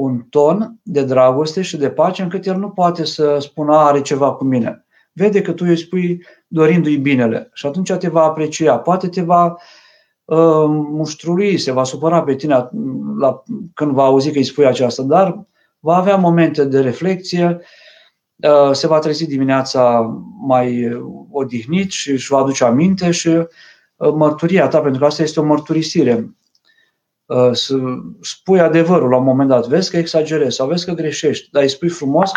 un 0.00 0.20
ton 0.30 0.78
de 0.82 1.04
dragoste 1.04 1.62
și 1.62 1.76
de 1.76 1.90
pace 1.90 2.22
încât 2.22 2.46
el 2.46 2.56
nu 2.56 2.70
poate 2.70 3.04
să 3.04 3.38
spună 3.40 3.76
are 3.76 4.00
ceva 4.00 4.32
cu 4.32 4.44
mine. 4.44 4.84
Vede 5.12 5.42
că 5.42 5.52
tu 5.52 5.64
îi 5.68 5.76
spui 5.76 6.26
dorindu-i 6.46 6.96
binele 6.96 7.50
și 7.52 7.66
atunci 7.66 7.92
te 7.92 8.08
va 8.08 8.22
aprecia. 8.22 8.78
Poate 8.78 9.08
te 9.08 9.22
va 9.22 9.56
uh, 10.24 10.64
muștrui, 10.68 11.58
se 11.58 11.72
va 11.72 11.84
supăra 11.84 12.22
pe 12.22 12.34
tine 12.34 12.68
la, 13.18 13.42
când 13.74 13.92
va 13.92 14.04
auzi 14.04 14.32
că 14.32 14.38
îi 14.38 14.44
spui 14.44 14.66
aceasta, 14.66 15.02
dar 15.02 15.46
va 15.78 15.96
avea 15.96 16.16
momente 16.16 16.64
de 16.64 16.80
reflexie, 16.80 17.60
uh, 18.36 18.72
se 18.72 18.86
va 18.86 18.98
trezi 18.98 19.26
dimineața 19.26 20.00
mai 20.46 20.98
odihnit 21.30 21.90
și 21.90 22.10
își 22.10 22.30
va 22.30 22.38
aduce 22.38 22.64
aminte 22.64 23.10
și 23.10 23.28
uh, 23.28 23.46
mărturia 24.14 24.68
ta, 24.68 24.80
pentru 24.80 25.00
că 25.00 25.06
asta 25.06 25.22
este 25.22 25.40
o 25.40 25.44
mărturisire. 25.44 26.34
Uh, 27.30 27.50
să 27.52 27.76
spui 28.20 28.60
adevărul 28.60 29.08
la 29.08 29.16
un 29.16 29.24
moment 29.24 29.48
dat, 29.48 29.66
vezi 29.66 29.90
că 29.90 29.96
exagerezi 29.96 30.56
sau 30.56 30.68
vezi 30.68 30.84
că 30.84 30.92
greșești, 30.92 31.50
dar 31.50 31.62
îi 31.62 31.68
spui 31.68 31.88
frumos, 31.88 32.30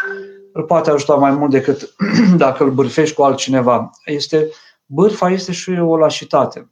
îl 0.51 0.63
poate 0.63 0.89
ajuta 0.89 1.15
mai 1.15 1.31
mult 1.31 1.51
decât 1.51 1.95
dacă 2.37 2.63
îl 2.63 2.71
bârfești 2.71 3.15
cu 3.15 3.23
altcineva. 3.23 3.89
Este, 4.05 4.49
bârfa 4.85 5.29
este 5.29 5.51
și 5.51 5.69
o 5.69 5.97
lașitate. 5.97 6.71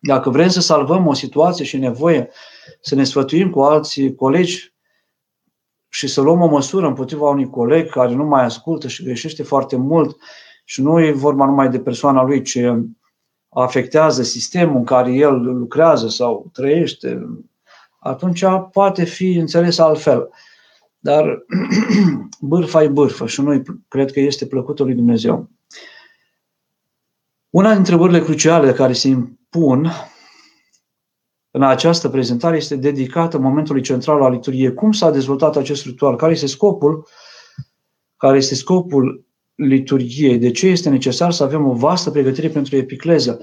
Dacă 0.00 0.30
vrem 0.30 0.48
să 0.48 0.60
salvăm 0.60 1.06
o 1.06 1.12
situație 1.12 1.64
și 1.64 1.76
nevoie 1.76 2.30
să 2.80 2.94
ne 2.94 3.04
sfătuim 3.04 3.50
cu 3.50 3.60
alții 3.60 4.14
colegi, 4.14 4.74
și 5.88 6.06
să 6.06 6.20
luăm 6.20 6.40
o 6.40 6.46
măsură 6.46 6.86
împotriva 6.86 7.28
unui 7.28 7.50
coleg 7.50 7.90
care 7.90 8.14
nu 8.14 8.24
mai 8.24 8.44
ascultă 8.44 8.88
și 8.88 9.04
greșește 9.04 9.42
foarte 9.42 9.76
mult 9.76 10.16
și 10.64 10.82
nu 10.82 11.00
e 11.00 11.12
vorba 11.12 11.44
numai 11.44 11.68
de 11.68 11.80
persoana 11.80 12.22
lui, 12.22 12.42
ci 12.42 12.58
afectează 13.62 14.22
sistemul 14.22 14.76
în 14.76 14.84
care 14.84 15.12
el 15.12 15.40
lucrează 15.40 16.08
sau 16.08 16.50
trăiește, 16.52 17.26
atunci 17.98 18.44
poate 18.72 19.04
fi 19.04 19.34
înțeles 19.34 19.78
altfel. 19.78 20.30
Dar 20.98 21.44
bârfa 22.40 22.82
e 22.82 22.88
bârfă 22.88 23.26
și 23.26 23.40
nu 23.40 23.62
cred 23.88 24.12
că 24.12 24.20
este 24.20 24.46
plăcută 24.46 24.82
lui 24.82 24.94
Dumnezeu. 24.94 25.50
Una 27.50 27.74
dintre 27.74 27.92
întrebările 27.92 28.24
cruciale 28.24 28.72
care 28.72 28.92
se 28.92 29.08
impun 29.08 29.90
în 31.50 31.62
această 31.62 32.08
prezentare 32.08 32.56
este 32.56 32.76
dedicată 32.76 33.38
momentului 33.38 33.82
central 33.82 34.22
al 34.22 34.32
liturgiei. 34.32 34.74
Cum 34.74 34.92
s-a 34.92 35.10
dezvoltat 35.10 35.56
acest 35.56 35.84
ritual? 35.84 36.16
Care 36.16 36.32
este 36.32 36.46
scopul? 36.46 37.08
Care 38.16 38.36
este 38.36 38.54
scopul 38.54 39.25
liturgiei? 39.56 40.38
De 40.38 40.50
ce 40.50 40.66
este 40.66 40.88
necesar 40.88 41.32
să 41.32 41.42
avem 41.42 41.66
o 41.66 41.72
vastă 41.72 42.10
pregătire 42.10 42.48
pentru 42.48 42.76
epicleză? 42.76 43.40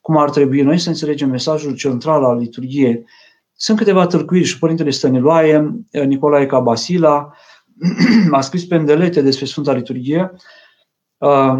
Cum 0.00 0.16
ar 0.16 0.30
trebui 0.30 0.62
noi 0.62 0.78
să 0.78 0.88
înțelegem 0.88 1.30
mesajul 1.30 1.74
central 1.74 2.24
al 2.24 2.38
liturgiei? 2.38 3.04
Sunt 3.52 3.78
câteva 3.78 4.06
târcuiri 4.06 4.44
și 4.44 4.58
Părintele 4.58 4.90
Stăniloae, 4.90 5.84
Nicolae 6.06 6.46
Cabasila, 6.46 7.32
a 8.30 8.40
scris 8.40 8.64
pendelete 8.64 9.20
despre 9.20 9.44
Sfânta 9.44 9.72
Liturghie. 9.72 10.32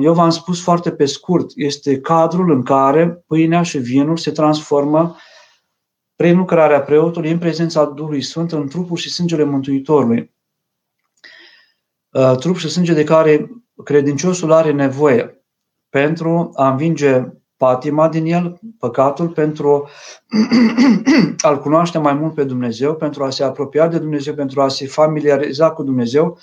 Eu 0.00 0.12
v-am 0.12 0.30
spus 0.30 0.62
foarte 0.62 0.90
pe 0.92 1.04
scurt, 1.04 1.50
este 1.54 2.00
cadrul 2.00 2.50
în 2.50 2.62
care 2.62 3.24
pâinea 3.26 3.62
și 3.62 3.78
vinul 3.78 4.16
se 4.16 4.30
transformă 4.30 5.16
prin 6.16 6.36
lucrarea 6.36 6.80
preotului 6.80 7.30
în 7.30 7.38
prezența 7.38 7.84
Duhului 7.84 8.22
Sfânt 8.22 8.52
în 8.52 8.68
trupul 8.68 8.96
și 8.96 9.11
sângele 9.11 9.44
Mântuitorului. 9.44 10.34
Trup 12.38 12.57
și 12.57 12.68
sânge 12.68 12.92
de 12.92 13.04
care 13.04 13.50
credinciosul 13.85 14.53
are 14.53 14.72
nevoie 14.72 15.45
pentru 15.89 16.51
a 16.55 16.70
învinge 16.70 17.24
patima 17.57 18.09
din 18.09 18.27
el, 18.27 18.61
păcatul, 18.79 19.29
pentru 19.29 19.89
a-L 21.47 21.59
cunoaște 21.59 21.99
mai 21.99 22.14
mult 22.14 22.35
pe 22.35 22.45
Dumnezeu, 22.45 22.95
pentru 22.95 23.24
a 23.24 23.31
se 23.31 23.45
apropia 23.45 23.89
de 23.89 23.99
Dumnezeu, 23.99 24.35
pentru 24.35 24.61
a 24.61 24.68
se 24.68 24.87
familiariza 24.87 25.70
cu 25.70 25.83
Dumnezeu, 25.83 26.39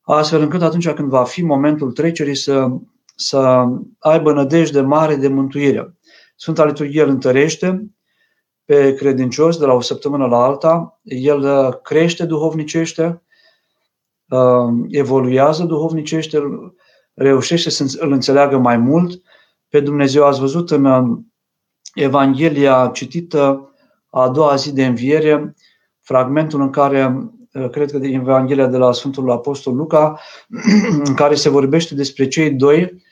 astfel 0.00 0.40
încât 0.40 0.62
atunci 0.62 0.90
când 0.90 1.08
va 1.08 1.24
fi 1.24 1.42
momentul 1.42 1.92
trecerii 1.92 2.36
să, 2.36 2.68
să 3.14 3.66
aibă 3.98 4.32
nădejde 4.32 4.80
mare 4.80 5.16
de 5.16 5.28
mântuire. 5.28 5.96
Sfânta 6.36 6.64
Liturghie 6.64 7.02
îl 7.02 7.08
întărește 7.08 7.90
pe 8.64 8.94
credincios 8.94 9.58
de 9.58 9.66
la 9.66 9.72
o 9.72 9.80
săptămână 9.80 10.26
la 10.26 10.44
alta, 10.44 11.00
el 11.02 11.72
crește 11.72 12.24
duhovnicește, 12.24 13.22
evoluează 14.88 15.64
duhovnicește, 15.64 16.38
reușește 17.14 17.70
să 17.70 17.96
îl 17.98 18.12
înțeleagă 18.12 18.58
mai 18.58 18.76
mult, 18.76 19.22
pe 19.68 19.80
Dumnezeu. 19.80 20.24
Ați 20.24 20.40
văzut 20.40 20.70
în 20.70 21.16
Evanghelia 21.94 22.90
citită 22.92 23.72
a 24.10 24.28
doua 24.28 24.54
zi 24.54 24.72
de 24.72 24.86
înviere, 24.86 25.54
fragmentul 26.00 26.60
în 26.60 26.70
care, 26.70 27.30
cred 27.70 27.90
că 27.90 27.98
de 27.98 28.08
Evanghelia 28.08 28.66
de 28.66 28.76
la 28.76 28.92
Sfântul 28.92 29.30
Apostol 29.30 29.74
Luca, 29.74 30.20
în 31.04 31.14
care 31.14 31.34
se 31.34 31.48
vorbește 31.48 31.94
despre 31.94 32.28
cei 32.28 32.50
doi 32.50 33.06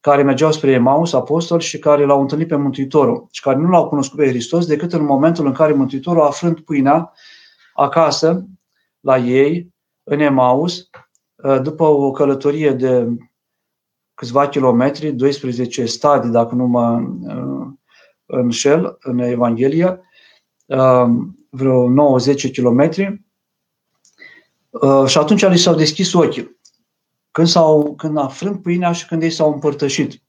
care 0.00 0.22
mergeau 0.22 0.52
spre 0.52 0.70
Emaus, 0.70 1.12
apostoli, 1.12 1.62
și 1.62 1.78
care 1.78 2.04
l-au 2.04 2.20
întâlnit 2.20 2.48
pe 2.48 2.56
Mântuitorul 2.56 3.26
și 3.30 3.42
care 3.42 3.56
nu 3.56 3.68
l-au 3.68 3.88
cunoscut 3.88 4.18
pe 4.18 4.28
Hristos 4.28 4.66
decât 4.66 4.92
în 4.92 5.04
momentul 5.04 5.46
în 5.46 5.52
care 5.52 5.72
Mântuitorul, 5.72 6.22
aflând 6.22 6.60
pâinea 6.60 7.12
acasă, 7.74 8.44
la 9.00 9.18
ei, 9.18 9.74
în 10.10 10.20
Emaus, 10.20 10.90
după 11.62 11.84
o 11.84 12.10
călătorie 12.10 12.72
de 12.72 13.08
câțiva 14.14 14.48
kilometri, 14.48 15.12
12 15.12 15.84
stadii, 15.84 16.30
dacă 16.30 16.54
nu 16.54 16.66
mă 16.66 17.00
uh, 17.22 17.66
înșel, 18.26 18.96
în 19.00 19.18
Evanghelie, 19.18 20.00
uh, 20.66 21.06
vreo 21.50 21.88
9-10 22.20 22.34
kilometri. 22.52 23.24
Uh, 24.70 25.06
și 25.06 25.18
atunci 25.18 25.46
li 25.46 25.58
s-au 25.58 25.74
deschis 25.74 26.12
ochii. 26.12 26.58
Când, 27.30 27.46
s-au, 27.46 27.94
când 27.94 28.18
a 28.18 28.28
frânt 28.28 28.62
pâinea 28.62 28.92
și 28.92 29.06
când 29.06 29.22
ei 29.22 29.30
s-au 29.30 29.52
împărtășit 29.52 30.22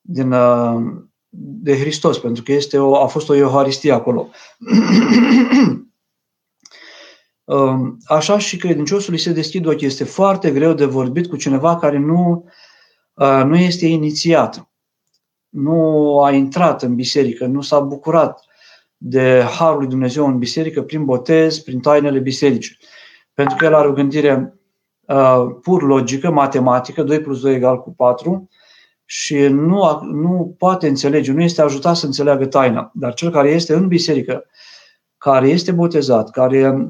din, 0.00 0.34
de 1.28 1.78
Hristos, 1.78 2.18
pentru 2.18 2.42
că 2.42 2.52
este 2.52 2.78
o, 2.78 2.96
a 3.02 3.06
fost 3.06 3.28
o 3.28 3.34
Euharistie 3.34 3.92
acolo. 3.92 4.28
Ehm, 7.46 7.98
așa 8.04 8.38
și 8.38 8.56
credinciosului 8.56 9.18
se 9.18 9.32
deschid 9.32 9.66
ochii. 9.66 9.86
Este 9.86 10.04
foarte 10.04 10.50
greu 10.50 10.72
de 10.72 10.84
vorbit 10.84 11.26
cu 11.26 11.36
cineva 11.36 11.76
care 11.76 11.98
nu, 11.98 12.44
nu 13.44 13.56
este 13.56 13.86
inițiat, 13.86 14.68
nu 15.48 16.20
a 16.22 16.30
intrat 16.30 16.82
în 16.82 16.94
biserică, 16.94 17.46
nu 17.46 17.60
s-a 17.60 17.80
bucurat 17.80 18.40
de 18.96 19.44
Harul 19.58 19.78
lui 19.78 19.88
Dumnezeu 19.88 20.26
în 20.26 20.38
biserică 20.38 20.82
prin 20.82 21.04
botez, 21.04 21.58
prin 21.58 21.80
tainele 21.80 22.18
bisericii. 22.18 22.76
Pentru 23.34 23.56
că 23.56 23.64
el 23.64 23.74
are 23.74 23.88
o 23.88 23.92
gândire 23.92 24.54
pur 25.62 25.82
logică, 25.82 26.30
matematică, 26.30 27.02
2 27.02 27.20
plus 27.20 27.40
2 27.40 27.54
egal 27.54 27.82
cu 27.82 27.94
4, 27.94 28.48
și 29.04 29.36
nu, 29.36 30.00
nu 30.02 30.54
poate 30.58 30.88
înțelege, 30.88 31.32
nu 31.32 31.42
este 31.42 31.62
ajutat 31.62 31.96
să 31.96 32.06
înțeleagă 32.06 32.46
taina. 32.46 32.90
Dar 32.94 33.14
cel 33.14 33.30
care 33.30 33.48
este 33.48 33.74
în 33.74 33.88
biserică, 33.88 34.44
care 35.18 35.48
este 35.48 35.72
botezat, 35.72 36.30
care 36.30 36.86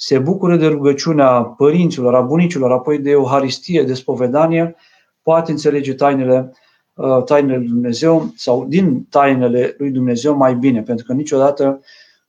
se 0.00 0.18
bucură 0.18 0.56
de 0.56 0.66
rugăciunea 0.66 1.42
părinților, 1.42 2.14
a 2.14 2.20
bunicilor, 2.20 2.72
apoi 2.72 2.98
de 2.98 3.10
Euharistie, 3.10 3.82
de 3.82 3.94
spovedanie, 3.94 4.74
poate 5.22 5.50
înțelege 5.50 5.94
tainele, 5.94 6.52
uh, 6.94 7.22
tainele 7.24 7.56
lui 7.56 7.66
Dumnezeu 7.66 8.32
sau 8.36 8.64
din 8.64 9.04
tainele 9.04 9.74
lui 9.78 9.90
Dumnezeu 9.90 10.36
mai 10.36 10.54
bine, 10.54 10.82
pentru 10.82 11.06
că 11.06 11.12
niciodată 11.12 11.80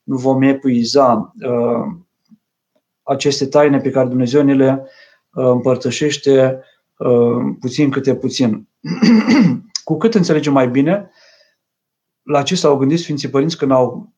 nu 0.03 0.17
vom 0.17 0.41
epuiza 0.41 1.33
uh, 1.41 1.85
aceste 3.03 3.45
taine 3.45 3.77
pe 3.77 3.89
care 3.89 4.07
Dumnezeu 4.07 4.43
ne 4.43 4.53
le 4.53 4.83
uh, 5.33 5.45
împărtășește 5.45 6.63
puțin 7.59 7.89
câte 7.89 8.15
puțin. 8.15 8.67
Cu 9.83 9.97
cât 9.97 10.15
înțelegem 10.15 10.53
mai 10.53 10.69
bine, 10.69 11.09
la 12.23 12.43
ce 12.43 12.55
s-au 12.55 12.77
gândit 12.77 12.99
Sfinții 12.99 13.29
Părinți 13.29 13.57
când 13.57 13.71
au 13.71 14.13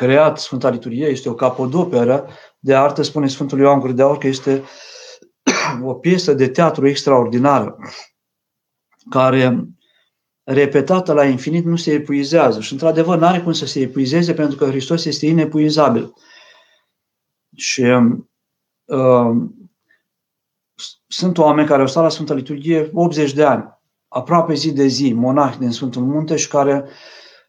creat 0.00 0.38
Sfânta 0.38 0.70
Liturghie, 0.70 1.06
este 1.06 1.28
o 1.28 1.34
capodoperă 1.34 2.28
de 2.58 2.74
artă, 2.74 3.02
spune 3.02 3.28
Sfântul 3.28 3.58
Ioan 3.58 3.80
Gură 3.80 3.92
de 3.92 4.02
Aur, 4.02 4.18
că 4.18 4.26
este 4.26 4.62
o 5.82 5.94
piesă 5.94 6.32
de 6.32 6.48
teatru 6.48 6.86
extraordinară, 6.88 7.76
care 9.10 9.68
repetată 10.42 11.12
la 11.12 11.24
infinit 11.24 11.64
nu 11.64 11.76
se 11.76 11.92
epuizează. 11.92 12.60
Și 12.60 12.72
într-adevăr 12.72 13.18
nu 13.18 13.26
are 13.26 13.40
cum 13.40 13.52
să 13.52 13.66
se 13.66 13.80
epuizeze 13.80 14.34
pentru 14.34 14.56
că 14.56 14.64
Hristos 14.64 15.04
este 15.04 15.26
inepuizabil. 15.26 16.14
Și 17.56 17.82
uh, 18.84 19.30
sunt 21.06 21.38
oameni 21.38 21.68
care 21.68 21.80
au 21.80 21.88
stat 21.88 22.02
la 22.02 22.08
Sfânta 22.08 22.34
Liturghie 22.34 22.90
80 22.94 23.32
de 23.32 23.44
ani, 23.44 23.78
aproape 24.08 24.54
zi 24.54 24.72
de 24.72 24.86
zi, 24.86 25.12
monahi 25.12 25.58
din 25.58 25.70
Sfântul 25.70 26.02
Munte 26.02 26.36
și 26.36 26.48
care 26.48 26.84
uh, 26.84 26.90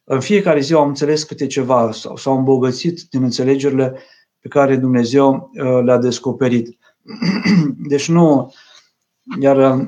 în 0.04 0.20
fiecare 0.20 0.60
zi 0.60 0.74
am 0.74 0.88
înțeles 0.88 1.24
câte 1.24 1.48
ceva 1.48 1.92
sau 1.92 2.16
s-au 2.16 2.38
îmbogățit 2.38 3.02
din 3.10 3.24
înțelegerile 3.24 4.00
pe 4.40 4.48
care 4.48 4.76
Dumnezeu 4.76 5.52
uh, 5.54 5.84
le-a 5.84 5.98
descoperit. 5.98 6.78
Deci 7.90 8.10
nu, 8.10 8.54
iar 9.40 9.78
uh, 9.78 9.88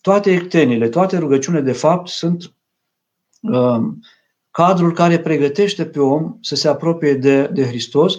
toate 0.00 0.32
ectenile, 0.32 0.88
toate 0.88 1.18
rugăciunile 1.18 1.62
de 1.62 1.72
fapt 1.72 2.08
sunt 2.08 2.54
uh, 3.40 3.80
cadrul 4.50 4.92
care 4.92 5.20
pregătește 5.20 5.86
pe 5.86 6.00
om 6.00 6.36
să 6.40 6.54
se 6.54 6.68
apropie 6.68 7.14
de, 7.14 7.46
de 7.46 7.66
Hristos 7.66 8.18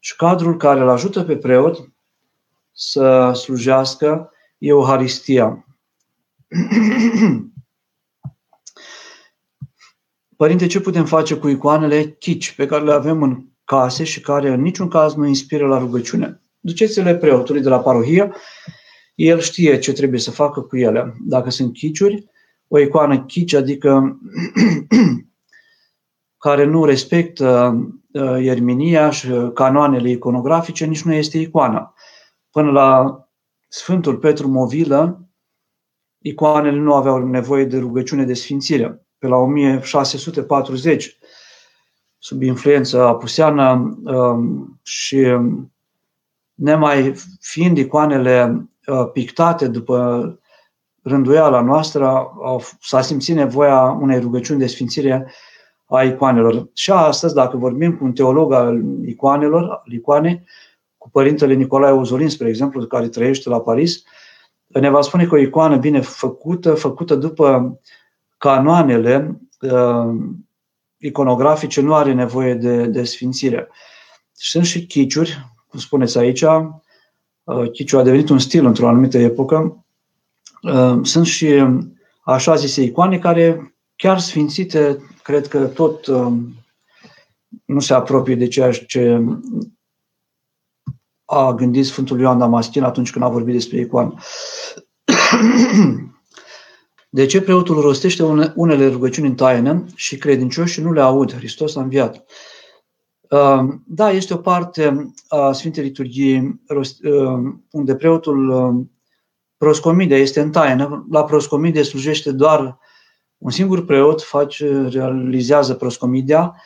și 0.00 0.16
cadrul 0.16 0.56
care 0.56 0.80
îl 0.80 0.88
ajută 0.88 1.22
pe 1.22 1.36
preot 1.36 1.92
să 2.72 3.32
slujească 3.34 4.30
Euharistia. 4.58 5.66
Părinte, 10.36 10.66
ce 10.66 10.80
putem 10.80 11.04
face 11.04 11.36
cu 11.36 11.48
icoanele 11.48 12.16
chici 12.18 12.54
pe 12.54 12.66
care 12.66 12.84
le 12.84 12.92
avem 12.92 13.22
în 13.22 13.46
case 13.64 14.04
și 14.04 14.20
care 14.20 14.48
în 14.48 14.60
niciun 14.60 14.88
caz 14.88 15.14
nu 15.14 15.26
inspiră 15.26 15.66
la 15.66 15.78
rugăciune? 15.78 16.40
Duceți-le 16.60 17.16
preotului 17.16 17.62
de 17.62 17.68
la 17.68 17.80
parohie, 17.80 18.32
el 19.14 19.40
știe 19.40 19.78
ce 19.78 19.92
trebuie 19.92 20.20
să 20.20 20.30
facă 20.30 20.60
cu 20.60 20.76
ele. 20.76 21.14
Dacă 21.20 21.50
sunt 21.50 21.72
chiciuri, 21.72 22.30
o 22.68 22.78
icoană 22.78 23.24
chici, 23.24 23.54
adică 23.54 24.18
care 26.44 26.64
nu 26.64 26.84
respectă 26.84 27.76
uh, 28.12 28.42
ierminia 28.42 29.10
și 29.10 29.28
canoanele 29.54 30.10
iconografice, 30.10 30.84
nici 30.84 31.02
nu 31.02 31.12
este 31.12 31.38
icoană. 31.38 31.94
Până 32.50 32.70
la 32.70 33.18
Sfântul 33.68 34.16
Petru 34.16 34.48
Movilă, 34.48 35.28
icoanele 36.18 36.76
nu 36.76 36.94
aveau 36.94 37.26
nevoie 37.26 37.64
de 37.64 37.78
rugăciune 37.78 38.24
de 38.24 38.34
sfințire 38.34 39.03
pe 39.24 39.30
la 39.30 39.36
1640, 39.36 41.16
sub 42.18 42.42
influența 42.42 43.06
apuseană 43.06 43.96
um, 44.04 44.80
și 44.82 45.26
nemai 46.54 47.14
fiind 47.40 47.78
icoanele 47.78 48.68
uh, 48.86 49.10
pictate 49.12 49.68
după 49.68 50.38
rânduiala 51.02 51.60
noastră, 51.60 52.30
s-a 52.80 53.00
simțit 53.00 53.34
nevoia 53.34 53.80
unei 54.00 54.20
rugăciuni 54.20 54.58
de 54.58 54.66
sfințire 54.66 55.32
a 55.84 56.02
icoanelor. 56.02 56.68
Și 56.74 56.90
astăzi, 56.90 57.34
dacă 57.34 57.56
vorbim 57.56 57.96
cu 57.96 58.04
un 58.04 58.12
teolog 58.12 58.52
al 58.52 58.82
icoanelor, 59.06 59.62
al 59.62 59.92
icoane, 59.92 60.44
cu 60.98 61.10
părintele 61.10 61.54
Nicolae 61.54 61.92
Ozolin, 61.92 62.28
spre 62.28 62.48
exemplu, 62.48 62.86
care 62.86 63.08
trăiește 63.08 63.48
la 63.48 63.60
Paris, 63.60 64.02
ne 64.66 64.90
va 64.90 65.00
spune 65.00 65.26
că 65.26 65.34
o 65.34 65.38
icoană 65.38 65.76
bine 65.76 66.00
făcută, 66.00 66.74
făcută 66.74 67.14
după 67.14 67.78
canoanele 68.44 69.40
uh, 69.60 70.14
iconografice, 70.96 71.80
nu 71.80 71.94
are 71.94 72.12
nevoie 72.12 72.54
de, 72.54 72.86
de 72.86 73.04
sfințire. 73.04 73.68
Sunt 74.32 74.64
și 74.64 74.86
chiciuri, 74.86 75.38
cum 75.68 75.78
spuneți 75.78 76.18
aici, 76.18 76.42
uh, 76.42 77.70
chiciul 77.72 77.98
a 77.98 78.02
devenit 78.02 78.28
un 78.28 78.38
stil 78.38 78.66
într-o 78.66 78.88
anumită 78.88 79.18
epocă. 79.18 79.84
Uh, 80.62 80.98
sunt 81.02 81.26
și 81.26 81.64
așa 82.24 82.54
zise 82.54 82.82
icoane 82.82 83.18
care 83.18 83.74
chiar 83.96 84.18
sfințite, 84.18 84.98
cred 85.22 85.46
că 85.46 85.66
tot 85.66 86.06
uh, 86.06 86.32
nu 87.64 87.80
se 87.80 87.94
apropie 87.94 88.34
de 88.34 88.48
ceea 88.48 88.72
ce 88.72 89.24
a 91.24 91.52
gândit 91.52 91.86
Sfântul 91.86 92.20
Ioan 92.20 92.38
Damaschin 92.38 92.82
atunci 92.82 93.10
când 93.10 93.24
a 93.24 93.28
vorbit 93.28 93.54
despre 93.54 93.78
icoană. 93.78 94.14
De 97.14 97.26
ce 97.26 97.40
preotul 97.40 97.80
rostește 97.80 98.22
unele 98.54 98.88
rugăciuni 98.88 99.28
în 99.28 99.34
taină 99.34 99.84
și 99.94 100.16
credincioșii 100.16 100.82
nu 100.82 100.92
le 100.92 101.00
aud? 101.00 101.34
Hristos 101.34 101.76
a 101.76 101.80
înviat. 101.80 102.24
Uh, 103.30 103.60
da, 103.86 104.10
este 104.10 104.34
o 104.34 104.36
parte 104.36 105.12
a 105.28 105.52
Sfintei 105.52 105.82
Liturghii 105.82 106.60
uh, 106.68 107.38
unde 107.70 107.94
preotul 107.94 108.48
uh, 108.48 108.86
proscomide 109.56 110.16
este 110.16 110.40
în 110.40 110.50
taină. 110.50 111.06
La 111.10 111.24
proscomide 111.24 111.82
slujește 111.82 112.32
doar 112.32 112.78
un 113.38 113.50
singur 113.50 113.84
preot, 113.84 114.22
face, 114.22 114.88
realizează 114.90 115.74
proscomidia. 115.74 116.56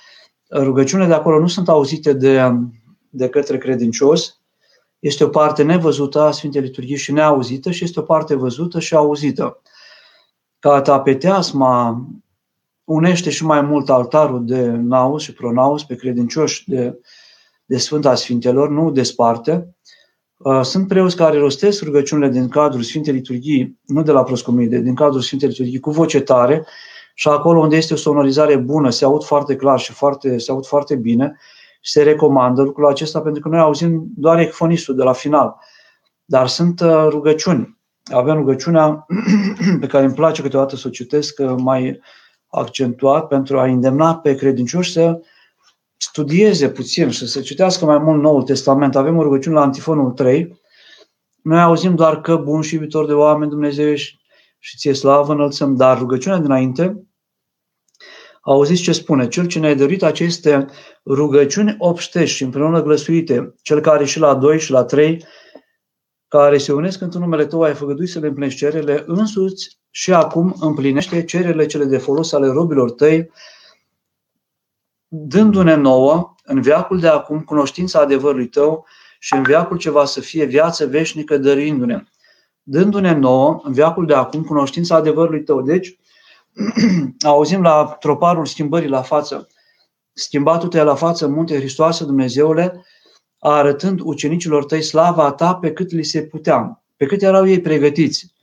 Rugăciunile 0.50 1.08
de 1.08 1.14
acolo 1.14 1.38
nu 1.38 1.46
sunt 1.46 1.68
auzite 1.68 2.12
de, 2.12 2.40
de 3.08 3.28
către 3.28 3.58
credincios. 3.58 4.40
Este 4.98 5.24
o 5.24 5.28
parte 5.28 5.62
nevăzută 5.62 6.20
a 6.20 6.30
Sfintei 6.30 6.60
Liturghii 6.60 6.96
și 6.96 7.12
neauzită 7.12 7.70
și 7.70 7.84
este 7.84 8.00
o 8.00 8.02
parte 8.02 8.34
văzută 8.34 8.80
și 8.80 8.94
auzită 8.94 9.62
ca 10.58 10.80
tapeteasma 10.80 12.06
unește 12.84 13.30
și 13.30 13.44
mai 13.44 13.60
mult 13.60 13.90
altarul 13.90 14.46
de 14.46 14.66
naus 14.66 15.22
și 15.22 15.32
pronaus 15.32 15.84
pe 15.84 15.96
credincioși 15.96 16.70
de, 16.70 17.00
de 17.64 17.78
Sfânta 17.78 18.14
Sfintelor, 18.14 18.68
nu 18.70 18.90
desparte. 18.90 19.76
Uh, 20.36 20.60
sunt 20.62 20.88
preoți 20.88 21.16
care 21.16 21.38
rostesc 21.38 21.82
rugăciunile 21.82 22.28
din 22.28 22.48
cadrul 22.48 22.82
Sfintei 22.82 23.12
Liturghii, 23.12 23.78
nu 23.86 24.02
de 24.02 24.12
la 24.12 24.22
proscomide, 24.22 24.78
din 24.78 24.94
cadrul 24.94 25.20
Sfintei 25.20 25.48
Liturghii, 25.48 25.80
cu 25.80 25.90
voce 25.90 26.20
tare 26.20 26.66
și 27.14 27.28
acolo 27.28 27.60
unde 27.60 27.76
este 27.76 27.92
o 27.92 27.96
sonorizare 27.96 28.56
bună, 28.56 28.90
se 28.90 29.04
aud 29.04 29.24
foarte 29.24 29.56
clar 29.56 29.78
și 29.78 29.92
foarte, 29.92 30.38
se 30.38 30.50
aud 30.50 30.66
foarte 30.66 30.96
bine 30.96 31.36
și 31.80 31.92
se 31.92 32.02
recomandă 32.02 32.62
lucrul 32.62 32.86
acesta 32.86 33.20
pentru 33.20 33.42
că 33.42 33.48
noi 33.48 33.58
auzim 33.58 34.06
doar 34.16 34.38
ecfonistul 34.38 34.94
de 34.94 35.02
la 35.02 35.12
final. 35.12 35.56
Dar 36.24 36.46
sunt 36.46 36.80
uh, 36.80 37.06
rugăciuni 37.08 37.77
avem 38.10 38.34
rugăciunea 38.34 39.06
pe 39.80 39.86
care 39.86 40.04
îmi 40.04 40.14
place 40.14 40.42
câteodată 40.42 40.76
să 40.76 40.88
o 40.88 40.90
citesc 40.90 41.40
mai 41.56 42.00
accentuat 42.48 43.26
pentru 43.26 43.58
a 43.58 43.64
îndemna 43.64 44.16
pe 44.16 44.34
credincioși 44.34 44.92
să 44.92 45.20
studieze 45.96 46.70
puțin 46.70 47.10
și 47.10 47.26
să 47.26 47.40
citească 47.40 47.84
mai 47.84 47.98
mult 47.98 48.22
Noul 48.22 48.42
Testament. 48.42 48.96
Avem 48.96 49.16
o 49.16 49.22
rugăciune 49.22 49.54
la 49.54 49.62
Antifonul 49.62 50.10
3. 50.10 50.60
Noi 51.42 51.60
auzim 51.60 51.94
doar 51.94 52.20
că 52.20 52.36
bun 52.36 52.62
și 52.62 52.74
iubitor 52.74 53.06
de 53.06 53.12
oameni 53.12 53.50
Dumnezeu 53.50 53.94
și 54.58 54.76
ție 54.76 54.92
slavă 54.92 55.32
înălțăm, 55.32 55.76
dar 55.76 55.98
rugăciunea 55.98 56.38
dinainte, 56.38 57.02
auziți 58.40 58.82
ce 58.82 58.92
spune, 58.92 59.28
cel 59.28 59.46
ce 59.46 59.58
ne-a 59.58 59.74
dăruit 59.74 60.02
aceste 60.02 60.66
rugăciuni 61.06 61.74
obștești 61.78 62.36
și 62.36 62.42
împreună 62.42 62.82
glăsuite, 62.82 63.54
cel 63.62 63.80
care 63.80 64.04
și 64.04 64.18
la 64.18 64.34
2 64.34 64.60
și 64.60 64.70
la 64.70 64.84
3 64.84 65.24
care 66.28 66.58
se 66.58 66.72
unesc 66.72 67.00
într 67.00 67.16
numele 67.16 67.46
Tău, 67.46 67.62
ai 67.62 67.74
făgăduit 67.74 68.08
să 68.08 68.18
le 68.18 68.26
împlinești 68.26 68.58
cererile 68.58 69.04
însuți 69.06 69.78
și 69.90 70.12
acum 70.12 70.56
împlinește 70.60 71.24
cererile 71.24 71.66
cele 71.66 71.84
de 71.84 71.98
folos 71.98 72.32
ale 72.32 72.46
robilor 72.46 72.90
Tăi, 72.90 73.30
dându-ne 75.08 75.74
nouă, 75.74 76.34
în 76.44 76.60
veacul 76.60 77.00
de 77.00 77.08
acum, 77.08 77.40
cunoștința 77.40 78.00
adevărului 78.00 78.48
Tău 78.48 78.86
și 79.18 79.34
în 79.34 79.42
veacul 79.42 79.76
ce 79.76 79.90
va 79.90 80.04
să 80.04 80.20
fie 80.20 80.44
viață 80.44 80.86
veșnică 80.86 81.36
dăruindu-ne. 81.36 82.04
Dându-ne 82.62 83.12
nouă, 83.12 83.60
în 83.64 83.72
veacul 83.72 84.06
de 84.06 84.14
acum, 84.14 84.42
cunoștința 84.42 84.94
adevărului 84.94 85.42
Tău. 85.42 85.62
Deci, 85.62 85.98
auzim 87.24 87.62
la 87.62 87.96
troparul 88.00 88.46
schimbării 88.46 88.88
la 88.88 89.02
față, 89.02 89.48
schimbatul-te 90.12 90.82
la 90.82 90.94
față, 90.94 91.28
munte 91.28 91.56
Hristoase, 91.56 92.04
Dumnezeule, 92.04 92.84
arătând 93.38 94.00
ucenicilor 94.02 94.64
tăi 94.64 94.82
slava 94.82 95.32
ta 95.32 95.54
pe 95.54 95.72
cât 95.72 95.90
li 95.90 96.04
se 96.04 96.22
putea, 96.22 96.82
pe 96.96 97.06
cât 97.06 97.22
erau 97.22 97.48
ei 97.48 97.60
pregătiți. 97.60 98.34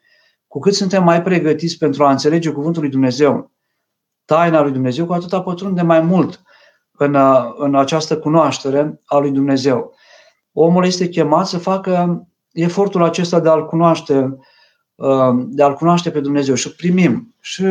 Cu 0.47 0.59
cât 0.59 0.73
suntem 0.73 1.03
mai 1.03 1.21
pregătiți 1.21 1.77
pentru 1.77 2.05
a 2.05 2.11
înțelege 2.11 2.49
cuvântul 2.49 2.81
lui 2.81 2.91
Dumnezeu, 2.91 3.51
taina 4.25 4.61
lui 4.61 4.71
Dumnezeu, 4.71 5.05
cu 5.05 5.13
atât 5.13 5.43
pătrunde 5.43 5.81
mai 5.81 6.01
mult 6.01 6.41
în, 6.91 7.17
în 7.57 7.75
această 7.75 8.17
cunoaștere 8.17 9.01
a 9.05 9.17
lui 9.17 9.31
Dumnezeu. 9.31 9.95
Omul 10.51 10.85
este 10.85 11.07
chemat 11.07 11.47
să 11.47 11.57
facă 11.57 12.25
efortul 12.51 13.03
acesta 13.03 13.39
de 13.39 13.49
a-L 13.49 13.65
cunoaște, 13.65 14.37
de 15.35 15.63
a-L 15.63 15.73
cunoaște 15.73 16.11
pe 16.11 16.19
Dumnezeu 16.19 16.55
și 16.55 16.75
primim. 16.75 17.35
Și 17.39 17.65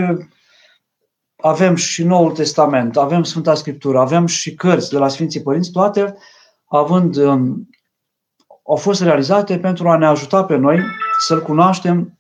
avem 1.37 1.75
și 1.75 2.03
Noul 2.03 2.33
Testament, 2.33 2.97
avem 2.97 3.23
Sfânta 3.23 3.55
Scriptură, 3.55 3.99
avem 3.99 4.27
și 4.27 4.55
cărți 4.55 4.91
de 4.91 4.99
la 4.99 5.09
Sfinții 5.09 5.43
Părinți, 5.43 5.71
toate 5.71 6.17
având, 6.77 7.17
um, 7.17 7.69
au 8.67 8.77
fost 8.77 9.03
realizate 9.03 9.59
pentru 9.59 9.89
a 9.89 9.97
ne 9.97 10.07
ajuta 10.07 10.45
pe 10.45 10.57
noi 10.57 10.81
să-L 11.19 11.43
cunoaștem 11.43 12.19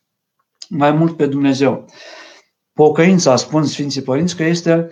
mai 0.69 0.93
mult 0.93 1.17
pe 1.17 1.27
Dumnezeu. 1.27 1.85
Pocăința, 2.73 3.37
spun 3.37 3.65
Sfinții 3.65 4.03
Părinți, 4.03 4.37
că 4.37 4.43
este, 4.43 4.91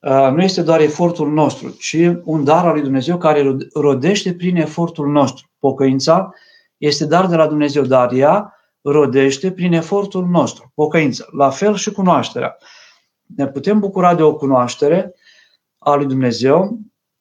uh, 0.00 0.30
nu 0.32 0.42
este 0.42 0.62
doar 0.62 0.80
efortul 0.80 1.32
nostru, 1.32 1.68
ci 1.68 1.96
un 2.24 2.44
dar 2.44 2.66
al 2.66 2.72
lui 2.72 2.82
Dumnezeu 2.82 3.18
care 3.18 3.56
rodește 3.74 4.34
prin 4.34 4.56
efortul 4.56 5.08
nostru. 5.08 5.50
Pocăința 5.58 6.30
este 6.76 7.06
dar 7.06 7.26
de 7.26 7.36
la 7.36 7.46
Dumnezeu, 7.46 7.84
dar 7.84 8.12
ea 8.12 8.54
rodește 8.82 9.52
prin 9.52 9.72
efortul 9.72 10.26
nostru. 10.26 10.72
Pocăința. 10.74 11.24
La 11.30 11.50
fel 11.50 11.74
și 11.74 11.92
cunoașterea. 11.92 12.56
Ne 13.36 13.46
putem 13.46 13.80
bucura 13.80 14.14
de 14.14 14.22
o 14.22 14.34
cunoaștere 14.34 15.14
a 15.78 15.94
lui 15.94 16.06
Dumnezeu 16.06 16.78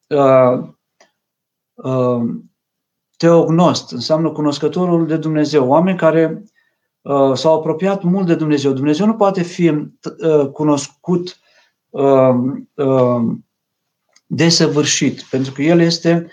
uh, 0.08 0.18
Um, 0.18 0.80
teognost, 3.18 3.92
înseamnă 3.92 4.32
cunoscătorul 4.32 5.08
de 5.08 5.18
Dumnezeu, 5.18 5.68
oameni 5.68 5.98
care 5.98 6.44
uh, 7.02 7.34
s-au 7.34 7.58
apropiat 7.58 8.04
mult 8.04 8.28
de 8.28 8.36
Dumnezeu. 8.36 8.72
Dumnezeu 8.72 9.06
nu 9.06 9.16
poate 9.16 9.42
fi 9.42 9.70
uh, 9.70 10.50
cunoscut 10.52 11.40
um, 11.90 12.70
um, 12.74 13.46
desăvârșit, 14.26 15.22
pentru 15.22 15.52
că 15.52 15.62
El 15.62 15.80
este 15.80 16.28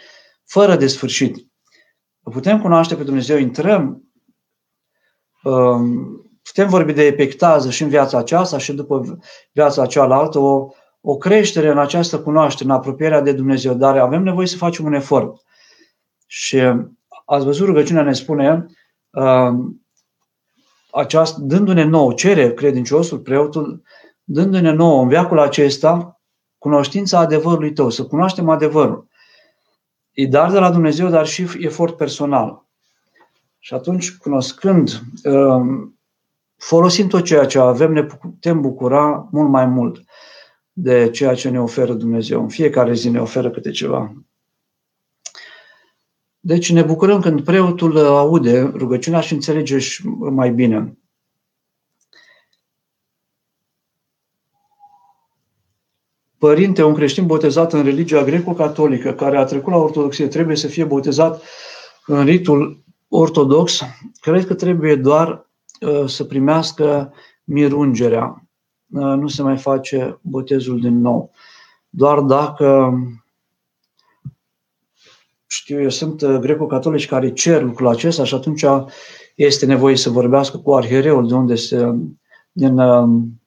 fără 0.44 0.76
de 0.76 0.86
sfârșit. 0.86 1.46
Putem 2.22 2.60
cunoaște 2.60 2.94
pe 2.94 3.02
Dumnezeu, 3.02 3.38
intrăm, 3.38 4.02
putem 6.42 6.68
vorbi 6.68 6.92
de 6.92 7.02
epectază 7.02 7.70
și 7.70 7.82
în 7.82 7.88
viața 7.88 8.18
aceasta 8.18 8.58
și 8.58 8.72
după 8.72 9.18
viața 9.52 9.86
cealaltă, 9.86 10.38
o, 10.38 10.68
o 11.04 11.16
creștere 11.16 11.70
în 11.70 11.78
această 11.78 12.20
cunoaștere, 12.20 12.68
în 12.68 12.74
apropierea 12.74 13.20
de 13.20 13.32
Dumnezeu, 13.32 13.74
dar 13.74 13.98
avem 13.98 14.22
nevoie 14.22 14.46
să 14.46 14.56
facem 14.56 14.84
un 14.84 14.92
efort. 14.92 15.42
Și 16.26 16.58
ați 17.24 17.44
văzut, 17.44 17.66
rugăciunea 17.66 18.02
ne 18.02 18.12
spune, 18.12 18.66
uh, 19.10 19.52
aceast, 20.90 21.36
dându-ne 21.36 21.84
nou, 21.84 22.12
cere 22.12 22.54
credinciosul, 22.54 23.18
preotul, 23.18 23.82
dându-ne 24.24 24.70
nou 24.70 25.02
în 25.02 25.08
veacul 25.08 25.38
acesta 25.38 26.20
cunoștința 26.58 27.18
adevărului 27.18 27.72
tău, 27.72 27.90
să 27.90 28.04
cunoaștem 28.04 28.48
adevărul. 28.48 29.08
E 30.12 30.26
dar 30.26 30.50
de 30.50 30.58
la 30.58 30.70
Dumnezeu, 30.70 31.08
dar 31.08 31.26
și 31.26 31.46
efort 31.58 31.96
personal. 31.96 32.66
Și 33.58 33.74
atunci, 33.74 34.16
cunoscând, 34.16 35.00
uh, 35.24 35.62
folosind 36.56 37.08
tot 37.08 37.24
ceea 37.24 37.46
ce 37.46 37.58
avem, 37.58 37.92
ne 37.92 38.04
putem 38.04 38.60
bucura 38.60 39.28
mult 39.30 39.48
mai 39.48 39.66
mult 39.66 40.04
de 40.72 41.10
ceea 41.10 41.34
ce 41.34 41.48
ne 41.48 41.60
oferă 41.60 41.92
Dumnezeu. 41.92 42.42
În 42.42 42.48
fiecare 42.48 42.94
zi 42.94 43.08
ne 43.08 43.20
oferă 43.20 43.50
câte 43.50 43.70
ceva. 43.70 44.14
Deci 46.40 46.72
ne 46.72 46.82
bucurăm 46.82 47.20
când 47.20 47.44
preotul 47.44 47.98
aude 47.98 48.60
rugăciunea 48.60 49.20
și 49.20 49.32
înțelege 49.32 49.78
mai 50.18 50.50
bine. 50.50 50.96
Părinte, 56.38 56.82
un 56.82 56.94
creștin 56.94 57.26
botezat 57.26 57.72
în 57.72 57.84
religia 57.84 58.24
greco-catolică, 58.24 59.14
care 59.14 59.36
a 59.36 59.44
trecut 59.44 59.72
la 59.72 59.78
ortodoxie, 59.78 60.28
trebuie 60.28 60.56
să 60.56 60.66
fie 60.66 60.84
botezat 60.84 61.42
în 62.06 62.24
ritul 62.24 62.84
ortodox, 63.08 63.80
cred 64.20 64.46
că 64.46 64.54
trebuie 64.54 64.96
doar 64.96 65.50
uh, 65.80 66.08
să 66.08 66.24
primească 66.24 67.12
mirungerea 67.44 68.46
nu 68.92 69.28
se 69.28 69.42
mai 69.42 69.58
face 69.58 70.18
botezul 70.20 70.80
din 70.80 71.00
nou. 71.00 71.30
Doar 71.88 72.20
dacă 72.20 72.94
știu 75.46 75.80
eu, 75.80 75.88
sunt 75.88 76.24
greco-catolici 76.24 77.08
care 77.08 77.32
cer 77.32 77.62
lucrul 77.62 77.88
acesta 77.88 78.24
și 78.24 78.34
atunci 78.34 78.64
este 79.34 79.66
nevoie 79.66 79.96
să 79.96 80.10
vorbească 80.10 80.58
cu 80.58 80.74
arhiereul 80.74 81.28
de 81.28 81.34
unde 81.34 81.54
se, 81.54 81.94
din 82.52 82.78
um, 82.78 83.40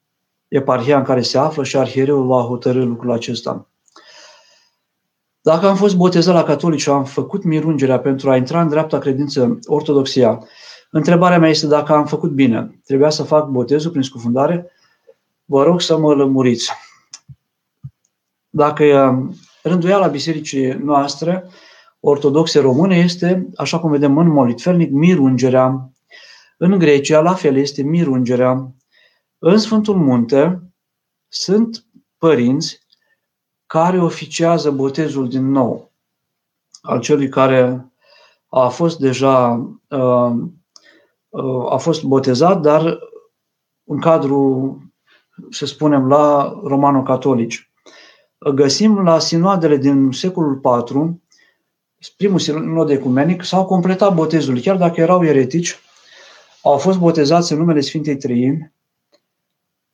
eparhia 0.48 0.98
în 0.98 1.04
care 1.04 1.20
se 1.20 1.38
află 1.38 1.64
și 1.64 1.76
arhiereul 1.76 2.26
va 2.26 2.40
hotărâ 2.40 2.84
lucrul 2.84 3.12
acesta. 3.12 3.68
Dacă 5.40 5.66
am 5.66 5.76
fost 5.76 5.96
botezat 5.96 6.34
la 6.34 6.42
catolici 6.42 6.80
și 6.80 6.88
am 6.88 7.04
făcut 7.04 7.44
mirungerea 7.44 7.98
pentru 7.98 8.30
a 8.30 8.36
intra 8.36 8.60
în 8.60 8.68
dreapta 8.68 8.98
credință 8.98 9.58
ortodoxia, 9.66 10.42
întrebarea 10.90 11.38
mea 11.38 11.48
este 11.48 11.66
dacă 11.66 11.92
am 11.92 12.06
făcut 12.06 12.30
bine. 12.30 12.80
Trebuia 12.84 13.10
să 13.10 13.22
fac 13.22 13.48
botezul 13.48 13.90
prin 13.90 14.02
scufundare? 14.02 14.70
Vă 15.48 15.62
rog 15.62 15.80
să 15.80 15.98
mă 15.98 16.14
lămuriți. 16.14 16.72
Dacă 18.48 18.84
um, 18.84 19.34
rânduiala 19.62 20.06
bisericii 20.06 20.72
noastre 20.72 21.44
ortodoxe 22.00 22.60
române 22.60 22.96
este, 22.96 23.48
așa 23.56 23.80
cum 23.80 23.90
vedem 23.90 24.18
în 24.18 24.28
molitfelnic, 24.28 24.90
mirungerea. 24.90 25.90
În 26.56 26.78
Grecia, 26.78 27.20
la 27.20 27.34
fel, 27.34 27.56
este 27.56 27.82
mirungerea. 27.82 28.74
În 29.38 29.58
Sfântul 29.58 29.96
Munte 29.96 30.62
sunt 31.28 31.84
părinți 32.18 32.86
care 33.66 34.00
oficiază 34.00 34.70
botezul 34.70 35.28
din 35.28 35.50
nou 35.50 35.92
al 36.80 37.00
celui 37.00 37.28
care 37.28 37.92
a 38.48 38.68
fost 38.68 38.98
deja 38.98 39.66
uh, 39.88 40.32
uh, 41.28 41.72
a 41.72 41.76
fost 41.76 42.02
botezat, 42.02 42.60
dar 42.60 42.98
în 43.84 44.00
cadrul, 44.00 44.78
să 45.50 45.66
spunem, 45.66 46.08
la 46.08 46.54
romano-catolici. 46.64 47.70
Găsim 48.54 49.02
la 49.02 49.18
sinoadele 49.18 49.76
din 49.76 50.12
secolul 50.12 50.60
IV, 50.64 51.14
primul 52.16 52.38
sinod 52.38 52.90
ecumenic, 52.90 53.42
s-au 53.42 53.64
completat 53.64 54.14
botezul, 54.14 54.60
chiar 54.60 54.76
dacă 54.76 55.00
erau 55.00 55.24
eretici, 55.24 55.78
au 56.62 56.78
fost 56.78 56.98
botezați 56.98 57.52
în 57.52 57.58
numele 57.58 57.80
Sfintei 57.80 58.16
Trăimi 58.16 58.72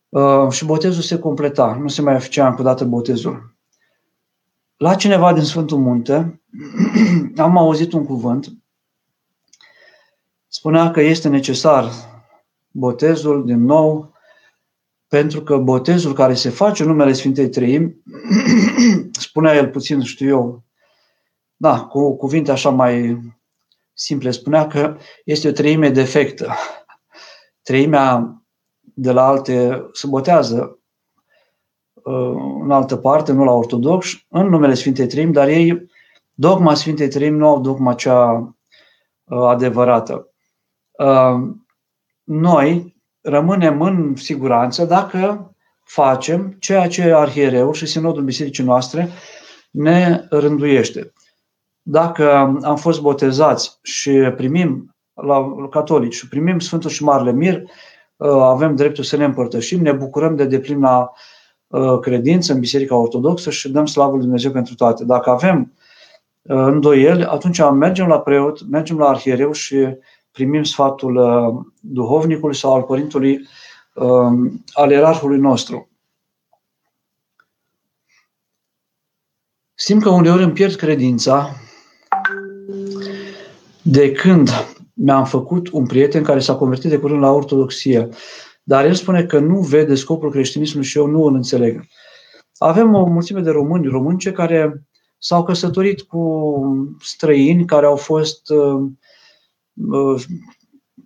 uh, 0.09 0.49
și 0.49 0.65
botezul 0.65 1.01
se 1.01 1.19
completa, 1.19 1.77
nu 1.81 1.87
se 1.87 2.01
mai 2.01 2.19
făcea 2.19 2.47
încă 2.47 2.61
o 2.61 2.63
dată 2.63 2.85
botezul. 2.85 3.55
La 4.77 4.95
cineva 4.95 5.33
din 5.33 5.43
Sfântul 5.43 5.77
Munte 5.77 6.41
am 7.37 7.57
auzit 7.57 7.93
un 7.93 8.05
cuvânt, 8.05 8.53
spunea 10.47 10.91
că 10.91 11.01
este 11.01 11.29
necesar 11.29 11.91
botezul 12.71 13.45
din 13.45 13.63
nou, 13.63 14.12
pentru 15.13 15.41
că 15.41 15.57
botezul 15.57 16.13
care 16.13 16.33
se 16.33 16.49
face 16.49 16.83
în 16.83 16.89
numele 16.89 17.13
Sfintei 17.13 17.49
Trăim, 17.49 18.03
spunea 19.27 19.55
el 19.55 19.69
puțin, 19.69 20.01
știu 20.01 20.27
eu, 20.27 20.63
da, 21.55 21.81
cu 21.81 22.17
cuvinte 22.17 22.51
așa 22.51 22.69
mai 22.69 23.21
simple, 23.93 24.31
spunea 24.31 24.67
că 24.67 24.97
este 25.25 25.47
o 25.47 25.51
treime 25.51 25.89
defectă. 25.89 26.53
Treimea 27.67 28.41
de 28.79 29.11
la 29.11 29.27
alte 29.27 29.85
se 29.91 30.07
botează 30.07 30.79
în 32.63 32.71
altă 32.71 32.97
parte, 32.97 33.31
nu 33.31 33.43
la 33.43 33.51
ortodox, 33.51 34.07
în 34.29 34.47
numele 34.47 34.73
Sfintei 34.73 35.07
Treim, 35.07 35.31
dar 35.31 35.47
ei, 35.47 35.89
dogma 36.33 36.73
Sfintei 36.73 37.07
Treim 37.07 37.35
nu 37.35 37.47
au 37.47 37.61
dogma 37.61 37.93
cea 37.93 38.55
uh, 39.23 39.47
adevărată. 39.47 40.29
Uh, 40.91 41.49
noi 42.23 42.92
rămânem 43.23 43.81
în 43.81 44.15
siguranță 44.15 44.85
dacă 44.85 45.51
facem 45.83 46.55
ceea 46.59 46.87
ce 46.87 47.13
arhiereul 47.13 47.73
și 47.73 47.85
sinodul 47.85 48.23
bisericii 48.23 48.63
noastre 48.63 49.09
ne 49.71 50.25
rânduiește. 50.29 51.13
Dacă 51.81 52.57
am 52.61 52.75
fost 52.75 53.01
botezați 53.01 53.79
și 53.81 54.11
primim 54.11 54.95
la 55.13 55.67
catolici 55.69 56.15
și 56.15 56.27
primim 56.27 56.59
Sfântul 56.59 56.89
și 56.89 57.03
Marele 57.03 57.31
Mir, 57.31 57.61
uh, 57.61 58.29
avem 58.29 58.75
dreptul 58.75 59.03
să 59.03 59.17
ne 59.17 59.23
împărtășim, 59.23 59.81
ne 59.81 59.91
bucurăm 59.91 60.35
de 60.35 60.45
deplin 60.45 60.79
la 60.79 61.11
Uh, 61.73 61.99
credință 61.99 62.53
în 62.53 62.59
Biserica 62.59 62.95
Ortodoxă 62.95 63.49
și 63.49 63.71
dăm 63.71 63.85
slavă 63.85 64.11
lui 64.11 64.21
Dumnezeu 64.21 64.51
pentru 64.51 64.75
toate. 64.75 65.05
Dacă 65.05 65.29
avem 65.29 65.73
uh, 66.41 66.57
îndoieli, 66.57 67.23
atunci 67.23 67.61
mergem 67.71 68.07
la 68.07 68.19
preot, 68.19 68.69
mergem 68.69 68.97
la 68.97 69.07
arhiereu 69.07 69.51
și 69.51 69.87
primim 70.33 70.63
sfatul 70.63 71.15
uh, 71.15 71.65
duhovnicului 71.79 72.55
sau 72.55 72.73
al 72.73 72.81
părintului, 72.81 73.47
al 74.73 74.91
ierarhului 74.91 75.39
nostru. 75.39 75.89
Simt 79.73 80.01
că 80.01 80.09
uneori 80.09 80.43
îmi 80.43 80.51
pierd 80.51 80.75
credința 80.75 81.49
de 83.81 84.11
când 84.11 84.49
mi-am 84.93 85.25
făcut 85.25 85.69
un 85.69 85.85
prieten 85.85 86.23
care 86.23 86.39
s-a 86.39 86.55
convertit 86.55 86.89
de 86.89 86.97
curând 86.97 87.21
la 87.21 87.31
ortodoxie. 87.31 88.09
Dar 88.63 88.85
el 88.85 88.93
spune 88.93 89.25
că 89.25 89.39
nu 89.39 89.59
vede 89.59 89.95
scopul 89.95 90.31
creștinismului 90.31 90.87
și 90.87 90.97
eu 90.97 91.05
nu 91.05 91.23
îl 91.23 91.35
înțeleg. 91.35 91.85
Avem 92.57 92.93
o 92.93 93.05
mulțime 93.05 93.41
de 93.41 93.49
români, 93.49 93.87
românce, 93.87 94.31
care 94.31 94.83
s-au 95.17 95.43
căsătorit 95.43 96.01
cu 96.01 96.51
străini 97.01 97.65
care 97.65 97.85
au 97.85 97.95
fost 97.95 98.49
uh, 98.49 98.57
uh, 98.59 98.91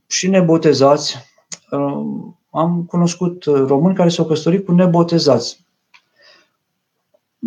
și 0.08 0.28
nebotezați. 0.28 1.16
Uh, 1.72 2.32
am 2.50 2.84
cunoscut 2.88 3.44
români 3.44 3.96
care 3.96 4.10
s-au 4.10 4.26
căsătorit 4.26 4.66
cu 4.66 4.72
nebotezați. 4.72 5.66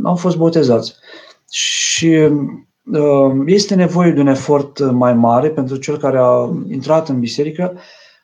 Au 0.03 0.17
fost 0.17 0.37
botezați. 0.37 0.95
Și 1.51 2.29
este 3.47 3.75
nevoie 3.75 4.11
de 4.11 4.21
un 4.21 4.27
efort 4.27 4.91
mai 4.91 5.15
mare 5.15 5.51
pentru 5.51 5.77
cel 5.77 5.97
care 5.97 6.19
a 6.19 6.51
intrat 6.69 7.09
în 7.09 7.21
biserică 7.21 7.79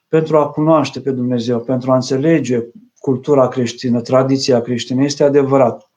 pentru 0.09 0.39
a 0.39 0.49
cunoaște 0.49 1.01
pe 1.01 1.11
Dumnezeu, 1.11 1.61
pentru 1.61 1.91
a 1.91 1.95
înțelege 1.95 2.65
cultura 2.99 3.49
creștină, 3.49 4.01
tradiția 4.01 4.61
creștină. 4.61 5.03
Este 5.03 5.25
adevărat. 5.25 5.91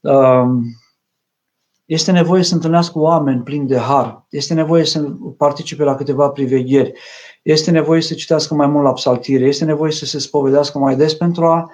Um, 0.00 0.64
este 1.88 2.12
nevoie 2.12 2.42
să 2.42 2.54
întâlnească 2.54 2.98
oameni 2.98 3.42
plini 3.42 3.66
de 3.66 3.78
har. 3.78 4.26
Este 4.30 4.54
nevoie 4.54 4.84
să 4.84 5.12
participe 5.36 5.82
la 5.82 5.94
câteva 5.94 6.28
privegheri. 6.28 6.92
Este 7.42 7.70
nevoie 7.70 8.00
să 8.00 8.14
citească 8.14 8.54
mai 8.54 8.66
mult 8.66 8.84
la 8.84 8.92
psaltire. 8.92 9.44
Este 9.44 9.64
nevoie 9.64 9.92
să 9.92 10.04
se 10.04 10.18
spovedească 10.18 10.78
mai 10.78 10.96
des 10.96 11.14
pentru 11.14 11.46
a, 11.46 11.70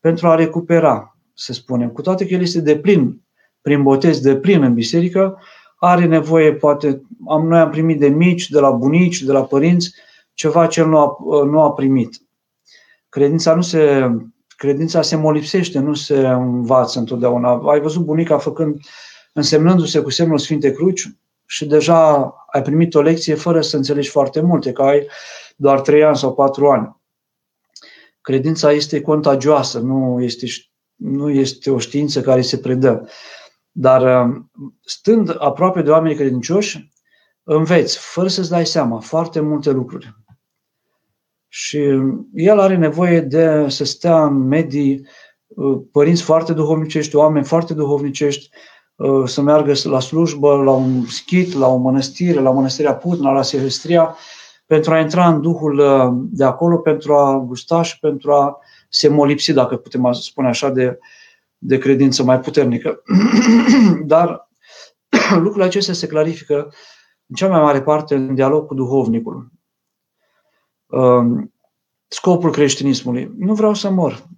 pentru 0.00 0.28
a 0.28 0.34
recupera, 0.34 1.16
să 1.34 1.52
spunem. 1.52 1.88
Cu 1.88 2.00
toate 2.00 2.26
că 2.26 2.34
el 2.34 2.40
este 2.40 2.60
de 2.60 2.78
plin, 2.78 3.20
prin 3.60 3.82
botez 3.82 4.20
de 4.20 4.36
plin 4.36 4.62
în 4.62 4.74
biserică, 4.74 5.38
are 5.76 6.04
nevoie, 6.04 6.54
poate, 6.54 7.02
am, 7.28 7.46
noi 7.46 7.58
am 7.58 7.70
primit 7.70 7.98
de 7.98 8.08
mici, 8.08 8.48
de 8.48 8.60
la 8.60 8.70
bunici, 8.70 9.22
de 9.22 9.32
la 9.32 9.44
părinți, 9.44 9.94
ceva 10.32 10.66
ce 10.66 10.80
el 10.80 10.88
nu 10.88 10.98
a, 10.98 11.16
nu 11.44 11.60
a 11.60 11.72
primit. 11.72 12.20
Credința 13.08 13.54
nu 13.54 13.62
se, 13.62 14.10
credința 14.56 15.02
se 15.02 15.16
molipsește, 15.16 15.78
nu 15.78 15.94
se 15.94 16.26
învață 16.26 16.98
întotdeauna. 16.98 17.62
Ai 17.66 17.80
văzut 17.80 18.04
bunica 18.04 18.38
făcând, 18.38 18.80
însemnându-se 19.34 20.00
cu 20.00 20.10
semnul 20.10 20.38
Sfinte 20.38 20.72
Cruci 20.72 21.08
și 21.46 21.66
deja 21.66 22.34
ai 22.52 22.62
primit 22.62 22.94
o 22.94 23.00
lecție 23.00 23.34
fără 23.34 23.60
să 23.60 23.76
înțelegi 23.76 24.08
foarte 24.08 24.40
multe, 24.40 24.72
că 24.72 24.82
ai 24.82 25.06
doar 25.56 25.80
trei 25.80 26.04
ani 26.04 26.16
sau 26.16 26.34
patru 26.34 26.70
ani. 26.70 26.96
Credința 28.20 28.72
este 28.72 29.00
contagioasă, 29.00 29.78
nu 29.78 30.22
este, 30.22 30.46
nu 30.94 31.30
este 31.30 31.70
o 31.70 31.78
știință 31.78 32.20
care 32.20 32.40
se 32.40 32.58
predă. 32.58 33.08
Dar 33.70 34.30
stând 34.84 35.36
aproape 35.38 35.82
de 35.82 35.90
oamenii 35.90 36.16
credincioși, 36.16 36.92
înveți, 37.42 37.98
fără 37.98 38.28
să-ți 38.28 38.50
dai 38.50 38.66
seama, 38.66 39.00
foarte 39.00 39.40
multe 39.40 39.70
lucruri. 39.70 40.14
Și 41.48 41.78
el 42.32 42.58
are 42.58 42.76
nevoie 42.76 43.20
de 43.20 43.68
să 43.68 43.84
stea 43.84 44.24
în 44.24 44.36
medii 44.36 45.06
uh, 45.46 45.80
părinți 45.92 46.22
foarte 46.22 46.52
duhovnicești, 46.52 47.16
oameni 47.16 47.44
foarte 47.44 47.74
duhovnicești, 47.74 48.50
uh, 48.52 48.73
să 49.24 49.40
meargă 49.40 49.72
la 49.82 50.00
slujbă, 50.00 50.56
la 50.56 50.70
un 50.70 51.04
schit, 51.04 51.52
la 51.52 51.66
o 51.66 51.76
mănăstire, 51.76 52.40
la 52.40 52.50
mănăstirea 52.50 52.94
Putna, 52.94 53.32
la 53.32 53.42
Silvestria, 53.42 54.16
pentru 54.66 54.92
a 54.92 54.98
intra 54.98 55.28
în 55.28 55.40
Duhul 55.40 55.78
uh, 55.78 56.28
de 56.30 56.44
acolo, 56.44 56.78
pentru 56.78 57.14
a 57.14 57.38
gusta 57.38 57.82
și 57.82 57.98
pentru 57.98 58.32
a 58.32 58.58
se 58.88 59.08
molipsi, 59.08 59.52
dacă 59.52 59.76
putem 59.76 60.12
spune 60.12 60.48
așa, 60.48 60.70
de, 60.70 60.98
de 61.58 61.78
credință 61.78 62.22
mai 62.22 62.40
puternică. 62.40 63.02
Dar 64.06 64.50
lucrurile 65.34 65.64
acestea 65.64 65.94
se 65.94 66.06
clarifică 66.06 66.72
în 67.26 67.34
cea 67.34 67.48
mai 67.48 67.60
mare 67.60 67.82
parte 67.82 68.14
în 68.14 68.34
dialog 68.34 68.66
cu 68.66 68.74
duhovnicul. 68.74 69.52
Um, 70.86 71.54
scopul 72.08 72.50
creștinismului. 72.50 73.30
Nu 73.38 73.54
vreau 73.54 73.74
să 73.74 73.90
mor. 73.90 74.28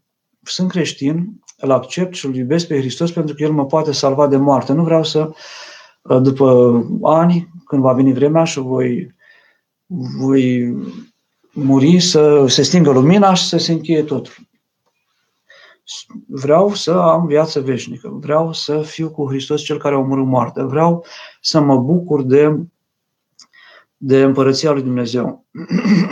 Sunt 0.42 0.70
creștin, 0.70 1.40
îl 1.56 1.70
accept 1.70 2.14
și 2.14 2.26
îl 2.26 2.34
iubesc 2.34 2.66
pe 2.66 2.78
Hristos 2.78 3.12
pentru 3.12 3.34
că 3.34 3.42
El 3.42 3.52
mă 3.52 3.66
poate 3.66 3.92
salva 3.92 4.26
de 4.26 4.36
moarte. 4.36 4.72
Nu 4.72 4.82
vreau 4.82 5.04
să, 5.04 5.30
uh, 6.02 6.20
după 6.22 6.80
ani, 7.02 7.48
când 7.66 7.82
va 7.82 7.92
veni 7.92 8.12
vremea 8.12 8.44
și 8.44 8.58
voi, 8.58 9.14
voi 10.18 10.74
muri, 11.52 12.00
să 12.00 12.46
se 12.46 12.62
stingă 12.62 12.90
lumina 12.90 13.34
și 13.34 13.44
să 13.44 13.58
se 13.58 13.72
încheie 13.72 14.02
totul. 14.02 14.32
Vreau 16.26 16.74
să 16.74 16.92
am 16.92 17.26
viață 17.26 17.60
veșnică. 17.60 18.08
Vreau 18.12 18.52
să 18.52 18.82
fiu 18.82 19.10
cu 19.10 19.28
Hristos 19.28 19.62
cel 19.62 19.78
care 19.78 19.94
a 19.94 19.98
omorât 19.98 20.26
moartea. 20.26 20.64
Vreau 20.64 21.04
să 21.40 21.60
mă 21.60 21.76
bucur 21.76 22.22
de 22.22 22.66
de 23.96 24.22
împărăția 24.22 24.72
lui 24.72 24.82
Dumnezeu. 24.82 25.46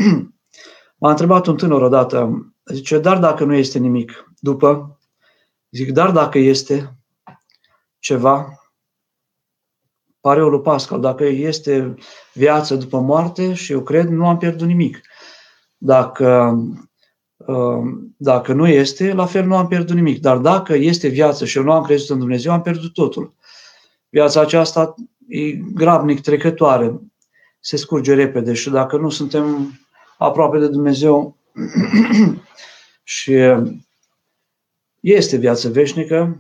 M-a 0.99 1.11
întrebat 1.11 1.47
un 1.47 1.57
tânăr 1.57 1.83
odată, 1.83 2.47
zice, 2.65 2.99
dar 2.99 3.19
dacă 3.19 3.45
nu 3.45 3.55
este 3.55 3.79
nimic, 3.79 4.33
după, 4.39 4.99
zic, 5.75 5.93
dar 5.93 6.11
dacă 6.11 6.39
este 6.39 6.95
ceva, 7.99 8.59
pare 10.21 10.41
lui 10.41 10.61
Pascal, 10.61 11.01
dacă 11.01 11.25
este 11.25 11.95
viață 12.33 12.75
după 12.77 12.99
moarte 12.99 13.55
și 13.55 13.73
eu 13.73 13.83
cred, 13.83 14.09
nu 14.09 14.27
am 14.27 14.39
pierdut 14.39 14.67
nimic. 14.67 15.01
Dacă, 15.77 16.59
um, 17.37 18.15
dacă 18.17 18.53
nu 18.53 18.69
este, 18.69 19.13
la 19.13 19.27
fel 19.27 19.47
nu 19.47 19.57
am 19.57 19.69
pierdut 19.69 19.95
nimic. 19.95 20.21
Dar 20.21 20.37
dacă 20.37 20.75
este 20.75 21.09
viață 21.09 21.45
și 21.45 21.57
eu 21.57 21.63
nu 21.65 21.73
am 21.73 21.85
crezut 21.85 22.11
în 22.11 22.19
Dumnezeu, 22.19 22.53
am 22.53 22.63
pierdut 22.63 22.93
totul. 22.93 23.35
Viața 24.09 24.41
aceasta 24.41 24.95
e 25.29 25.51
grabnic 25.53 26.21
trecătoare, 26.21 27.01
se 27.61 27.77
scurge 27.77 28.15
repede 28.15 28.53
și 28.53 28.71
dacă 28.71 28.97
nu 28.97 29.09
suntem 29.09 29.73
aproape 30.19 30.59
de 30.59 30.69
Dumnezeu 30.69 31.37
și 33.03 33.33
este 35.05 35.37
viață 35.37 35.69
veșnică, 35.69 36.39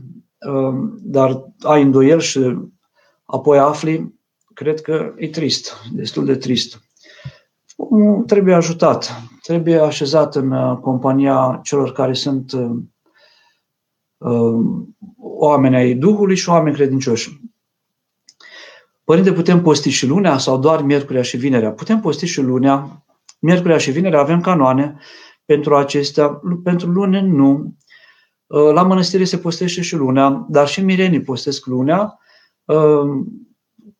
um, 0.48 0.98
dar 1.02 1.44
ai 1.60 1.82
îndoiel 1.82 2.20
și 2.20 2.56
apoi 3.24 3.58
afli, 3.58 4.14
cred 4.54 4.80
că 4.80 5.12
e 5.16 5.28
trist, 5.28 5.72
destul 5.92 6.24
de 6.24 6.36
trist. 6.36 6.80
Omul 7.76 8.22
trebuie 8.24 8.54
ajutat, 8.54 9.22
trebuie 9.42 9.78
așezat 9.78 10.36
în 10.36 10.50
uh, 10.50 10.78
compania 10.78 11.60
celor 11.62 11.92
care 11.92 12.12
sunt 12.12 12.52
uh, 12.52 12.70
uh, 14.16 14.64
oameni 15.18 15.76
ai 15.76 15.94
Duhului 15.94 16.36
și 16.36 16.48
oameni 16.48 16.74
credincioși. 16.74 17.40
Părinte, 19.04 19.32
putem 19.32 19.62
posti 19.62 19.90
și 19.90 20.06
lunea 20.06 20.38
sau 20.38 20.58
doar 20.58 20.82
miercurea 20.82 21.22
și 21.22 21.36
vinerea? 21.36 21.72
Putem 21.72 22.00
posti 22.00 22.26
și 22.26 22.40
lunea. 22.40 23.04
Miercurea 23.38 23.78
și 23.78 23.90
vinerea 23.90 24.20
avem 24.20 24.40
canoane 24.40 24.98
pentru 25.44 25.76
acestea. 25.76 26.40
Pentru 26.62 26.90
lune 26.90 27.20
nu. 27.20 27.74
La 28.46 28.82
mănăstire 28.82 29.24
se 29.24 29.38
postește 29.38 29.80
și 29.80 29.96
lunea, 29.96 30.46
dar 30.48 30.68
și 30.68 30.84
mirenii 30.84 31.20
postesc 31.20 31.66
lunea 31.66 32.18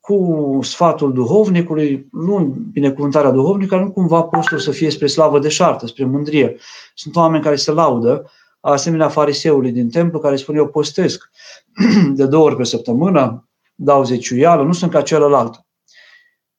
cu 0.01 0.59
sfatul 0.62 1.12
duhovnicului, 1.12 2.09
nu 2.12 2.38
binecuvântarea 2.72 3.30
duhovnică, 3.30 3.76
nu 3.76 3.90
cumva 3.90 4.22
postul 4.22 4.59
să 4.59 4.70
fie 4.70 4.90
spre 4.90 5.07
slavă 5.07 5.38
de 5.38 5.49
șartă, 5.49 5.86
spre 5.86 6.05
mândrie. 6.05 6.57
Sunt 6.95 7.16
oameni 7.16 7.42
care 7.42 7.57
se 7.57 7.72
laudă, 7.72 8.30
asemenea 8.61 9.09
fariseului 9.09 9.72
din 9.72 9.90
templu, 9.90 10.18
care 10.18 10.36
spune 10.36 10.59
eu 10.59 10.68
postesc 10.68 11.30
de 12.14 12.26
două 12.26 12.45
ori 12.45 12.57
pe 12.57 12.64
săptămână, 12.64 13.49
dau 13.74 14.05
zeciuială, 14.05 14.62
nu 14.62 14.72
sunt 14.72 14.90
ca 14.90 15.03
celălalt. 15.03 15.64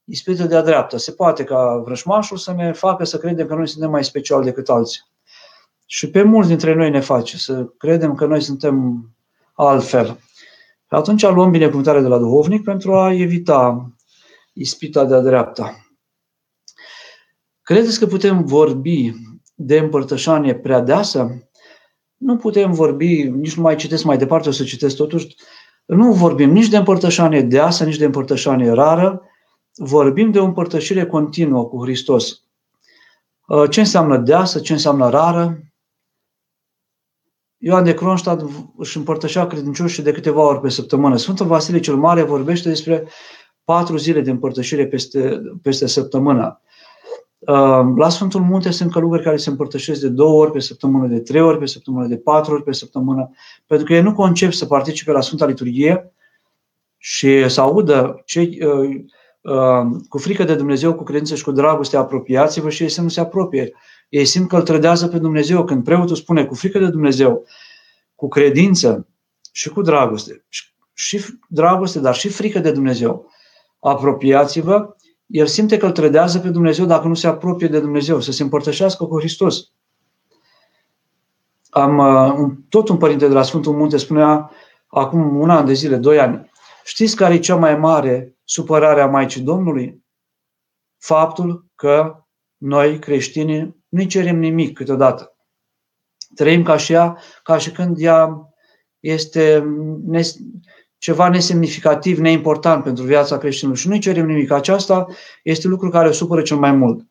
Ispită 0.04 0.44
de-a 0.44 0.62
dreapta. 0.62 0.98
Se 0.98 1.12
poate 1.12 1.44
ca 1.44 1.82
vrășmașul 1.86 2.38
să 2.38 2.54
ne 2.54 2.72
facă 2.72 3.04
să 3.04 3.18
credem 3.18 3.48
că 3.48 3.56
noi 3.56 3.68
suntem 3.68 3.90
mai 3.90 4.04
special 4.04 4.44
decât 4.44 4.70
alții. 4.70 5.02
Și 5.86 6.10
pe 6.10 6.24
mulți 6.24 6.48
dintre 6.50 6.74
noi 6.74 6.90
ne 6.90 7.00
face 7.00 7.38
să 7.38 7.66
credem 7.78 8.16
că 8.16 8.26
noi 8.26 8.42
suntem 8.42 9.06
altfel. 9.54 10.20
Atunci 10.88 11.22
luăm 11.22 11.52
binecuvântarea 11.52 12.02
de 12.02 12.08
la 12.08 12.18
duhovnic 12.18 12.64
pentru 12.64 12.96
a 12.96 13.14
evita 13.14 13.90
ispita 14.54 15.06
de-a 15.06 15.22
dreapta. 15.22 15.86
Credeți 17.62 18.00
că 18.00 18.06
putem 18.06 18.46
vorbi 18.46 19.14
de 19.56 19.78
împărtășanie 19.78 20.56
prea 20.56 20.82
deasă? 20.82 21.50
Nu 22.18 22.38
putem 22.38 22.72
vorbi, 22.72 23.24
nici 23.24 23.56
nu 23.56 23.62
mai 23.62 23.76
citesc 23.76 24.04
mai 24.04 24.18
departe, 24.18 24.50
o 24.50 24.52
să 24.52 24.64
citesc 24.64 24.96
totuși, 24.96 25.36
nu 25.86 26.14
vorbim 26.14 26.52
nici 26.52 26.70
de 26.70 26.78
împărtășanie 26.78 27.42
deasă, 27.42 27.84
nici 27.84 27.98
de 27.98 28.06
împărtășanie 28.06 28.72
rară, 28.72 29.22
vorbim 29.76 30.32
de 30.32 30.40
o 30.40 30.46
împărtășire 30.46 31.06
continuă 31.06 31.66
cu 31.66 31.84
Hristos. 31.84 32.42
Ce 33.70 33.80
înseamnă 33.80 34.18
deasă, 34.18 34.60
ce 34.60 34.74
înseamnă 34.74 35.10
rară? 35.10 35.60
Ioan 37.58 37.84
de 37.84 37.94
Kronstadt 37.94 38.46
își 38.78 38.98
împărtășea 38.98 39.48
credincioșii 39.48 40.04
de 40.04 40.12
câteva 40.12 40.42
ori 40.42 40.62
pe 40.62 40.70
săptămână. 40.70 41.18
Sfântul 41.18 41.46
Vasile 41.46 41.80
cel 41.80 41.96
Mare 41.96 42.24
vorbește 42.24 42.70
despre 42.70 43.08
patru 43.64 43.98
zile 43.98 44.22
de 44.22 44.32
împărtășire 44.32 44.88
peste, 44.88 45.42
peste 45.62 45.88
săptămână. 45.88 46.62
Uh, 47.40 47.94
la 47.96 48.10
Sfântul 48.10 48.42
Munte 48.42 48.72
sunt 48.72 48.92
călugări 48.92 49.24
care 49.24 49.38
se 49.38 49.50
împărtășesc 49.50 50.02
de 50.02 50.08
două 50.08 50.42
ori 50.42 50.52
pe 50.52 50.60
săptămână, 50.60 51.08
de 51.08 51.20
trei 51.20 51.42
ori 51.42 51.58
pe 51.58 51.66
săptămână, 51.66 52.08
de 52.08 52.18
patru 52.18 52.54
ori 52.54 52.64
pe 52.64 52.74
săptămână, 52.74 53.32
pentru 53.68 53.86
că 53.86 53.94
ei 53.94 54.02
nu 54.02 54.14
concep 54.14 54.52
să 54.52 54.66
participe 54.66 55.12
la 55.12 55.22
Sfânta 55.22 55.46
Liturghie 55.46 56.14
și 56.98 57.50
să 57.50 57.62
audă 57.62 58.22
cei 58.26 58.60
uh, 58.62 59.02
uh, 59.42 59.98
cu 60.10 60.18
frică 60.18 60.44
de 60.44 60.56
Dumnezeu, 60.56 60.94
cu 60.94 61.04
credință 61.04 61.36
și 61.36 61.44
cu 61.44 61.52
dragoste, 61.52 61.98
apropiați-vă 61.98 62.70
și 62.70 62.84
ei 62.84 62.90
să 62.90 63.02
nu 63.02 63.08
se 63.08 63.20
apropie 63.20 63.74
ei 64.10 64.26
simt 64.26 64.50
că 64.50 64.56
îl 64.56 64.62
trădează 64.62 65.08
pe 65.08 65.18
Dumnezeu. 65.18 65.64
Când 65.64 65.84
preotul 65.84 66.16
spune 66.16 66.46
cu 66.46 66.56
frică 66.56 66.80
de 66.80 66.90
Dumnezeu, 66.90 67.46
cu 68.16 68.28
credință 68.28 69.08
și 69.52 69.70
cu 69.70 69.82
dragoste, 69.82 70.46
și 70.94 71.26
dragoste, 71.50 72.00
dar 72.00 72.16
și 72.16 72.30
frică 72.30 72.60
de 72.60 72.72
Dumnezeu, 72.72 73.32
apropiați-vă, 73.80 74.96
el 75.26 75.48
simte 75.48 75.78
că 75.78 75.86
îl 75.86 75.92
trădează 75.92 76.40
pe 76.40 76.50
Dumnezeu 76.50 76.86
dacă 76.86 77.08
nu 77.08 77.14
se 77.14 77.28
apropie 77.28 77.68
de 77.68 77.80
Dumnezeu, 77.80 78.20
să 78.20 78.32
se 78.32 78.44
împărtășească 78.44 79.06
cu 79.06 79.20
Hristos. 79.20 79.72
Am, 81.70 81.98
uh, 81.98 82.52
tot 82.70 82.90
un 82.90 82.98
părinte 82.98 83.28
de 83.28 83.34
la 83.34 83.44
Sfântul 83.44 83.74
Munte 83.74 83.98
spunea 83.98 84.52
acum 84.88 85.40
un 85.40 85.50
an 85.50 85.66
de 85.66 85.74
zile, 85.74 85.96
doi 85.96 86.20
ani, 86.20 86.52
știți 86.84 87.16
care 87.16 87.34
e 87.34 87.40
cea 87.40 87.56
mai 87.56 87.78
mare 87.78 88.36
supărare 88.44 89.02
a 89.02 89.08
Maicii 89.08 89.42
Domnului? 89.42 90.04
Faptul 90.98 91.66
că 91.76 92.26
noi, 92.58 93.00
creștinii, 93.00 93.84
nu 93.96 94.04
cerem 94.04 94.40
nimic 94.40 94.78
câteodată. 94.78 95.36
Trăim 96.36 96.64
ca 96.64 96.78
și 96.78 96.94
ea, 96.94 97.18
ca 97.44 97.58
și 97.58 97.72
când 97.72 97.98
ea 98.00 98.50
este 99.00 99.64
ceva 100.98 101.30
nesemnificativ, 101.30 102.20
neimportant 102.20 102.84
pentru 102.84 103.04
viața 103.04 103.38
creștinului 103.38 103.80
și 103.80 103.88
nu-i 103.88 104.00
cerem 104.00 104.26
nimic. 104.26 104.52
Aceasta 104.52 105.08
este 105.44 105.68
lucru 105.68 105.90
care 105.90 106.08
o 106.08 106.12
supără 106.12 106.42
cel 106.42 106.58
mai 106.58 106.72
mult. 106.72 107.08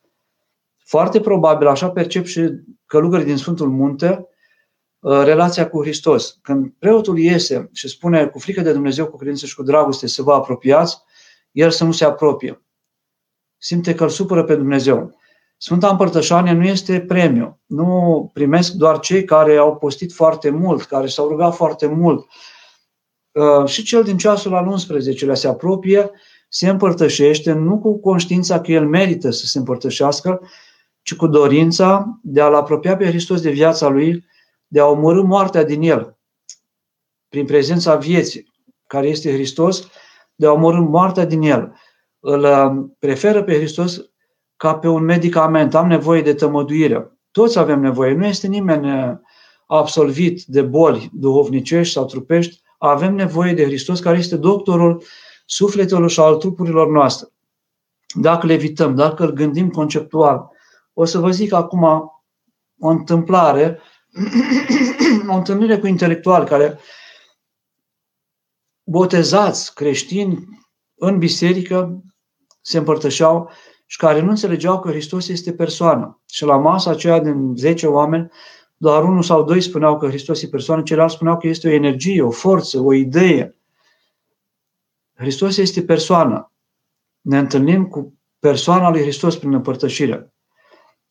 Foarte 0.84 1.20
probabil, 1.20 1.66
așa 1.66 1.90
percep 1.90 2.24
și 2.24 2.50
călugării 2.86 3.26
din 3.26 3.36
Sfântul 3.36 3.70
Munte, 3.70 4.28
uh, 4.98 5.22
relația 5.22 5.68
cu 5.68 5.82
Hristos. 5.82 6.38
Când 6.42 6.72
preotul 6.78 7.18
iese 7.18 7.68
și 7.72 7.88
spune 7.88 8.26
cu 8.26 8.38
frică 8.38 8.60
de 8.60 8.72
Dumnezeu, 8.72 9.06
cu 9.06 9.16
credință 9.16 9.46
și 9.46 9.54
cu 9.54 9.62
dragoste 9.62 10.06
să 10.06 10.22
vă 10.22 10.32
apropiați, 10.32 10.96
el 11.52 11.70
să 11.70 11.84
nu 11.84 11.92
se 11.92 12.04
apropie. 12.04 12.62
Simte 13.56 13.94
că 13.94 14.02
îl 14.02 14.08
supără 14.08 14.44
pe 14.44 14.56
Dumnezeu. 14.56 15.22
Sfânta 15.64 15.88
Împărtășanie 15.88 16.52
nu 16.52 16.64
este 16.64 17.00
premiu. 17.00 17.60
Nu 17.66 18.30
primesc 18.32 18.72
doar 18.72 18.98
cei 18.98 19.24
care 19.24 19.56
au 19.56 19.76
postit 19.76 20.12
foarte 20.12 20.50
mult, 20.50 20.82
care 20.82 21.06
s-au 21.06 21.28
rugat 21.28 21.54
foarte 21.54 21.86
mult. 21.86 22.26
Uh, 23.32 23.66
și 23.66 23.82
cel 23.82 24.02
din 24.02 24.16
ceasul 24.16 24.54
al 24.54 24.74
11-lea 24.74 25.32
se 25.32 25.48
apropie, 25.48 26.10
se 26.48 26.68
împărtășește, 26.68 27.52
nu 27.52 27.78
cu 27.78 28.00
conștiința 28.00 28.60
că 28.60 28.72
el 28.72 28.86
merită 28.86 29.30
să 29.30 29.46
se 29.46 29.58
împărtășească, 29.58 30.40
ci 31.02 31.14
cu 31.14 31.26
dorința 31.26 32.18
de 32.22 32.40
a-L 32.40 32.54
apropia 32.54 32.96
pe 32.96 33.06
Hristos 33.06 33.40
de 33.40 33.50
viața 33.50 33.88
Lui, 33.88 34.24
de 34.66 34.80
a 34.80 34.86
omorâ 34.86 35.22
moartea 35.22 35.64
din 35.64 35.82
El, 35.82 36.16
prin 37.28 37.46
prezența 37.46 37.96
vieții, 37.96 38.52
care 38.86 39.06
este 39.06 39.32
Hristos, 39.32 39.88
de 40.34 40.46
a 40.46 40.52
omorâ 40.52 40.80
moartea 40.80 41.24
din 41.24 41.42
El. 41.42 41.74
Îl 42.20 42.42
uh, 42.42 42.90
preferă 42.98 43.42
pe 43.42 43.56
Hristos 43.56 44.00
ca 44.64 44.74
pe 44.74 44.88
un 44.88 45.04
medicament. 45.04 45.74
Am 45.74 45.86
nevoie 45.86 46.22
de 46.22 46.34
tămăduire. 46.34 47.18
Toți 47.30 47.58
avem 47.58 47.80
nevoie. 47.80 48.14
Nu 48.14 48.26
este 48.26 48.46
nimeni 48.46 49.08
uh, 49.08 49.16
absolvit 49.66 50.44
de 50.44 50.62
boli 50.62 51.10
duhovnicești 51.12 51.92
sau 51.92 52.04
trupești. 52.04 52.62
Avem 52.78 53.14
nevoie 53.14 53.54
de 53.54 53.64
Hristos 53.64 54.00
care 54.00 54.18
este 54.18 54.36
doctorul 54.36 55.02
sufletelor 55.46 56.10
și 56.10 56.20
al 56.20 56.36
trupurilor 56.36 56.88
noastre. 56.88 57.28
Dacă 58.14 58.46
le 58.46 58.52
evităm, 58.52 58.94
dacă 58.94 59.24
îl 59.24 59.30
gândim 59.30 59.70
conceptual, 59.70 60.48
o 60.92 61.04
să 61.04 61.18
vă 61.18 61.30
zic 61.30 61.52
acum 61.52 61.82
o 62.78 62.88
întâmplare, 62.88 63.80
o 65.32 65.34
întâlnire 65.34 65.78
cu 65.78 65.86
intelectuali 65.86 66.46
care 66.46 66.78
botezați 68.84 69.74
creștini 69.74 70.48
în 70.94 71.18
biserică 71.18 72.02
se 72.60 72.78
împărtășeau 72.78 73.50
și 73.86 73.96
care 73.96 74.20
nu 74.20 74.28
înțelegeau 74.28 74.80
că 74.80 74.90
Hristos 74.90 75.28
este 75.28 75.52
persoană. 75.52 76.20
Și 76.26 76.44
la 76.44 76.56
masa 76.56 76.90
aceea 76.90 77.20
din 77.20 77.56
10 77.56 77.86
oameni, 77.86 78.30
doar 78.76 79.04
unul 79.04 79.22
sau 79.22 79.44
doi 79.44 79.60
spuneau 79.60 79.98
că 79.98 80.06
Hristos 80.06 80.42
e 80.42 80.48
persoană, 80.48 80.82
ceilalți 80.82 81.14
spuneau 81.14 81.38
că 81.38 81.46
este 81.46 81.68
o 81.68 81.72
energie, 81.72 82.22
o 82.22 82.30
forță, 82.30 82.80
o 82.80 82.92
idee. 82.92 83.56
Hristos 85.14 85.56
este 85.56 85.82
persoană. 85.82 86.52
Ne 87.20 87.38
întâlnim 87.38 87.86
cu 87.86 88.18
persoana 88.38 88.90
lui 88.90 89.00
Hristos 89.00 89.36
prin 89.36 89.52
împărtășire. 89.52 90.32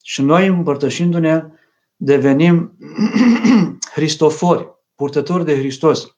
Și 0.03 0.21
noi, 0.21 0.47
împărtășindu-ne, 0.47 1.43
devenim 1.95 2.77
Hristofori, 3.95 4.67
purtători 4.95 5.45
de 5.45 5.57
Hristos. 5.57 6.15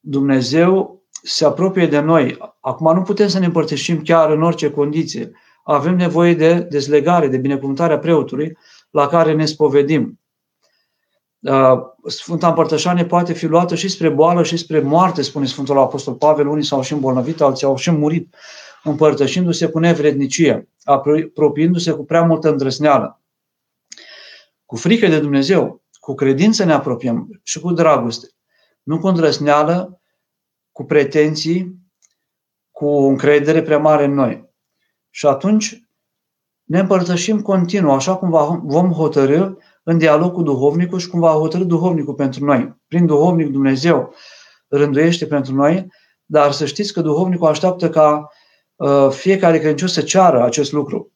Dumnezeu 0.00 1.03
se 1.26 1.44
apropie 1.44 1.86
de 1.86 2.00
noi. 2.00 2.38
Acum 2.60 2.94
nu 2.94 3.02
putem 3.02 3.28
să 3.28 3.38
ne 3.38 3.46
împărtășim 3.46 4.02
chiar 4.02 4.30
în 4.30 4.42
orice 4.42 4.70
condiție. 4.70 5.32
Avem 5.62 5.96
nevoie 5.96 6.34
de 6.34 6.54
dezlegare, 6.54 7.28
de 7.28 7.36
binecuvântarea 7.36 7.98
preotului 7.98 8.58
la 8.90 9.06
care 9.06 9.32
ne 9.32 9.44
spovedim. 9.44 10.20
Uh, 11.40 11.78
Sfânta 12.06 12.48
Împărtășanie 12.48 13.04
poate 13.04 13.32
fi 13.32 13.46
luată 13.46 13.74
și 13.74 13.88
spre 13.88 14.08
boală 14.08 14.42
și 14.42 14.56
spre 14.56 14.80
moarte, 14.80 15.22
spune 15.22 15.46
Sfântul 15.46 15.78
Apostol 15.78 16.14
Pavel. 16.14 16.46
Unii 16.46 16.64
s-au 16.64 16.82
și 16.82 16.92
îmbolnăvit, 16.92 17.40
alții 17.40 17.66
au 17.66 17.76
și 17.76 17.90
murit 17.90 18.34
împărtășindu-se 18.84 19.66
cu 19.66 19.78
nevrednicie, 19.78 20.68
apropiindu-se 20.84 21.90
cu 21.90 22.04
prea 22.04 22.22
multă 22.22 22.50
îndrăsneală. 22.50 23.20
Cu 24.66 24.76
frică 24.76 25.06
de 25.06 25.20
Dumnezeu, 25.20 25.82
cu 26.00 26.14
credință 26.14 26.64
ne 26.64 26.72
apropiem 26.72 27.40
și 27.42 27.60
cu 27.60 27.72
dragoste. 27.72 28.28
Nu 28.82 28.98
cu 28.98 29.06
îndrăsneală, 29.06 30.00
cu 30.74 30.84
pretenții, 30.84 31.78
cu 32.70 32.86
încredere 32.86 33.62
prea 33.62 33.78
mare 33.78 34.04
în 34.04 34.14
noi. 34.14 34.50
Și 35.10 35.26
atunci 35.26 35.88
ne 36.64 36.78
împărtășim 36.78 37.42
continuu, 37.42 37.92
așa 37.92 38.16
cum 38.16 38.30
vom 38.64 38.92
hotărâ 38.92 39.50
în 39.82 39.98
dialog 39.98 40.32
cu 40.32 40.42
duhovnicul 40.42 40.98
și 40.98 41.08
cum 41.08 41.20
va 41.20 41.30
hotărâ 41.30 41.64
duhovnicul 41.64 42.14
pentru 42.14 42.44
noi. 42.44 42.76
Prin 42.88 43.06
duhovnic 43.06 43.50
Dumnezeu 43.50 44.14
rânduiește 44.68 45.26
pentru 45.26 45.54
noi, 45.54 45.86
dar 46.24 46.52
să 46.52 46.66
știți 46.66 46.92
că 46.92 47.00
duhovnicul 47.00 47.48
așteaptă 47.48 47.90
ca 47.90 48.28
uh, 48.76 49.08
fiecare 49.10 49.58
credincios 49.58 49.92
să 49.92 50.02
ceară 50.02 50.42
acest 50.42 50.72
lucru. 50.72 51.12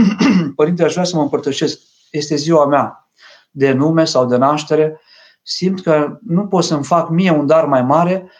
Părinte, 0.56 0.84
aș 0.84 0.92
vrea 0.92 1.04
să 1.04 1.16
mă 1.16 1.22
împărtășesc. 1.22 1.80
Este 2.10 2.34
ziua 2.34 2.66
mea 2.66 3.10
de 3.50 3.72
nume 3.72 4.04
sau 4.04 4.26
de 4.26 4.36
naștere. 4.36 5.00
Simt 5.42 5.82
că 5.82 6.18
nu 6.22 6.46
pot 6.46 6.64
să-mi 6.64 6.84
fac 6.84 7.08
mie 7.08 7.30
un 7.30 7.46
dar 7.46 7.64
mai 7.64 7.82
mare 7.82 8.30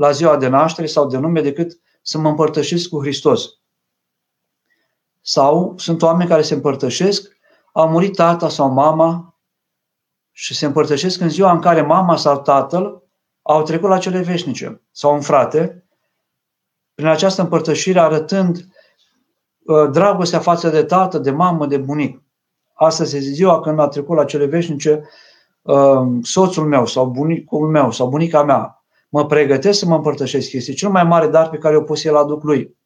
la 0.00 0.10
ziua 0.10 0.36
de 0.36 0.48
naștere 0.48 0.86
sau 0.86 1.06
de 1.06 1.18
nume 1.18 1.40
decât 1.40 1.80
să 2.02 2.18
mă 2.18 2.28
împărtășesc 2.28 2.88
cu 2.88 3.00
Hristos. 3.00 3.48
Sau 5.20 5.74
sunt 5.78 6.02
oameni 6.02 6.28
care 6.28 6.42
se 6.42 6.54
împărtășesc, 6.54 7.36
au 7.72 7.88
murit 7.88 8.14
tata 8.14 8.48
sau 8.48 8.70
mama 8.70 9.38
și 10.30 10.54
se 10.54 10.66
împărtășesc 10.66 11.20
în 11.20 11.28
ziua 11.28 11.52
în 11.52 11.60
care 11.60 11.82
mama 11.82 12.16
sau 12.16 12.40
tatăl 12.40 13.02
au 13.42 13.62
trecut 13.62 13.88
la 13.88 13.98
cele 13.98 14.20
veșnice. 14.20 14.82
Sau 14.90 15.14
un 15.14 15.20
frate, 15.20 15.86
prin 16.94 17.06
această 17.06 17.42
împărtășire 17.42 18.00
arătând 18.00 18.56
uh, 18.56 19.90
dragostea 19.90 20.38
față 20.38 20.68
de 20.68 20.82
tată, 20.82 21.18
de 21.18 21.30
mamă, 21.30 21.66
de 21.66 21.76
bunic. 21.76 22.22
Astăzi 22.74 23.16
este 23.16 23.30
ziua 23.30 23.60
când 23.60 23.78
a 23.78 23.88
trecut 23.88 24.16
la 24.16 24.24
cele 24.24 24.44
veșnice 24.44 25.08
uh, 25.62 26.02
soțul 26.22 26.66
meu 26.66 26.86
sau 26.86 27.06
bunicul 27.06 27.68
meu 27.68 27.90
sau 27.90 28.08
bunica 28.08 28.42
mea. 28.42 28.79
Mă 29.12 29.26
pregătesc 29.26 29.78
să 29.78 29.86
mă 29.86 29.94
împărtășesc. 29.94 30.52
Este 30.52 30.72
cel 30.72 30.90
mai 30.90 31.04
mare 31.04 31.28
dar 31.28 31.50
pe 31.50 31.56
care 31.56 31.76
o 31.76 31.82
pot 31.82 31.98
să-l 31.98 32.16
aduc 32.16 32.42
lui 32.42 32.78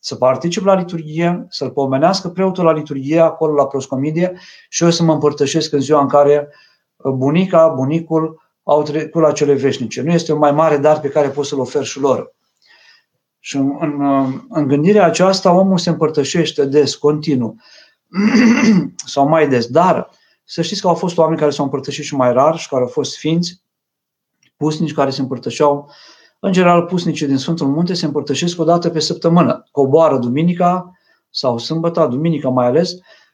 să 0.00 0.14
particip 0.14 0.64
la 0.64 0.74
liturghie, 0.74 1.46
să-l 1.48 1.70
pomenească 1.70 2.28
preotul 2.28 2.64
la 2.64 2.72
liturghie, 2.72 3.20
acolo 3.20 3.54
la 3.54 3.66
proscomidie 3.66 4.38
și 4.68 4.84
eu 4.84 4.90
să 4.90 5.02
mă 5.02 5.12
împărtășesc 5.12 5.72
în 5.72 5.80
ziua 5.80 6.00
în 6.00 6.08
care 6.08 6.48
uh, 6.96 7.12
bunica, 7.12 7.68
bunicul 7.68 8.42
au 8.62 8.82
trecut 8.82 9.22
la 9.22 9.32
cele 9.32 9.54
veșnice. 9.54 10.02
Nu 10.02 10.12
este 10.12 10.32
un 10.32 10.38
mai 10.38 10.52
mare 10.52 10.76
dar 10.76 11.00
pe 11.00 11.08
care 11.08 11.28
pot 11.28 11.46
să-l 11.46 11.58
ofer 11.58 11.84
și 11.84 12.00
lor. 12.00 12.34
Și 13.38 13.56
în, 13.56 13.76
în, 13.80 14.00
uh, 14.00 14.34
în 14.48 14.66
gândirea 14.66 15.04
aceasta 15.04 15.52
omul 15.52 15.78
se 15.78 15.90
împărtășește 15.90 16.64
des, 16.64 16.94
continuu, 16.94 17.56
sau 19.04 19.28
mai 19.28 19.48
des. 19.48 19.66
Dar 19.66 20.10
să 20.44 20.62
știți 20.62 20.80
că 20.80 20.88
au 20.88 20.94
fost 20.94 21.18
oameni 21.18 21.38
care 21.38 21.50
s-au 21.50 21.64
împărtășit 21.64 22.04
și 22.04 22.14
mai 22.14 22.32
rar 22.32 22.56
și 22.56 22.68
care 22.68 22.82
au 22.82 22.88
fost 22.88 23.12
sfinți, 23.12 23.62
pusnici 24.58 24.94
care 24.94 25.10
se 25.10 25.20
împărtășeau 25.20 25.90
în 26.40 26.52
general, 26.52 26.82
pusnicii 26.82 27.26
din 27.26 27.36
Sfântul 27.36 27.66
Munte 27.66 27.94
se 27.94 28.06
împărtășesc 28.06 28.60
o 28.60 28.64
dată 28.64 28.90
pe 28.90 29.00
săptămână. 29.00 29.64
Coboară 29.70 30.18
duminica 30.18 30.92
sau 31.30 31.58
sâmbătă, 31.58 32.06
duminica 32.10 32.48
mai 32.48 32.66
ales, 32.66 32.92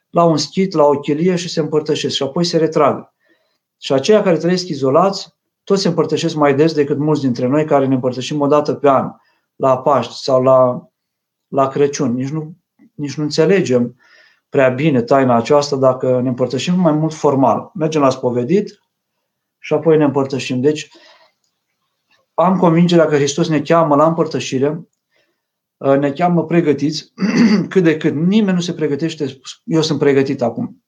la 0.09 0.23
un 0.23 0.37
schit, 0.37 0.73
la 0.73 0.83
o 0.83 0.99
chelie 0.99 1.35
și 1.35 1.49
se 1.49 1.59
împărtășesc 1.59 2.15
și 2.15 2.23
apoi 2.23 2.43
se 2.43 2.57
retrag. 2.57 3.13
Și 3.77 3.93
aceia 3.93 4.21
care 4.21 4.37
trăiesc 4.37 4.67
izolați, 4.67 5.33
toți 5.63 5.81
se 5.81 5.87
împărtășesc 5.87 6.35
mai 6.35 6.55
des 6.55 6.73
decât 6.73 6.97
mulți 6.97 7.21
dintre 7.21 7.47
noi 7.47 7.65
care 7.65 7.85
ne 7.85 7.93
împărtășim 7.93 8.41
o 8.41 8.47
dată 8.47 8.73
pe 8.73 8.89
an, 8.89 9.11
la 9.55 9.77
Paști 9.77 10.23
sau 10.23 10.43
la, 10.43 10.89
la 11.47 11.67
Crăciun. 11.67 12.13
Nici 12.13 12.29
nu, 12.29 12.53
nici 12.93 13.15
nu 13.15 13.23
înțelegem 13.23 13.95
prea 14.49 14.69
bine 14.69 15.01
taina 15.01 15.35
aceasta 15.35 15.75
dacă 15.75 16.19
ne 16.21 16.29
împărtășim 16.29 16.79
mai 16.79 16.91
mult 16.91 17.13
formal. 17.13 17.71
Mergem 17.73 18.01
la 18.01 18.09
spovedit 18.09 18.81
și 19.59 19.73
apoi 19.73 19.97
ne 19.97 20.03
împărtășim. 20.03 20.61
Deci, 20.61 20.89
am 22.35 22.57
convingerea 22.57 23.05
că 23.05 23.15
Hristos 23.15 23.47
ne 23.47 23.61
cheamă 23.61 23.95
la 23.95 24.05
împărtășire, 24.05 24.87
uh, 25.77 25.97
ne 25.97 26.11
cheamă 26.11 26.45
pregătiți, 26.45 27.13
cât 27.69 27.83
de 27.83 27.97
cât. 27.97 28.13
Nimeni 28.13 28.55
nu 28.55 28.61
se 28.61 28.73
pregătește, 28.73 29.39
eu 29.63 29.81
sunt 29.81 29.99
pregătit 29.99 30.41
acum, 30.41 30.83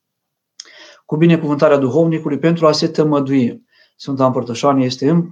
cu 1.06 1.16
binecuvântarea 1.16 1.78
duhovnicului 1.78 2.40
pentru 2.40 2.68
a 2.68 2.72
se 2.72 2.88
tămădui. 2.88 3.66
Sfânta 3.96 4.26
Împărtășanie 4.26 4.86
este 4.86 5.10
în 5.10 5.30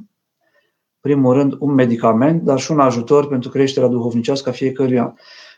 primul 0.99 1.33
rând 1.33 1.55
un 1.59 1.73
medicament, 1.73 2.41
dar 2.41 2.59
și 2.59 2.71
un 2.71 2.79
ajutor 2.79 3.27
pentru 3.27 3.49
creșterea 3.49 3.89
duhovnicească 3.89 4.49
a 4.49 4.51
fiecăruia. 4.51 5.13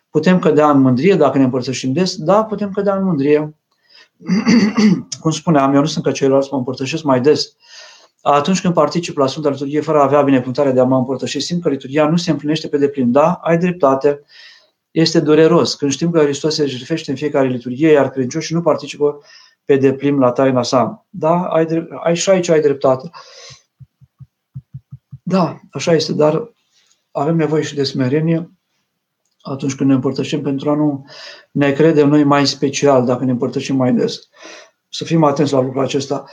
Putem 0.09 0.39
cădea 0.39 0.69
în 0.69 0.81
mândrie 0.81 1.15
dacă 1.15 1.37
ne 1.37 1.43
împărtășim 1.43 1.93
des? 1.93 2.15
Da, 2.15 2.43
putem 2.43 2.71
cădea 2.71 2.95
în 2.95 3.03
mândrie. 3.03 3.55
Cum 5.21 5.31
spuneam, 5.31 5.73
eu 5.73 5.79
nu 5.79 5.85
sunt 5.85 6.03
ca 6.03 6.11
ceilalți, 6.11 6.49
mă 6.51 6.57
împărtășesc 6.57 7.03
mai 7.03 7.21
des 7.21 7.55
atunci 8.33 8.61
când 8.61 8.73
particip 8.73 9.17
la 9.17 9.27
Sfânta 9.27 9.49
Liturghie 9.49 9.81
fără 9.81 9.99
a 9.99 10.03
avea 10.03 10.21
binecuvântarea 10.21 10.71
de 10.71 10.79
a 10.79 10.83
mă 10.83 10.97
împărtăși, 10.97 11.39
simt 11.39 11.61
că 11.61 11.69
liturghia 11.69 12.09
nu 12.09 12.17
se 12.17 12.31
împlinește 12.31 12.67
pe 12.67 12.77
deplin. 12.77 13.11
Da, 13.11 13.33
ai 13.33 13.57
dreptate, 13.57 14.21
este 14.91 15.19
dureros. 15.19 15.73
Când 15.73 15.91
știm 15.91 16.11
că 16.11 16.19
Hristos 16.19 16.55
se 16.55 16.65
jertfește 16.65 17.11
în 17.11 17.17
fiecare 17.17 17.47
liturghie, 17.47 17.91
iar 17.91 18.09
credincioșii 18.09 18.55
nu 18.55 18.61
participă 18.61 19.17
pe 19.65 19.77
deplin 19.77 20.17
la 20.17 20.31
taina 20.31 20.63
sa. 20.63 21.05
Da, 21.09 21.45
ai, 21.45 21.65
drept, 21.65 21.91
ai 22.03 22.15
și 22.15 22.29
aici 22.29 22.49
ai 22.49 22.61
dreptate. 22.61 23.09
Da, 25.23 25.59
așa 25.71 25.93
este, 25.93 26.13
dar 26.13 26.53
avem 27.11 27.35
nevoie 27.35 27.63
și 27.63 27.75
de 27.75 27.83
smerenie 27.83 28.51
atunci 29.41 29.75
când 29.75 29.89
ne 29.89 29.95
împărtășim 29.95 30.41
pentru 30.41 30.69
a 30.69 30.75
nu 30.75 31.05
ne 31.51 31.71
crede 31.71 32.03
noi 32.03 32.23
mai 32.23 32.47
special 32.47 33.05
dacă 33.05 33.23
ne 33.23 33.31
împărtășim 33.31 33.75
mai 33.75 33.93
des. 33.93 34.19
Să 34.89 35.03
fim 35.03 35.23
atenți 35.23 35.53
la 35.53 35.61
lucrul 35.61 35.83
acesta. 35.83 36.25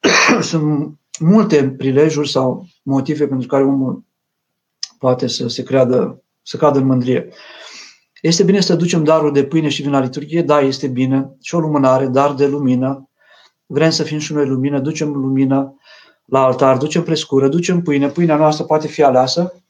Sunt 0.40 0.98
multe 1.18 1.68
prilejuri 1.68 2.30
sau 2.30 2.66
motive 2.82 3.26
pentru 3.26 3.46
care 3.46 3.64
omul 3.64 4.04
poate 4.98 5.26
să 5.26 5.48
se 5.48 5.62
creadă, 5.62 6.22
să 6.42 6.56
cadă 6.56 6.78
în 6.78 6.86
mândrie. 6.86 7.28
Este 8.20 8.42
bine 8.42 8.60
să 8.60 8.74
ducem 8.74 9.04
darul 9.04 9.32
de 9.32 9.44
pâine 9.44 9.68
și 9.68 9.82
vin 9.82 9.90
la 9.90 10.00
liturghie? 10.00 10.42
Da, 10.42 10.60
este 10.60 10.86
bine. 10.86 11.36
Și 11.42 11.54
o 11.54 11.60
lumânare, 11.60 12.06
dar 12.06 12.34
de 12.34 12.46
lumină. 12.46 13.08
Vrem 13.66 13.90
să 13.90 14.02
fim 14.02 14.18
și 14.18 14.32
noi 14.32 14.46
lumină, 14.46 14.80
ducem 14.80 15.12
lumină 15.12 15.74
la 16.24 16.44
altar, 16.44 16.76
ducem 16.76 17.02
prescură, 17.02 17.48
ducem 17.48 17.82
pâine. 17.82 18.08
Pâinea 18.08 18.36
noastră 18.36 18.64
poate 18.64 18.86
fi 18.86 19.02
aleasă 19.02 19.62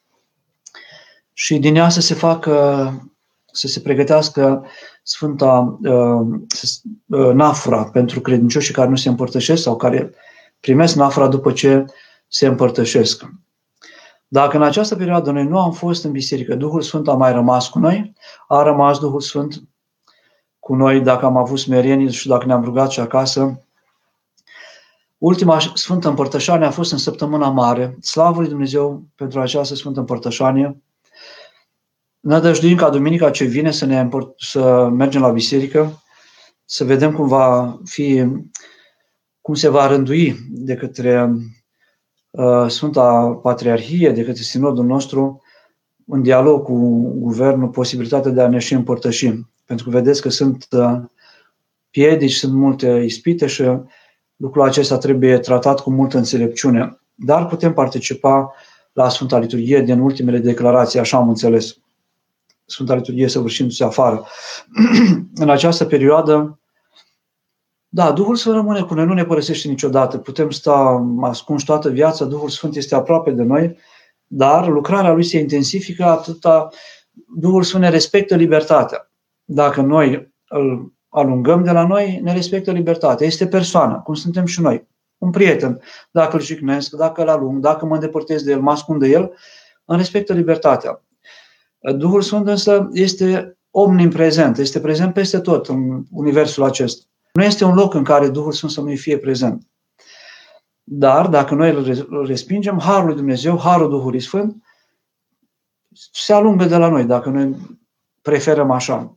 și 1.33 1.59
din 1.59 1.77
ea 1.77 1.89
să 1.89 2.01
se 2.01 2.15
facă, 2.15 2.93
să 3.53 3.67
se 3.67 3.81
pregătească 3.81 4.67
Sfânta 5.03 5.79
uh, 5.83 6.41
uh, 7.07 7.33
nafura 7.33 7.85
pentru 7.85 8.21
credincioșii 8.21 8.75
care 8.75 8.89
nu 8.89 8.97
se 8.97 9.09
împărtășesc 9.09 9.63
sau 9.63 9.77
care 9.77 10.15
primesc 10.61 10.95
nafra 10.95 11.29
după 11.29 11.53
ce 11.53 11.85
se 12.29 12.47
împărtășesc. 12.47 13.25
Dacă 14.29 14.57
în 14.57 14.63
această 14.63 14.97
perioadă 14.97 15.31
noi 15.31 15.45
nu 15.45 15.59
am 15.59 15.73
fost 15.73 16.05
în 16.05 16.11
biserică, 16.11 16.55
Duhul 16.55 16.81
Sfânt 16.81 17.09
a 17.09 17.15
mai 17.15 17.33
rămas 17.33 17.69
cu 17.69 17.79
noi, 17.79 18.13
a 18.49 18.63
rămas 18.63 18.99
Duhul 18.99 19.21
Sfânt 19.21 19.63
cu 20.59 20.75
noi 20.75 21.01
dacă 21.01 21.25
am 21.25 21.37
avut 21.37 21.59
smerenie 21.59 22.11
și 22.11 22.29
dacă 22.29 22.47
ne-am 22.47 22.65
rugat 22.65 22.91
și 22.91 23.01
acasă. 23.01 23.65
Ultima 25.19 25.59
Sfântă 25.75 26.09
Împărtășanie 26.09 26.67
a 26.67 26.71
fost 26.71 26.93
în 26.93 26.99
săptămâna 26.99 27.49
mare. 27.49 27.97
Slavă 28.01 28.41
lui 28.41 28.49
Dumnezeu 28.49 29.03
pentru 29.15 29.41
această 29.41 29.75
Sfântă 29.75 30.01
Împărtășanie. 30.01 30.83
Nădăjduim 32.21 32.77
ca 32.77 32.91
duminica 32.91 33.31
ce 33.31 33.45
vine 33.45 33.71
să, 33.71 33.85
ne 33.85 34.09
împăr- 34.09 34.35
să 34.37 34.89
mergem 34.93 35.21
la 35.21 35.31
biserică, 35.31 36.03
să 36.65 36.85
vedem 36.85 37.13
cum 37.13 37.27
va 37.27 37.79
fi 37.85 38.25
cum 39.41 39.55
se 39.55 39.69
va 39.69 39.87
rândui 39.87 40.37
de 40.51 40.75
către 40.75 41.31
uh, 42.31 42.67
Sfânta 42.69 43.39
Patriarhie, 43.43 44.11
de 44.11 44.25
către 44.25 44.43
Sinodul 44.43 44.85
nostru, 44.85 45.43
în 46.07 46.23
dialog 46.23 46.63
cu 46.63 46.75
guvernul, 47.15 47.69
posibilitatea 47.69 48.31
de 48.31 48.41
a 48.41 48.49
ne 48.49 48.59
și 48.59 48.75
împărtăși. 48.75 49.33
Pentru 49.65 49.85
că 49.85 49.91
vedeți 49.91 50.23
că 50.23 50.29
sunt 50.29 50.67
uh, 50.71 51.01
piedici, 51.91 52.33
sunt 52.33 52.53
multe 52.53 53.03
ispite 53.05 53.47
și 53.47 53.63
lucrul 54.37 54.63
acesta 54.63 54.99
trebuie 54.99 55.39
tratat 55.39 55.81
cu 55.81 55.91
multă 55.91 56.17
înțelepciune. 56.17 57.01
Dar 57.15 57.47
putem 57.47 57.73
participa 57.73 58.55
la 58.93 59.09
Sfânta 59.09 59.39
Liturghie 59.39 59.81
din 59.81 59.99
ultimele 59.99 60.39
declarații, 60.39 60.99
așa 60.99 61.17
am 61.17 61.29
înțeles. 61.29 61.77
Sfânta 62.71 62.95
Liturghie 62.95 63.29
săvârșindu-se 63.29 63.85
afară. 63.85 64.27
în 65.35 65.51
această 65.51 65.85
perioadă 65.85 66.61
da, 67.93 68.13
Duhul 68.13 68.37
Sfânt 68.37 68.55
rămâne 68.55 68.83
cu 68.83 68.95
noi, 68.95 69.05
nu 69.05 69.15
ne 69.15 69.25
părăsește 69.25 69.69
niciodată. 69.69 70.19
Putem 70.19 70.51
sta 70.51 71.07
ascunși 71.23 71.65
toată 71.65 71.89
viața, 71.89 72.25
Duhul 72.25 72.49
Sfânt 72.49 72.77
este 72.77 72.95
aproape 72.95 73.31
de 73.31 73.43
noi, 73.43 73.77
dar 74.27 74.69
lucrarea 74.69 75.13
lui 75.13 75.25
se 75.25 75.39
intensifică 75.39 76.05
atâta 76.05 76.69
Duhul 77.37 77.63
Sfânt 77.63 77.83
ne 77.83 77.89
respectă 77.89 78.37
libertatea. 78.37 79.11
Dacă 79.45 79.81
noi 79.81 80.35
îl 80.49 80.93
alungăm 81.09 81.65
de 81.65 81.71
la 81.71 81.87
noi, 81.87 82.21
ne 82.23 82.33
respectă 82.33 82.71
libertatea. 82.71 83.27
Este 83.27 83.47
persoană, 83.47 84.01
cum 84.05 84.15
suntem 84.15 84.45
și 84.45 84.61
noi. 84.61 84.89
Un 85.19 85.31
prieten, 85.31 85.81
dacă 86.11 86.37
îl 86.37 86.43
jignesc, 86.43 86.91
dacă 86.91 87.23
îl 87.23 87.29
alung, 87.29 87.61
dacă 87.61 87.87
mă 87.87 87.95
îndepărtez 87.95 88.43
de 88.43 88.51
el, 88.51 88.61
mă 88.61 88.71
ascund 88.71 89.01
de 89.01 89.09
el, 89.09 89.33
îmi 89.85 89.99
respectă 89.99 90.33
libertatea. 90.33 91.03
Duhul 91.81 92.23
Sfânt 92.23 92.47
însă 92.47 92.89
este 92.93 93.59
omniprezent, 93.71 94.59
este 94.59 94.81
prezent 94.81 95.13
peste 95.13 95.39
tot 95.39 95.69
în 95.69 96.03
universul 96.11 96.65
acesta. 96.65 97.05
Nu 97.33 97.43
este 97.43 97.65
un 97.65 97.75
loc 97.75 97.95
în 97.95 98.05
care 98.05 98.29
Duhul 98.29 98.53
Sfânt 98.53 98.73
să 98.73 98.81
nu 98.81 98.95
fie 98.95 99.19
prezent. 99.19 99.63
Dar 100.83 101.27
dacă 101.27 101.55
noi 101.55 101.71
îl 102.09 102.27
respingem, 102.27 102.79
Harul 102.79 103.07
lui 103.07 103.17
Dumnezeu, 103.17 103.59
Harul 103.59 103.91
Duhului 103.91 104.21
Sfânt, 104.21 104.57
se 106.13 106.33
alungă 106.33 106.65
de 106.65 106.77
la 106.77 106.89
noi, 106.89 107.05
dacă 107.05 107.29
noi 107.29 107.57
preferăm 108.23 108.71
așa. 108.71 109.17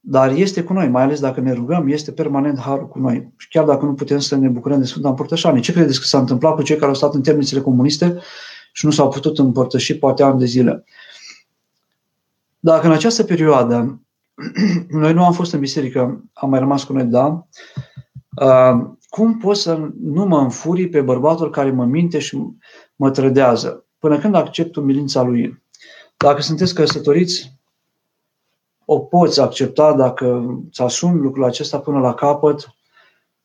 Dar 0.00 0.30
este 0.30 0.62
cu 0.62 0.72
noi, 0.72 0.88
mai 0.88 1.02
ales 1.02 1.20
dacă 1.20 1.40
ne 1.40 1.52
rugăm, 1.52 1.88
este 1.88 2.12
permanent 2.12 2.58
Harul 2.58 2.88
cu 2.88 2.98
noi. 2.98 3.32
Și 3.36 3.48
chiar 3.48 3.64
dacă 3.64 3.84
nu 3.84 3.94
putem 3.94 4.18
să 4.18 4.36
ne 4.36 4.48
bucurăm 4.48 4.78
de 4.78 4.86
Sfânta 4.86 5.08
Împărtășanie. 5.08 5.60
Ce 5.60 5.72
credeți 5.72 6.00
că 6.00 6.04
s-a 6.06 6.18
întâmplat 6.18 6.54
cu 6.54 6.62
cei 6.62 6.76
care 6.76 6.86
au 6.86 6.94
stat 6.94 7.14
în 7.14 7.22
temnițele 7.22 7.60
comuniste 7.60 8.18
și 8.72 8.84
nu 8.84 8.90
s-au 8.90 9.08
putut 9.08 9.38
împărtăși 9.38 9.98
poate 9.98 10.22
ani 10.22 10.38
de 10.38 10.44
zile? 10.44 10.84
Dacă 12.66 12.86
în 12.86 12.92
această 12.92 13.24
perioadă 13.24 14.00
noi 14.88 15.12
nu 15.12 15.24
am 15.24 15.32
fost 15.32 15.52
în 15.52 15.60
biserică, 15.60 16.24
am 16.32 16.50
mai 16.50 16.58
rămas 16.58 16.84
cu 16.84 16.92
noi, 16.92 17.04
da, 17.04 17.46
uh, 18.42 18.86
cum 19.08 19.38
pot 19.38 19.56
să 19.56 19.90
nu 20.02 20.24
mă 20.24 20.38
înfurii 20.38 20.88
pe 20.88 21.00
bărbatul 21.00 21.50
care 21.50 21.70
mă 21.70 21.84
minte 21.84 22.18
și 22.18 22.38
mă 22.96 23.10
trădează? 23.10 23.84
Până 23.98 24.18
când 24.18 24.34
accept 24.34 24.76
umilința 24.76 25.22
lui? 25.22 25.62
Dacă 26.16 26.42
sunteți 26.42 26.74
căsătoriți, 26.74 27.58
o 28.84 28.98
poți 28.98 29.40
accepta 29.40 29.94
dacă 29.94 30.58
îți 30.68 30.82
asumi 30.82 31.20
lucrul 31.20 31.44
acesta 31.44 31.78
până 31.78 31.98
la 31.98 32.14
capăt. 32.14 32.74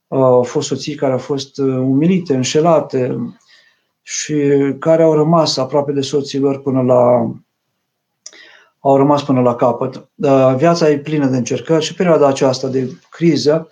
Uh, 0.08 0.20
au 0.20 0.44
fost 0.44 0.68
soții 0.68 0.96
care 0.96 1.12
au 1.12 1.18
fost 1.18 1.58
uh, 1.58 1.78
umilite, 1.78 2.36
înșelate 2.36 3.18
și 4.02 4.36
care 4.80 5.04
au 5.04 5.14
rămas 5.14 5.58
aproape 5.58 5.92
de 5.92 6.02
soților 6.02 6.62
până 6.62 6.82
la 6.82 7.32
au 8.82 8.98
rămas 8.98 9.24
până 9.24 9.42
la 9.42 9.56
capăt. 9.56 10.10
Viața 10.56 10.90
e 10.90 10.98
plină 10.98 11.26
de 11.26 11.38
încercări 11.38 11.84
și 11.84 11.94
perioada 11.94 12.28
aceasta 12.28 12.68
de 12.68 12.90
criză, 13.10 13.68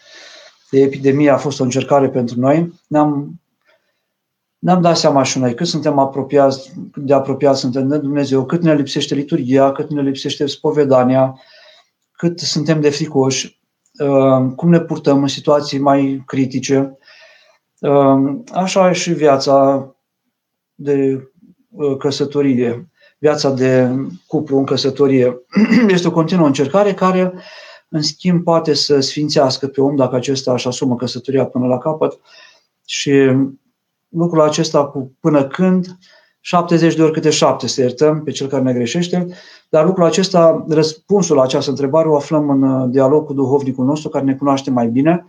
de 0.69 0.79
epidemie 0.79 1.29
a 1.29 1.37
fost 1.37 1.59
o 1.59 1.63
încercare 1.63 2.09
pentru 2.09 2.39
noi. 2.39 2.73
Ne-am, 2.87 3.41
ne-am 4.59 4.81
dat 4.81 4.97
seama 4.97 5.23
și 5.23 5.39
noi 5.39 5.53
cât 5.53 5.67
suntem 5.67 5.99
apropiați, 5.99 6.71
cât 6.91 7.03
de 7.03 7.13
apropiați 7.13 7.59
suntem 7.59 7.87
de 7.87 7.97
Dumnezeu, 7.97 8.45
cât 8.45 8.61
ne 8.61 8.75
lipsește 8.75 9.15
liturgia, 9.15 9.71
cât 9.71 9.89
ne 9.89 10.01
lipsește 10.01 10.45
spovedania, 10.45 11.39
cât 12.11 12.39
suntem 12.39 12.81
de 12.81 12.89
fricoși, 12.89 13.61
uh, 13.99 14.53
cum 14.55 14.69
ne 14.69 14.79
purtăm 14.79 15.21
în 15.21 15.27
situații 15.27 15.79
mai 15.79 16.23
critice. 16.25 16.97
Uh, 17.79 18.35
așa 18.53 18.89
e 18.89 18.93
și 18.93 19.13
viața 19.13 19.87
de 20.75 21.27
uh, 21.69 21.97
căsătorie 21.97 22.89
viața 23.19 23.49
de 23.49 23.89
cuplu 24.27 24.57
în 24.57 24.65
căsătorie. 24.65 25.39
Este 25.87 26.07
o 26.07 26.11
continuă 26.11 26.45
încercare 26.45 26.93
care, 26.93 27.33
în 27.89 28.01
schimb, 28.01 28.43
poate 28.43 28.73
să 28.73 28.99
sfințească 28.99 29.67
pe 29.67 29.81
om 29.81 29.95
dacă 29.95 30.15
acesta 30.15 30.53
își 30.53 30.67
asumă 30.67 30.95
căsătoria 30.95 31.45
până 31.45 31.67
la 31.67 31.77
capăt 31.77 32.19
și 32.85 33.11
lucrul 34.09 34.41
acesta 34.41 34.85
cu 34.85 35.15
până 35.19 35.47
când 35.47 35.97
70 36.39 36.95
de 36.95 37.01
ori 37.03 37.11
câte 37.11 37.29
7 37.29 37.67
să 37.67 37.81
iertăm 37.81 38.23
pe 38.23 38.31
cel 38.31 38.47
care 38.47 38.63
ne 38.63 38.73
greșește, 38.73 39.27
dar 39.69 39.85
lucrul 39.85 40.05
acesta, 40.05 40.65
răspunsul 40.69 41.35
la 41.35 41.41
această 41.41 41.69
întrebare 41.69 42.07
o 42.07 42.15
aflăm 42.15 42.49
în 42.49 42.91
dialog 42.91 43.25
cu 43.25 43.33
duhovnicul 43.33 43.85
nostru 43.85 44.09
care 44.09 44.25
ne 44.25 44.35
cunoaște 44.35 44.71
mai 44.71 44.87
bine 44.87 45.25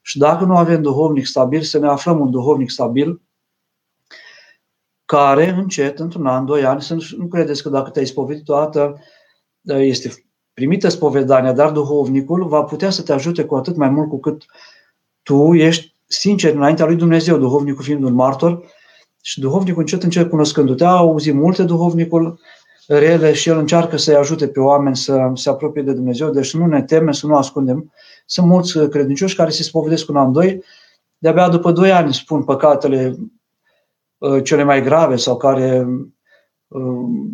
și 0.00 0.18
dacă 0.18 0.44
nu 0.44 0.56
avem 0.56 0.82
duhovnic 0.82 1.26
stabil, 1.26 1.62
să 1.62 1.78
ne 1.78 1.88
aflăm 1.88 2.20
un 2.20 2.30
duhovnic 2.30 2.70
stabil 2.70 3.20
care 5.10 5.48
încet, 5.48 5.98
într-un 5.98 6.26
an, 6.26 6.44
doi 6.44 6.64
ani, 6.64 6.82
să 6.82 6.96
nu 7.16 7.26
credeți 7.26 7.62
că 7.62 7.68
dacă 7.68 7.90
te-ai 7.90 8.06
spovedit 8.06 8.48
o 8.48 8.54
dată, 8.54 8.98
este 9.62 10.12
primită 10.54 10.88
spovedania, 10.88 11.52
dar 11.52 11.70
duhovnicul 11.70 12.48
va 12.48 12.62
putea 12.62 12.90
să 12.90 13.02
te 13.02 13.12
ajute 13.12 13.44
cu 13.44 13.54
atât 13.54 13.76
mai 13.76 13.88
mult 13.88 14.08
cu 14.08 14.20
cât 14.20 14.44
tu 15.22 15.54
ești 15.54 15.94
sincer 16.06 16.54
înaintea 16.54 16.86
lui 16.86 16.96
Dumnezeu, 16.96 17.38
duhovnicul 17.38 17.84
fiind 17.84 18.02
un 18.02 18.14
martor, 18.14 18.64
și 19.22 19.40
duhovnicul 19.40 19.80
încet, 19.80 20.02
încet 20.02 20.28
cunoscându-te, 20.28 20.84
a 20.84 20.96
auzit 20.96 21.34
multe 21.34 21.62
duhovnicul 21.62 22.40
rele 22.86 23.32
și 23.32 23.48
el 23.48 23.58
încearcă 23.58 23.96
să-i 23.96 24.14
ajute 24.14 24.48
pe 24.48 24.60
oameni 24.60 24.96
să 24.96 25.30
se 25.34 25.48
apropie 25.48 25.82
de 25.82 25.92
Dumnezeu, 25.92 26.30
deci 26.30 26.54
nu 26.54 26.66
ne 26.66 26.82
temem, 26.82 27.12
să 27.12 27.26
nu 27.26 27.36
ascundem. 27.36 27.92
Sunt 28.26 28.46
mulți 28.46 28.88
credincioși 28.88 29.36
care 29.36 29.50
se 29.50 29.62
spovedesc 29.62 30.08
un 30.08 30.16
an, 30.16 30.32
doi, 30.32 30.64
de-abia 31.18 31.48
după 31.48 31.72
doi 31.72 31.92
ani 31.92 32.14
spun 32.14 32.42
păcatele 32.42 33.16
Uh, 33.16 33.39
cele 34.42 34.62
mai 34.62 34.82
grave 34.82 35.16
sau 35.16 35.36
care 35.36 35.86
uh, 36.68 36.82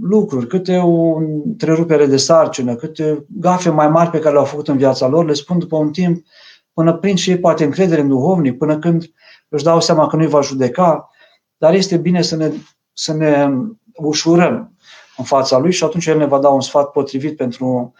lucruri, 0.00 0.46
câte 0.46 0.76
o 0.76 1.16
întrerupere 1.16 2.06
de 2.06 2.16
sarcină, 2.16 2.74
câte 2.74 3.24
gafe 3.28 3.70
mai 3.70 3.88
mari 3.88 4.10
pe 4.10 4.18
care 4.18 4.32
le-au 4.32 4.44
făcut 4.44 4.68
în 4.68 4.76
viața 4.76 5.06
lor, 5.06 5.24
le 5.24 5.32
spun 5.32 5.58
după 5.58 5.76
un 5.76 5.92
timp, 5.92 6.24
până 6.72 6.94
prind 6.94 7.18
și 7.18 7.30
ei 7.30 7.38
poate 7.38 7.64
încredere 7.64 8.00
în 8.00 8.08
duhovnic, 8.08 8.58
până 8.58 8.78
când 8.78 9.10
își 9.48 9.64
dau 9.64 9.80
seama 9.80 10.06
că 10.06 10.16
nu-i 10.16 10.26
va 10.26 10.40
judeca, 10.40 11.10
dar 11.56 11.74
este 11.74 11.96
bine 11.96 12.22
să 12.22 12.36
ne, 12.36 12.52
să 12.92 13.12
ne 13.12 13.48
ușurăm 13.94 14.76
în 15.16 15.24
fața 15.24 15.58
lui 15.58 15.72
și 15.72 15.84
atunci 15.84 16.06
el 16.06 16.18
ne 16.18 16.26
va 16.26 16.38
da 16.38 16.48
un 16.48 16.60
sfat 16.60 16.90
potrivit 16.90 17.36
pentru 17.36 17.92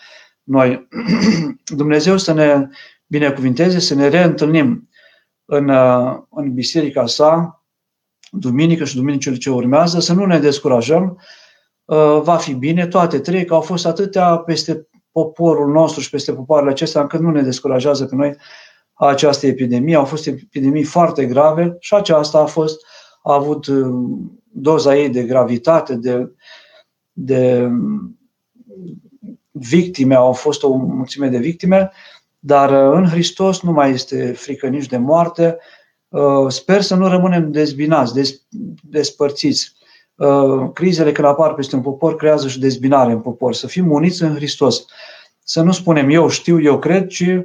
noi. 0.43 0.89
Dumnezeu 1.77 2.17
să 2.17 2.33
ne 2.33 2.69
binecuvinteze, 3.07 3.79
să 3.79 3.95
ne 3.95 4.09
reîntâlnim 4.09 4.89
în, 5.45 5.69
uh, 5.69 6.19
în 6.31 6.55
biserica 6.55 7.07
sa, 7.07 7.56
duminică 8.39 8.85
și 8.85 8.97
duminicile 8.97 9.37
ce 9.37 9.51
urmează, 9.51 10.01
să 10.01 10.13
nu 10.13 10.27
ne 10.27 10.39
descurajăm, 10.39 11.19
uh, 11.85 12.21
va 12.23 12.37
fi 12.37 12.55
bine, 12.55 12.87
toate 12.87 13.19
trei, 13.19 13.45
că 13.45 13.55
au 13.55 13.61
fost 13.61 13.87
atâtea 13.87 14.37
peste 14.37 14.89
poporul 15.13 15.73
nostru 15.73 16.01
și 16.01 16.11
peste 16.11 16.33
popoarele 16.33 16.71
acestea, 16.71 17.01
încât 17.01 17.21
nu 17.21 17.31
ne 17.31 17.43
descurajează 17.43 18.05
pe 18.05 18.15
noi 18.15 18.37
această 18.95 19.47
epidemie. 19.47 19.97
Au 19.97 20.05
fost 20.05 20.27
epidemii 20.27 20.85
foarte 20.85 21.27
grave 21.27 21.77
și 21.79 21.95
aceasta 21.95 22.39
a 22.39 22.47
fost, 22.47 22.81
a 23.23 23.35
avut 23.35 23.67
uh, 23.67 23.95
doza 24.53 24.97
ei 24.97 25.09
de 25.09 25.23
gravitate, 25.23 25.95
de, 25.95 26.33
de 27.13 27.71
victime, 29.51 30.15
au 30.15 30.33
fost 30.33 30.63
o 30.63 30.75
mulțime 30.75 31.29
de 31.29 31.39
victime, 31.39 31.91
dar 32.39 32.71
uh, 32.71 32.97
în 32.97 33.07
Hristos 33.07 33.63
nu 33.63 33.73
mai 33.73 33.91
este 33.91 34.33
frică 34.33 34.67
nici 34.67 34.87
de 34.87 34.97
moarte, 34.97 35.59
Uh, 35.59 35.76
sper 36.49 36.81
să 36.81 36.95
nu 36.95 37.09
rămânem 37.09 37.51
dezbinați, 37.51 38.15
des, 38.15 38.41
despărțiți. 38.83 39.75
Uh, 40.17 40.71
crizele 40.73 41.13
când 41.13 41.27
apar 41.27 41.55
peste 41.55 41.77
un 41.77 41.83
popor 41.83 42.17
creează 42.17 42.49
și 42.49 42.59
dezbinare 42.59 43.13
în 43.13 43.21
popor. 43.21 43.55
Să 43.55 43.67
fim 43.67 43.91
uniți 43.91 44.23
în 44.23 44.35
Hristos. 44.35 44.85
Să 45.43 45.63
nu 45.63 45.73
spunem 45.73 46.11
eu 46.11 46.29
știu, 46.29 46.63
eu 46.63 46.79
cred, 46.79 47.07
ci 47.07 47.41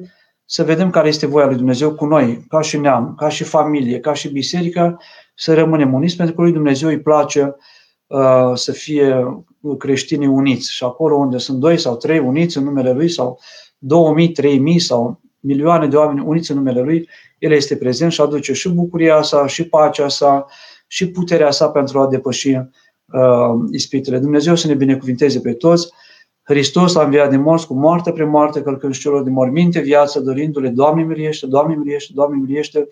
să 0.45 0.63
vedem 0.63 0.89
care 0.89 1.07
este 1.07 1.25
voia 1.25 1.45
lui 1.45 1.55
Dumnezeu 1.55 1.93
cu 1.93 2.05
noi, 2.05 2.45
ca 2.47 2.61
și 2.61 2.77
neam, 2.77 3.15
ca 3.17 3.29
și 3.29 3.43
familie, 3.43 3.99
ca 3.99 4.13
și 4.13 4.29
biserică, 4.29 4.99
să 5.35 5.53
rămânem 5.53 5.93
uniți, 5.93 6.15
pentru 6.15 6.35
că 6.35 6.41
lui 6.41 6.51
Dumnezeu 6.51 6.89
îi 6.89 7.01
place 7.01 7.55
uh, 8.07 8.51
să 8.53 8.71
fie 8.71 9.37
creștinii 9.77 10.27
uniți. 10.27 10.73
Și 10.73 10.83
acolo 10.83 11.15
unde 11.15 11.37
sunt 11.37 11.59
doi 11.59 11.77
sau 11.77 11.95
trei 11.95 12.19
uniți 12.19 12.57
în 12.57 12.63
numele 12.63 12.93
Lui, 12.93 13.09
sau 13.09 13.39
2000, 13.77 14.31
3000 14.31 14.79
sau 14.79 15.21
milioane 15.39 15.87
de 15.87 15.95
oameni 15.95 16.25
uniți 16.25 16.51
în 16.51 16.57
numele 16.57 16.81
Lui, 16.81 17.09
El 17.41 17.51
este 17.51 17.75
prezent 17.75 18.11
și 18.11 18.21
aduce 18.21 18.53
și 18.53 18.69
bucuria 18.69 19.21
sa, 19.21 19.47
și 19.47 19.63
pacea 19.63 20.07
sa, 20.07 20.45
și 20.87 21.11
puterea 21.11 21.51
sa 21.51 21.69
pentru 21.69 21.99
a 21.99 22.07
depăși 22.07 22.55
uh, 22.55 22.63
ispitele. 23.71 24.19
Dumnezeu 24.19 24.55
să 24.55 24.67
ne 24.67 24.73
binecuvinteze 24.73 25.39
pe 25.39 25.53
toți. 25.53 25.89
Hristos 26.43 26.95
a 26.95 27.03
înviat 27.03 27.29
din 27.29 27.41
morți 27.41 27.67
cu 27.67 27.73
moarte 27.73 28.11
pre 28.11 28.23
moarte, 28.23 28.61
călcând 28.61 28.97
celor 28.97 29.23
din 29.23 29.33
morminte 29.33 29.79
viață, 29.79 30.19
dorindu-le, 30.19 30.69
Doamne 30.69 31.03
miliește, 31.03 31.47
Doamne 31.47 31.75
miliește, 31.75 32.11
Doamne 32.15 32.37
miliește, 32.37 32.89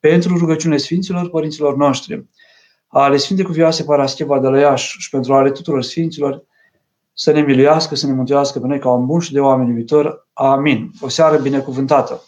pentru 0.00 0.36
rugăciunile 0.36 0.78
Sfinților 0.78 1.30
Părinților 1.30 1.76
noștri, 1.76 2.26
ale 2.86 3.16
Sfinte 3.16 3.42
Cuvioase 3.42 3.84
Parascheva 3.84 4.40
de 4.40 4.48
la 4.48 4.58
Iași 4.58 4.96
și 4.98 5.10
pentru 5.10 5.34
ale 5.34 5.50
tuturor 5.50 5.82
Sfinților, 5.82 6.44
să 7.12 7.32
ne 7.32 7.40
miluiască, 7.40 7.94
să 7.94 8.06
ne 8.06 8.12
mântuiască 8.12 8.58
pe 8.58 8.66
noi 8.66 8.78
ca 8.78 8.90
un 8.90 9.06
bun 9.06 9.20
și 9.20 9.32
de 9.32 9.40
oameni 9.40 9.74
viitor. 9.74 10.28
Amin. 10.32 10.90
O 11.00 11.08
seară 11.08 11.36
binecuvântată! 11.36 12.22